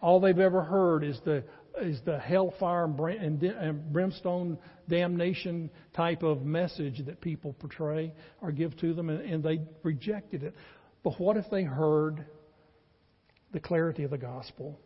All 0.00 0.18
they've 0.18 0.38
ever 0.38 0.62
heard 0.62 1.04
is 1.04 1.20
the 1.26 1.44
is 1.78 2.00
the 2.06 2.18
hellfire 2.18 2.84
and 2.84 3.92
brimstone 3.92 4.56
damnation 4.88 5.68
type 5.94 6.22
of 6.22 6.42
message 6.42 7.04
that 7.04 7.20
people 7.20 7.52
portray 7.58 8.14
or 8.40 8.50
give 8.50 8.74
to 8.78 8.94
them, 8.94 9.10
and 9.10 9.42
they 9.42 9.60
rejected 9.82 10.42
it. 10.42 10.54
But 11.02 11.20
what 11.20 11.36
if 11.36 11.44
they 11.50 11.64
heard 11.64 12.24
the 13.52 13.60
clarity 13.60 14.04
of 14.04 14.10
the 14.10 14.16
gospel 14.16 14.80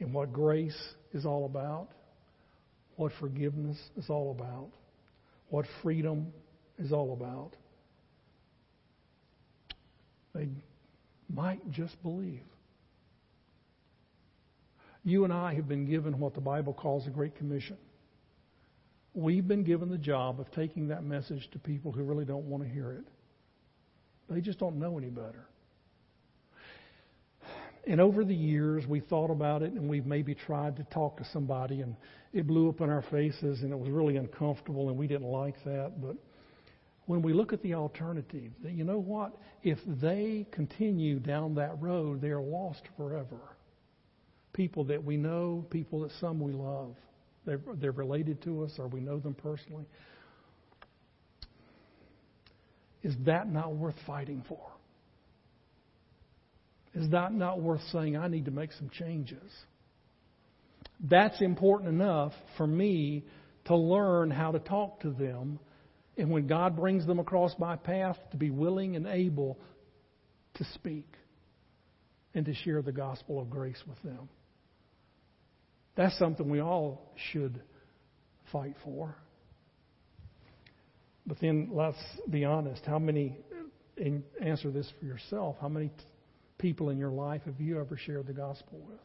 and 0.00 0.12
what 0.12 0.34
grace 0.34 0.78
is 1.14 1.24
all 1.24 1.46
about, 1.46 1.88
what 2.96 3.12
forgiveness 3.18 3.78
is 3.96 4.10
all 4.10 4.32
about, 4.32 4.68
what 5.48 5.66
freedom 5.82 6.32
is 6.78 6.92
all 6.92 7.12
about? 7.12 7.52
They 10.34 10.48
might 11.28 11.70
just 11.70 12.00
believe. 12.02 12.42
You 15.04 15.24
and 15.24 15.32
I 15.32 15.54
have 15.54 15.68
been 15.68 15.86
given 15.86 16.18
what 16.18 16.34
the 16.34 16.40
Bible 16.40 16.72
calls 16.72 17.06
a 17.06 17.10
Great 17.10 17.34
Commission. 17.36 17.76
We've 19.14 19.46
been 19.46 19.64
given 19.64 19.88
the 19.88 19.98
job 19.98 20.38
of 20.38 20.50
taking 20.52 20.88
that 20.88 21.02
message 21.02 21.50
to 21.52 21.58
people 21.58 21.92
who 21.92 22.02
really 22.02 22.24
don't 22.24 22.44
want 22.44 22.62
to 22.62 22.68
hear 22.68 22.92
it. 22.92 23.04
They 24.28 24.40
just 24.40 24.58
don't 24.58 24.78
know 24.78 24.98
any 24.98 25.08
better. 25.08 25.46
And 27.88 28.02
over 28.02 28.22
the 28.22 28.34
years, 28.34 28.86
we 28.86 29.00
thought 29.00 29.30
about 29.30 29.62
it 29.62 29.72
and 29.72 29.88
we've 29.88 30.04
maybe 30.04 30.34
tried 30.34 30.76
to 30.76 30.84
talk 30.84 31.16
to 31.16 31.24
somebody 31.32 31.80
and 31.80 31.96
it 32.34 32.46
blew 32.46 32.68
up 32.68 32.82
in 32.82 32.90
our 32.90 33.02
faces 33.10 33.62
and 33.62 33.72
it 33.72 33.78
was 33.78 33.88
really 33.88 34.16
uncomfortable 34.16 34.90
and 34.90 34.98
we 34.98 35.06
didn't 35.06 35.26
like 35.26 35.56
that. 35.64 36.00
But 36.00 36.16
when 37.06 37.22
we 37.22 37.32
look 37.32 37.54
at 37.54 37.62
the 37.62 37.72
alternative, 37.72 38.52
you 38.62 38.84
know 38.84 38.98
what? 38.98 39.38
If 39.62 39.78
they 39.86 40.46
continue 40.50 41.18
down 41.18 41.54
that 41.54 41.80
road, 41.80 42.20
they 42.20 42.28
are 42.28 42.42
lost 42.42 42.82
forever 42.98 43.40
people 44.58 44.82
that 44.82 45.02
we 45.02 45.16
know, 45.16 45.64
people 45.70 46.00
that 46.00 46.10
some 46.20 46.40
we 46.40 46.52
love. 46.52 46.96
They're, 47.46 47.60
they're 47.80 47.92
related 47.92 48.42
to 48.42 48.64
us 48.64 48.72
or 48.76 48.88
we 48.88 48.98
know 48.98 49.18
them 49.18 49.34
personally. 49.34 49.86
Is 53.04 53.14
that 53.24 53.48
not 53.48 53.76
worth 53.76 53.94
fighting 54.04 54.44
for? 54.48 54.60
Is 56.98 57.10
that 57.10 57.32
not 57.32 57.60
worth 57.60 57.82
saying, 57.92 58.16
I 58.16 58.26
need 58.26 58.46
to 58.46 58.50
make 58.50 58.72
some 58.72 58.90
changes? 58.90 59.52
That's 61.00 61.40
important 61.40 61.90
enough 61.90 62.32
for 62.56 62.66
me 62.66 63.24
to 63.66 63.76
learn 63.76 64.30
how 64.32 64.50
to 64.50 64.58
talk 64.58 65.00
to 65.00 65.10
them. 65.10 65.60
And 66.16 66.30
when 66.30 66.48
God 66.48 66.74
brings 66.74 67.06
them 67.06 67.20
across 67.20 67.54
my 67.56 67.76
path, 67.76 68.16
to 68.32 68.36
be 68.36 68.50
willing 68.50 68.96
and 68.96 69.06
able 69.06 69.58
to 70.54 70.64
speak 70.74 71.06
and 72.34 72.44
to 72.46 72.54
share 72.54 72.82
the 72.82 72.92
gospel 72.92 73.40
of 73.40 73.48
grace 73.48 73.80
with 73.86 74.02
them. 74.02 74.28
That's 75.94 76.18
something 76.18 76.48
we 76.48 76.60
all 76.60 77.12
should 77.30 77.60
fight 78.50 78.74
for. 78.82 79.14
But 81.26 81.38
then 81.40 81.70
let's 81.72 81.98
be 82.28 82.44
honest. 82.44 82.82
How 82.84 82.98
many, 82.98 83.38
answer 84.40 84.72
this 84.72 84.90
for 84.98 85.06
yourself, 85.06 85.56
how 85.60 85.68
many 85.68 85.90
people 86.58 86.90
in 86.90 86.98
your 86.98 87.10
life 87.10 87.42
have 87.46 87.60
you 87.60 87.80
ever 87.80 87.96
shared 87.96 88.26
the 88.26 88.32
gospel 88.32 88.80
with? 88.86 88.98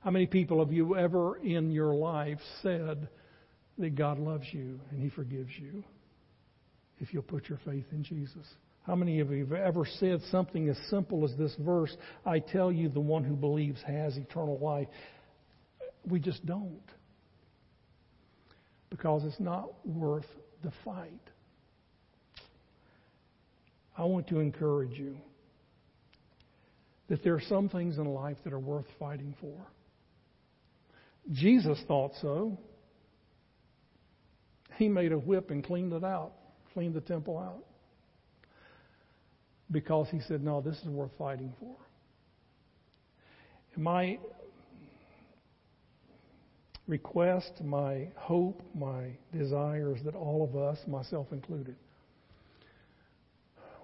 How 0.00 0.10
many 0.10 0.26
people 0.26 0.60
have 0.60 0.72
you 0.72 0.96
ever 0.96 1.36
in 1.38 1.70
your 1.70 1.94
life 1.94 2.38
said 2.62 3.08
that 3.78 3.94
God 3.96 4.18
loves 4.18 4.46
you 4.52 4.80
and 4.90 5.02
He 5.02 5.10
forgives 5.10 5.50
you 5.58 5.82
if 7.00 7.12
you'll 7.12 7.22
put 7.22 7.48
your 7.48 7.58
faith 7.64 7.86
in 7.92 8.04
Jesus? 8.04 8.46
How 8.86 8.94
many 8.94 9.20
of 9.20 9.30
you 9.30 9.44
have 9.44 9.52
ever 9.52 9.84
said 9.98 10.20
something 10.30 10.68
as 10.68 10.78
simple 10.88 11.24
as 11.24 11.36
this 11.36 11.54
verse, 11.60 11.94
I 12.24 12.38
tell 12.38 12.72
you, 12.72 12.88
the 12.88 13.00
one 13.00 13.22
who 13.22 13.34
believes 13.34 13.82
has 13.82 14.16
eternal 14.16 14.58
life? 14.58 14.88
We 16.06 16.20
just 16.20 16.46
don't. 16.46 16.80
Because 18.88 19.24
it's 19.24 19.38
not 19.38 19.68
worth 19.86 20.24
the 20.62 20.72
fight. 20.84 21.20
I 23.98 24.04
want 24.04 24.28
to 24.28 24.38
encourage 24.38 24.96
you 24.96 25.18
that 27.08 27.22
there 27.24 27.34
are 27.34 27.42
some 27.48 27.68
things 27.68 27.98
in 27.98 28.04
life 28.04 28.36
that 28.44 28.52
are 28.52 28.58
worth 28.58 28.86
fighting 28.98 29.34
for. 29.40 29.56
Jesus 31.32 31.78
thought 31.86 32.12
so. 32.20 32.58
He 34.76 34.88
made 34.88 35.12
a 35.12 35.18
whip 35.18 35.50
and 35.50 35.64
cleaned 35.64 35.92
it 35.92 36.04
out, 36.04 36.32
cleaned 36.72 36.94
the 36.94 37.00
temple 37.00 37.38
out. 37.38 37.64
Because 39.70 40.08
he 40.10 40.20
said, 40.20 40.42
No, 40.42 40.60
this 40.60 40.76
is 40.78 40.88
worth 40.88 41.10
fighting 41.18 41.52
for. 41.60 41.76
my 43.76 44.18
request, 46.86 47.52
my 47.62 48.08
hope, 48.16 48.62
my 48.74 49.10
desire 49.36 49.94
is 49.94 50.02
that 50.04 50.14
all 50.14 50.42
of 50.42 50.56
us, 50.56 50.78
myself 50.86 51.26
included, 51.32 51.76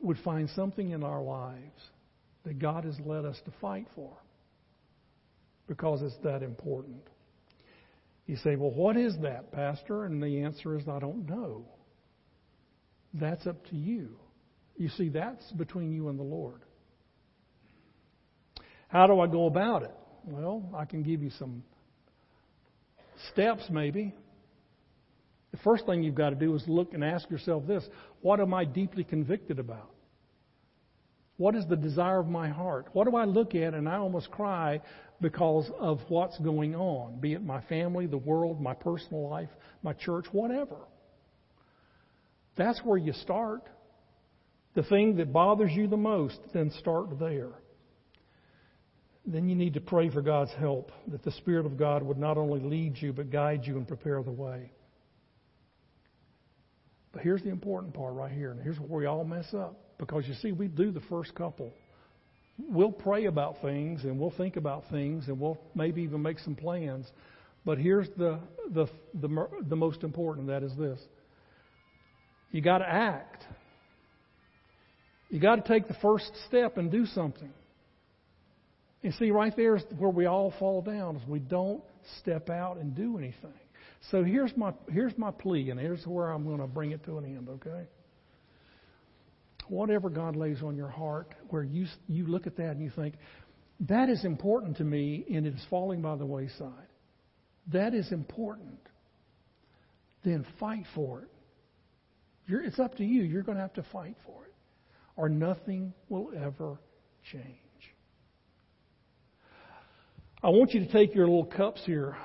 would 0.00 0.16
find 0.24 0.48
something 0.50 0.90
in 0.90 1.02
our 1.04 1.22
lives 1.22 1.90
that 2.44 2.58
God 2.58 2.84
has 2.84 2.98
led 3.04 3.24
us 3.24 3.40
to 3.44 3.52
fight 3.60 3.86
for 3.94 4.12
because 5.66 6.02
it's 6.02 6.16
that 6.22 6.42
important. 6.42 7.02
You 8.26 8.36
say, 8.36 8.56
well, 8.56 8.70
what 8.70 8.96
is 8.96 9.16
that, 9.22 9.52
Pastor? 9.52 10.04
And 10.04 10.22
the 10.22 10.42
answer 10.42 10.78
is, 10.78 10.88
I 10.88 10.98
don't 10.98 11.28
know. 11.28 11.66
That's 13.12 13.46
up 13.46 13.64
to 13.66 13.76
you. 13.76 14.16
You 14.76 14.88
see, 14.90 15.08
that's 15.08 15.52
between 15.52 15.92
you 15.92 16.08
and 16.08 16.18
the 16.18 16.24
Lord. 16.24 16.62
How 18.88 19.06
do 19.06 19.20
I 19.20 19.26
go 19.26 19.46
about 19.46 19.82
it? 19.82 19.94
Well, 20.24 20.68
I 20.74 20.84
can 20.84 21.02
give 21.02 21.22
you 21.22 21.30
some 21.38 21.62
steps, 23.32 23.64
maybe. 23.70 24.14
The 25.52 25.58
first 25.58 25.86
thing 25.86 26.02
you've 26.02 26.14
got 26.14 26.30
to 26.30 26.36
do 26.36 26.54
is 26.54 26.64
look 26.66 26.94
and 26.94 27.04
ask 27.04 27.30
yourself 27.30 27.66
this 27.66 27.84
What 28.22 28.40
am 28.40 28.54
I 28.54 28.64
deeply 28.64 29.04
convicted 29.04 29.58
about? 29.58 29.93
What 31.36 31.54
is 31.56 31.66
the 31.66 31.76
desire 31.76 32.20
of 32.20 32.28
my 32.28 32.48
heart? 32.48 32.86
What 32.92 33.08
do 33.08 33.16
I 33.16 33.24
look 33.24 33.54
at 33.54 33.74
and 33.74 33.88
I 33.88 33.96
almost 33.96 34.30
cry 34.30 34.80
because 35.20 35.68
of 35.78 36.00
what's 36.08 36.38
going 36.38 36.74
on, 36.74 37.18
be 37.20 37.32
it 37.32 37.42
my 37.42 37.60
family, 37.62 38.06
the 38.06 38.18
world, 38.18 38.60
my 38.60 38.74
personal 38.74 39.28
life, 39.28 39.48
my 39.82 39.92
church, 39.92 40.26
whatever? 40.32 40.76
That's 42.56 42.80
where 42.84 42.98
you 42.98 43.12
start. 43.12 43.62
The 44.74 44.84
thing 44.84 45.16
that 45.16 45.32
bothers 45.32 45.72
you 45.72 45.88
the 45.88 45.96
most, 45.96 46.38
then 46.52 46.70
start 46.78 47.18
there 47.18 47.52
then 49.26 49.48
you 49.48 49.54
need 49.54 49.74
to 49.74 49.80
pray 49.80 50.10
for 50.10 50.20
God's 50.20 50.52
help, 50.52 50.92
that 51.08 51.22
the 51.22 51.32
Spirit 51.32 51.64
of 51.64 51.78
God 51.78 52.02
would 52.02 52.18
not 52.18 52.36
only 52.36 52.60
lead 52.60 52.96
you, 52.98 53.12
but 53.12 53.30
guide 53.30 53.62
you 53.64 53.76
and 53.76 53.88
prepare 53.88 54.22
the 54.22 54.30
way. 54.30 54.70
But 57.12 57.22
here's 57.22 57.42
the 57.42 57.48
important 57.48 57.94
part 57.94 58.14
right 58.14 58.32
here, 58.32 58.50
and 58.50 58.62
here's 58.62 58.78
where 58.78 59.00
we 59.00 59.06
all 59.06 59.24
mess 59.24 59.54
up. 59.54 59.80
Because 59.98 60.26
you 60.26 60.34
see, 60.34 60.52
we 60.52 60.68
do 60.68 60.90
the 60.90 61.00
first 61.02 61.34
couple. 61.34 61.72
We'll 62.58 62.92
pray 62.92 63.26
about 63.26 63.60
things 63.62 64.04
and 64.04 64.18
we'll 64.18 64.34
think 64.36 64.56
about 64.56 64.84
things 64.90 65.28
and 65.28 65.40
we'll 65.40 65.58
maybe 65.74 66.02
even 66.02 66.22
make 66.22 66.38
some 66.38 66.54
plans. 66.54 67.06
But 67.64 67.78
here's 67.78 68.08
the, 68.16 68.38
the, 68.72 68.86
the, 69.14 69.48
the 69.68 69.76
most 69.76 70.02
important, 70.02 70.48
that 70.48 70.62
is 70.62 70.72
this. 70.76 71.00
You 72.52 72.60
got 72.60 72.78
to 72.78 72.88
act. 72.88 73.44
You 75.30 75.40
got 75.40 75.56
to 75.56 75.62
take 75.62 75.88
the 75.88 75.96
first 76.00 76.30
step 76.46 76.76
and 76.76 76.90
do 76.90 77.06
something. 77.06 77.50
And 79.02 79.12
see, 79.14 79.30
right 79.30 79.54
there 79.56 79.76
is 79.76 79.82
where 79.98 80.10
we 80.10 80.26
all 80.26 80.52
fall 80.58 80.80
down, 80.80 81.16
is 81.16 81.22
we 81.26 81.40
don't 81.40 81.82
step 82.20 82.50
out 82.50 82.76
and 82.76 82.94
do 82.94 83.18
anything. 83.18 83.52
So 84.10 84.22
here's 84.22 84.56
my 84.56 84.72
here's 84.90 85.16
my 85.18 85.30
plea, 85.30 85.70
and 85.70 85.80
here's 85.80 86.06
where 86.06 86.30
I'm 86.30 86.44
going 86.44 86.60
to 86.60 86.66
bring 86.66 86.92
it 86.92 87.04
to 87.04 87.18
an 87.18 87.24
end. 87.24 87.48
Okay. 87.48 87.86
Whatever 89.68 90.10
God 90.10 90.36
lays 90.36 90.62
on 90.62 90.76
your 90.76 90.88
heart, 90.88 91.34
where 91.48 91.62
you 91.62 91.86
you 92.08 92.26
look 92.26 92.46
at 92.46 92.56
that 92.56 92.70
and 92.70 92.82
you 92.82 92.90
think 92.94 93.14
that 93.80 94.08
is 94.08 94.24
important 94.24 94.76
to 94.78 94.84
me, 94.84 95.24
and 95.32 95.46
it 95.46 95.54
is 95.54 95.66
falling 95.68 96.00
by 96.00 96.16
the 96.16 96.26
wayside. 96.26 96.88
That 97.72 97.94
is 97.94 98.10
important. 98.12 98.78
Then 100.24 100.46
fight 100.60 100.84
for 100.94 101.22
it. 101.22 101.28
You're, 102.46 102.62
it's 102.62 102.78
up 102.78 102.96
to 102.96 103.04
you. 103.04 103.22
You're 103.22 103.42
going 103.42 103.56
to 103.56 103.62
have 103.62 103.74
to 103.74 103.84
fight 103.92 104.16
for 104.24 104.44
it, 104.44 104.54
or 105.16 105.28
nothing 105.28 105.92
will 106.08 106.30
ever 106.36 106.78
change. 107.32 107.44
I 110.42 110.50
want 110.50 110.72
you 110.72 110.80
to 110.84 110.92
take 110.92 111.14
your 111.14 111.26
little 111.26 111.46
cups 111.46 111.80
here. 111.84 112.16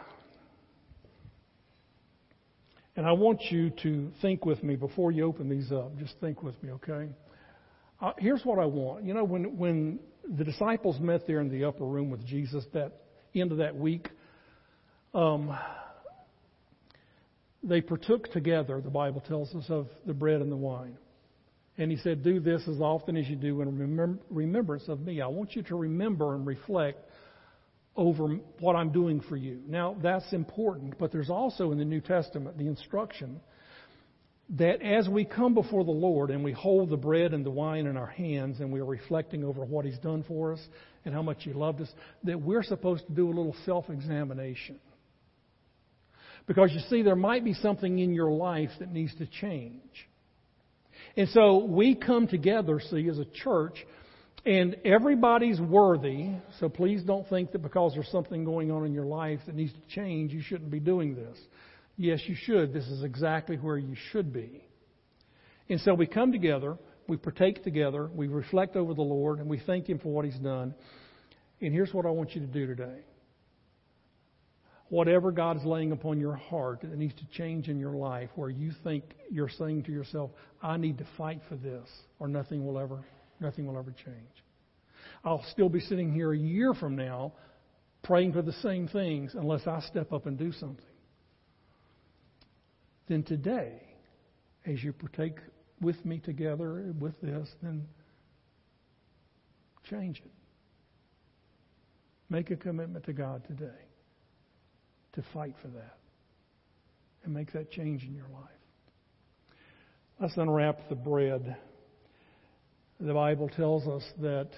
And 2.98 3.08
I 3.08 3.14
want 3.14 3.42
you 3.50 3.70
to 3.84 4.12
think 4.22 4.46
with 4.46 4.62
me 4.62 4.76
before 4.76 5.14
you 5.14 5.24
open 5.24 5.48
these 5.48 5.72
up. 5.72 5.98
Just 5.98 6.16
think 6.20 6.44
with 6.44 6.62
me, 6.62 6.72
okay? 6.72 7.08
Uh, 8.02 8.14
here's 8.18 8.44
what 8.44 8.60
I 8.60 8.66
want. 8.66 9.04
You 9.04 9.14
know, 9.14 9.24
when 9.24 9.58
when 9.58 10.00
the 10.28 10.44
disciples 10.44 11.00
met 11.00 11.28
there 11.28 11.42
in 11.42 11.50
the 11.50 11.66
upper 11.66 11.86
room 11.86 12.10
with 12.10 12.26
Jesus 12.26 12.64
that 12.74 12.94
end 13.36 13.52
of 13.52 13.58
that 13.58 13.76
week, 13.76 14.10
um, 15.14 15.58
they 17.62 17.82
partook 17.82 18.32
together. 18.32 18.80
The 18.82 18.90
Bible 18.90 19.22
tells 19.28 19.54
us 19.54 19.66
of 19.70 19.88
the 20.06 20.14
bread 20.14 20.42
and 20.42 20.52
the 20.52 20.58
wine. 20.58 20.98
And 21.78 21.92
he 21.92 21.98
said, 21.98 22.24
Do 22.24 22.40
this 22.40 22.62
as 22.68 22.80
often 22.80 23.18
as 23.18 23.28
you 23.28 23.36
do 23.36 23.62
in 23.62 24.22
remembrance 24.30 24.84
of 24.88 25.00
me. 25.02 25.22
I 25.22 25.28
want 25.28 25.56
you 25.56 25.64
to 25.64 25.76
remember 25.76 26.36
and 26.36 26.46
reflect 26.46 27.06
over 27.96 28.38
what 28.60 28.76
I'm 28.76 28.92
doing 28.92 29.22
for 29.22 29.36
you. 29.36 29.62
Now, 29.68 29.96
that's 30.02 30.32
important, 30.32 30.98
but 30.98 31.12
there's 31.12 31.30
also 31.30 31.72
in 31.72 31.78
the 31.78 31.86
New 31.86 32.02
Testament 32.02 32.58
the 32.58 32.68
instruction 32.68 33.42
that 34.58 34.82
as 34.82 35.08
we 35.08 35.26
come 35.26 35.54
before 35.54 35.84
the 35.84 35.92
Lord 35.92 36.32
and 36.32 36.44
we 36.44 36.52
hold 36.52 36.90
the 36.90 36.98
bread 36.98 37.34
and 37.34 37.46
the 37.46 37.52
wine 37.52 37.86
in 37.86 37.98
our 37.98 38.08
hands 38.08 38.60
and 38.60 38.72
we're 38.72 38.84
reflecting 38.84 39.44
over 39.44 39.64
what 39.64 39.86
He's 39.86 40.00
done 40.00 40.24
for 40.28 40.54
us 40.54 40.60
and 41.06 41.14
how 41.14 41.22
much 41.22 41.44
He 41.44 41.54
loved 41.54 41.82
us, 41.82 41.90
that 42.24 42.42
we're 42.42 42.64
supposed 42.64 43.06
to 43.08 43.14
do 43.14 43.28
a 43.28 43.34
little 43.34 43.56
self 43.66 43.90
examination. 43.90 44.80
Because 46.48 46.72
you 46.74 46.80
see, 46.90 47.04
there 47.04 47.16
might 47.16 47.46
be 47.46 47.54
something 47.54 48.00
in 48.00 48.14
your 48.14 48.32
life 48.32 48.72
that 48.80 48.92
needs 48.92 49.14
to 49.18 49.28
change. 49.28 49.82
And 51.16 51.30
so 51.30 51.66
we 51.66 51.94
come 51.94 52.28
together, 52.28 52.80
see, 52.80 53.08
as 53.08 53.20
a 53.20 53.26
church, 53.26 53.76
and 54.46 54.78
everybody's 54.84 55.60
worthy. 55.60 56.30
So 56.60 56.70
please 56.70 57.04
don't 57.04 57.28
think 57.30 57.52
that 57.52 57.62
because 57.62 57.94
there's 57.94 58.10
something 58.10 58.46
going 58.46 58.72
on 58.72 58.84
in 58.86 58.94
your 58.94 59.06
life 59.06 59.40
that 59.46 59.54
needs 59.54 59.74
to 59.74 59.96
change, 59.96 60.34
you 60.34 60.42
shouldn't 60.42 60.72
be 60.72 60.80
doing 60.80 61.14
this. 61.14 61.38
Yes, 62.02 62.22
you 62.28 62.36
should. 62.46 62.72
This 62.72 62.88
is 62.88 63.04
exactly 63.04 63.58
where 63.58 63.78
you 63.78 63.94
should 64.14 64.32
be. 64.32 64.64
And 65.68 65.82
so 65.82 65.94
we 65.94 66.08
come 66.08 66.32
together, 66.32 66.78
we 67.10 67.18
partake 67.18 67.62
together, 67.62 68.10
we 68.16 68.30
reflect 68.30 68.78
over 68.78 68.94
the 68.94 69.02
Lord, 69.02 69.40
and 69.40 69.50
we 69.50 69.60
thank 69.60 69.90
Him 69.90 70.00
for 70.00 70.08
what 70.08 70.24
He's 70.24 70.40
done. 70.40 70.74
And 71.60 71.74
here's 71.74 71.94
what 71.94 72.06
I 72.06 72.10
want 72.10 72.36
you 72.36 72.40
to 72.40 72.48
do 72.48 72.66
today. 72.68 73.02
Whatever 74.88 75.34
God 75.34 75.58
is 75.58 75.66
laying 75.66 75.92
upon 75.92 76.22
your 76.22 76.38
heart 76.38 76.80
that 76.84 76.98
needs 76.98 77.16
to 77.16 77.28
change 77.38 77.68
in 77.68 77.78
your 77.78 77.92
life, 77.92 78.30
where 78.36 78.50
you 78.50 78.72
think 78.82 79.04
you're 79.30 79.50
saying 79.50 79.84
to 79.84 79.92
yourself, 79.92 80.32
I 80.64 80.78
need 80.78 81.00
to 81.00 81.08
fight 81.18 81.42
for 81.50 81.58
this, 81.58 81.86
or 82.18 82.30
nothing 82.30 82.66
will 82.66 82.80
ever, 82.80 83.04
nothing 83.42 83.68
will 83.68 83.78
ever 83.78 83.94
change. 84.06 84.44
I'll 85.26 85.44
still 85.52 85.68
be 85.68 85.82
sitting 85.82 86.14
here 86.14 86.32
a 86.32 86.38
year 86.38 86.74
from 86.74 86.96
now 86.96 87.34
praying 88.04 88.32
for 88.32 88.42
the 88.42 88.54
same 88.54 88.88
things 88.88 89.34
unless 89.36 89.68
I 89.68 89.82
step 89.82 90.14
up 90.14 90.28
and 90.28 90.38
do 90.38 90.54
something. 90.54 90.86
Then 93.10 93.24
today, 93.24 93.82
as 94.68 94.84
you 94.84 94.94
partake 94.94 95.40
with 95.82 96.06
me 96.06 96.20
together 96.20 96.94
with 97.00 97.20
this, 97.22 97.50
then 97.64 97.88
change 99.90 100.20
it. 100.20 100.32
Make 102.30 102.52
a 102.52 102.56
commitment 102.56 103.06
to 103.06 103.14
God 103.14 103.44
today 103.48 103.82
to 105.14 105.24
fight 105.34 105.56
for 105.62 105.70
that 105.70 105.98
and 107.24 107.34
make 107.34 107.52
that 107.54 107.72
change 107.72 108.04
in 108.04 108.14
your 108.14 108.30
life. 108.32 108.44
Let's 110.22 110.38
unwrap 110.38 110.88
the 110.90 110.96
bread. 110.96 111.58
The 113.00 113.14
Bible 113.14 113.50
tells 113.50 113.88
us 113.88 114.04
that 114.22 114.50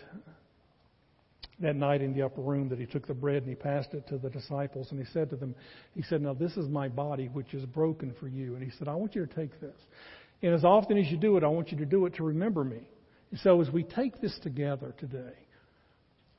that 1.62 1.76
night 1.76 2.02
in 2.02 2.14
the 2.14 2.22
upper 2.22 2.42
room 2.42 2.70
that 2.70 2.80
he 2.80 2.86
took 2.86 3.08
the 3.08 3.14
bread 3.14 3.44
and 3.44 3.50
he 3.50 3.56
passed 3.56 3.94
it 3.94 4.08
to 4.08 4.18
the 4.18 4.30
disciples 4.30 4.88
and 4.92 5.00
he 5.00 5.06
said 5.12 5.30
to 5.30 5.36
them, 5.36 5.56
he 5.96 6.02
said, 6.04 6.22
Now 6.22 6.34
this 6.34 6.58
is 6.58 6.68
my 6.68 6.88
body 6.88 7.28
which 7.28 7.54
is 7.54 7.66
broken 7.66 8.14
for 8.20 8.28
you. 8.28 8.56
And 8.56 8.64
he 8.64 8.72
said, 8.78 8.88
I 8.88 8.96
want 8.96 9.16
you 9.16 9.26
to 9.26 9.36
take 9.36 9.60
this. 9.62 9.76
And 10.42 10.54
as 10.54 10.64
often 10.64 10.98
as 10.98 11.10
you 11.12 11.18
do 11.18 11.38
it, 11.38 11.44
I 11.44 11.48
want 11.48 11.72
you 11.72 11.78
to 11.78 11.86
do 11.86 12.06
it 12.06 12.16
to 12.16 12.24
remember 12.24 12.64
me. 12.64 12.82
And 13.30 13.40
so 13.40 13.62
as 13.62 13.70
we 13.70 13.84
take 13.84 14.20
this 14.20 14.38
together 14.42 14.94
today, 14.98 15.34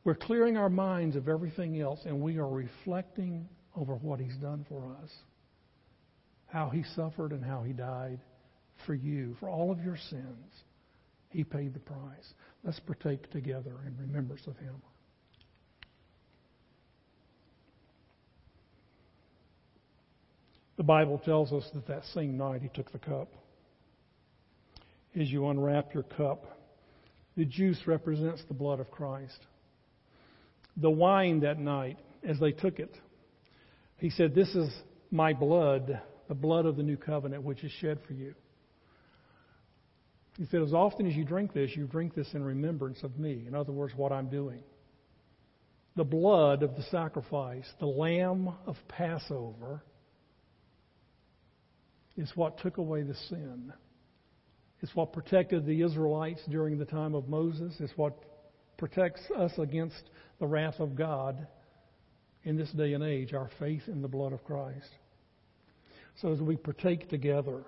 we're 0.05 0.14
clearing 0.14 0.57
our 0.57 0.68
minds 0.68 1.16
of 1.16 1.29
everything 1.29 1.81
else 1.81 2.01
and 2.05 2.20
we 2.20 2.39
are 2.39 2.49
reflecting 2.49 3.49
over 3.77 3.95
what 3.95 4.20
he's 4.20 4.37
done 4.37 4.66
for 4.68 4.97
us. 5.03 5.11
How 6.47 6.68
he 6.68 6.83
suffered 6.95 7.33
and 7.33 7.45
how 7.45 7.62
he 7.62 7.73
died 7.73 8.20
for 8.87 8.95
you, 8.95 9.37
for 9.41 9.49
all 9.49 9.70
of 9.70 9.83
your 9.83 9.97
sins. 10.11 10.53
He 11.31 11.45
paid 11.45 11.73
the 11.73 11.81
price. 11.81 12.35
Let's 12.62 12.81
partake 12.81 13.31
together 13.31 13.73
in 13.87 13.97
remembrance 13.99 14.47
of 14.47 14.57
him. 14.59 14.75
The 20.77 20.83
Bible 20.83 21.20
tells 21.25 21.53
us 21.53 21.68
that 21.75 21.87
that 21.89 22.05
same 22.14 22.37
night 22.37 22.62
he 22.62 22.68
took 22.68 22.91
the 22.93 22.99
cup. 22.99 23.29
As 25.18 25.31
you 25.31 25.49
unwrap 25.49 25.93
your 25.93 26.05
cup, 26.05 26.59
the 27.37 27.45
juice 27.45 27.79
represents 27.87 28.43
the 28.49 28.55
blood 28.55 28.81
of 28.81 28.91
Christ. 28.91 29.39
The 30.77 30.91
wine 30.91 31.41
that 31.41 31.59
night, 31.59 31.99
as 32.27 32.39
they 32.41 32.53
took 32.53 32.79
it, 32.79 32.95
he 33.99 34.11
said, 34.11 34.35
This 34.35 34.49
is 34.55 34.70
my 35.11 35.35
blood, 35.35 36.01
the 36.29 36.35
blood 36.35 36.64
of 36.64 36.77
the 36.77 36.83
new 36.83 36.97
covenant, 36.97 37.43
which 37.43 37.62
is 37.62 37.70
shed 37.73 37.99
for 38.07 38.14
you. 38.14 38.35
He 40.39 40.47
said, 40.47 40.62
As 40.62 40.73
often 40.73 41.07
as 41.07 41.14
you 41.14 41.25
drink 41.25 41.53
this, 41.53 41.70
you 41.77 41.87
drink 41.87 42.14
this 42.14 42.33
in 42.33 42.43
remembrance 42.43 43.03
of 43.03 43.18
me. 43.18 43.45
In 43.47 43.55
other 43.55 43.73
words, 43.73 43.93
what 43.95 44.12
I'm 44.12 44.29
doing. 44.29 44.62
The 45.95 46.05
blood 46.05 46.62
of 46.62 46.75
the 46.75 46.83
sacrifice, 46.85 47.66
the 47.79 47.87
lamb 47.87 48.49
of 48.66 48.77
Passover, 48.89 49.83
is 52.16 52.30
what 52.34 52.58
took 52.58 52.76
away 52.76 53.02
the 53.02 53.14
sin. 53.28 53.72
It's 54.80 54.94
what 54.94 55.12
protected 55.12 55.64
the 55.64 55.82
Israelites 55.82 56.40
during 56.48 56.78
the 56.78 56.84
time 56.84 57.14
of 57.14 57.28
Moses. 57.28 57.74
It's 57.78 57.96
what 57.96 58.18
protects 58.76 59.22
us 59.36 59.52
against 59.58 60.10
the 60.40 60.46
wrath 60.46 60.80
of 60.80 60.96
God 60.96 61.46
in 62.44 62.56
this 62.56 62.70
day 62.72 62.94
and 62.94 63.04
age, 63.04 63.32
our 63.32 63.48
faith 63.58 63.82
in 63.86 64.02
the 64.02 64.08
blood 64.08 64.32
of 64.32 64.44
Christ. 64.44 64.88
So 66.20 66.32
as 66.32 66.40
we 66.40 66.56
partake 66.56 67.08
together, 67.08 67.62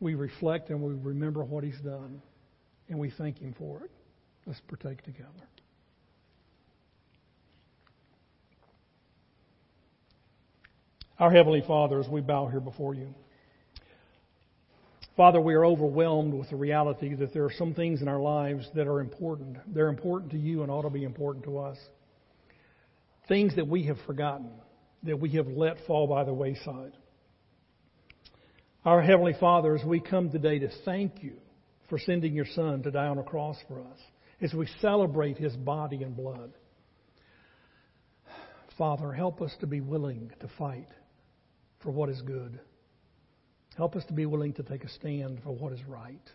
we 0.00 0.14
reflect 0.14 0.70
and 0.70 0.82
we 0.82 0.94
remember 0.94 1.44
what 1.44 1.62
He's 1.62 1.80
done, 1.84 2.22
and 2.88 2.98
we 2.98 3.10
thank 3.10 3.38
Him 3.38 3.54
for 3.58 3.84
it. 3.84 3.90
Let's 4.46 4.60
partake 4.66 5.02
together. 5.02 5.28
Our 11.20 11.30
Heavenly 11.30 11.62
Father, 11.66 12.00
as 12.00 12.08
we 12.08 12.22
bow 12.22 12.46
here 12.46 12.60
before 12.60 12.94
you, 12.94 13.14
Father, 15.18 15.38
we 15.38 15.52
are 15.52 15.66
overwhelmed 15.66 16.32
with 16.32 16.48
the 16.48 16.56
reality 16.56 17.14
that 17.14 17.34
there 17.34 17.44
are 17.44 17.52
some 17.58 17.74
things 17.74 18.00
in 18.00 18.08
our 18.08 18.18
lives 18.18 18.66
that 18.74 18.86
are 18.86 19.00
important. 19.00 19.58
They're 19.66 19.90
important 19.90 20.32
to 20.32 20.38
you 20.38 20.62
and 20.62 20.72
ought 20.72 20.82
to 20.82 20.90
be 20.90 21.04
important 21.04 21.44
to 21.44 21.58
us. 21.58 21.76
Things 23.28 23.54
that 23.56 23.68
we 23.68 23.84
have 23.84 23.98
forgotten, 24.06 24.48
that 25.02 25.20
we 25.20 25.28
have 25.32 25.46
let 25.46 25.76
fall 25.86 26.06
by 26.06 26.24
the 26.24 26.32
wayside. 26.32 26.92
Our 28.86 29.02
Heavenly 29.02 29.34
Father, 29.38 29.76
as 29.76 29.84
we 29.84 30.00
come 30.00 30.30
today 30.30 30.58
to 30.60 30.70
thank 30.86 31.22
you 31.22 31.34
for 31.90 31.98
sending 31.98 32.32
your 32.32 32.46
Son 32.46 32.82
to 32.84 32.90
die 32.90 33.08
on 33.08 33.18
a 33.18 33.22
cross 33.22 33.58
for 33.68 33.80
us, 33.80 33.98
as 34.40 34.54
we 34.54 34.66
celebrate 34.80 35.36
his 35.36 35.54
body 35.54 36.02
and 36.02 36.16
blood, 36.16 36.52
Father, 38.78 39.12
help 39.12 39.42
us 39.42 39.54
to 39.60 39.66
be 39.66 39.82
willing 39.82 40.32
to 40.40 40.48
fight 40.56 40.88
for 41.82 41.90
what 41.90 42.08
is 42.08 42.20
good. 42.22 42.60
Help 43.76 43.96
us 43.96 44.04
to 44.06 44.12
be 44.12 44.26
willing 44.26 44.52
to 44.54 44.62
take 44.62 44.84
a 44.84 44.88
stand 44.88 45.40
for 45.42 45.52
what 45.52 45.72
is 45.72 45.84
right. 45.86 46.30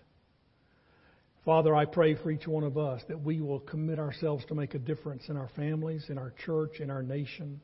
Father, 1.46 1.76
I 1.76 1.86
pray 1.86 2.16
for 2.16 2.32
each 2.32 2.48
one 2.48 2.64
of 2.64 2.78
us 2.78 3.02
that 3.08 3.22
we 3.22 3.40
will 3.40 3.60
commit 3.60 4.00
ourselves 4.00 4.44
to 4.46 4.56
make 4.56 4.74
a 4.74 4.80
difference 4.80 5.30
in 5.30 5.38
our 5.38 5.50
families, 5.56 6.06
in 6.10 6.18
our 6.18 6.34
church, 6.44 6.80
in 6.80 6.90
our 6.90 7.04
nation. 7.04 7.62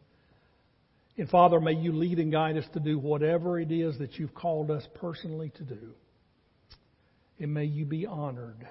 And 1.18 1.28
Father, 1.30 1.60
may 1.60 1.74
you 1.74 1.92
lead 1.92 2.20
and 2.20 2.32
guide 2.32 2.58
us 2.58 2.66
to 2.74 2.80
do 2.80 3.00
whatever 3.00 3.60
it 3.60 3.72
is 3.72 3.98
that 3.98 4.20
you've 4.20 4.36
called 4.36 4.70
us 4.70 4.84
personally 4.96 5.52
to 5.58 5.64
do. 5.64 5.94
And 7.40 7.54
may 7.54 7.66
you 7.66 7.86
be 7.86 8.06
honored 8.06 8.68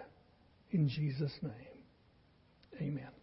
in 0.70 0.88
Jesus' 0.88 1.36
name. 1.42 1.52
Amen. 2.80 3.19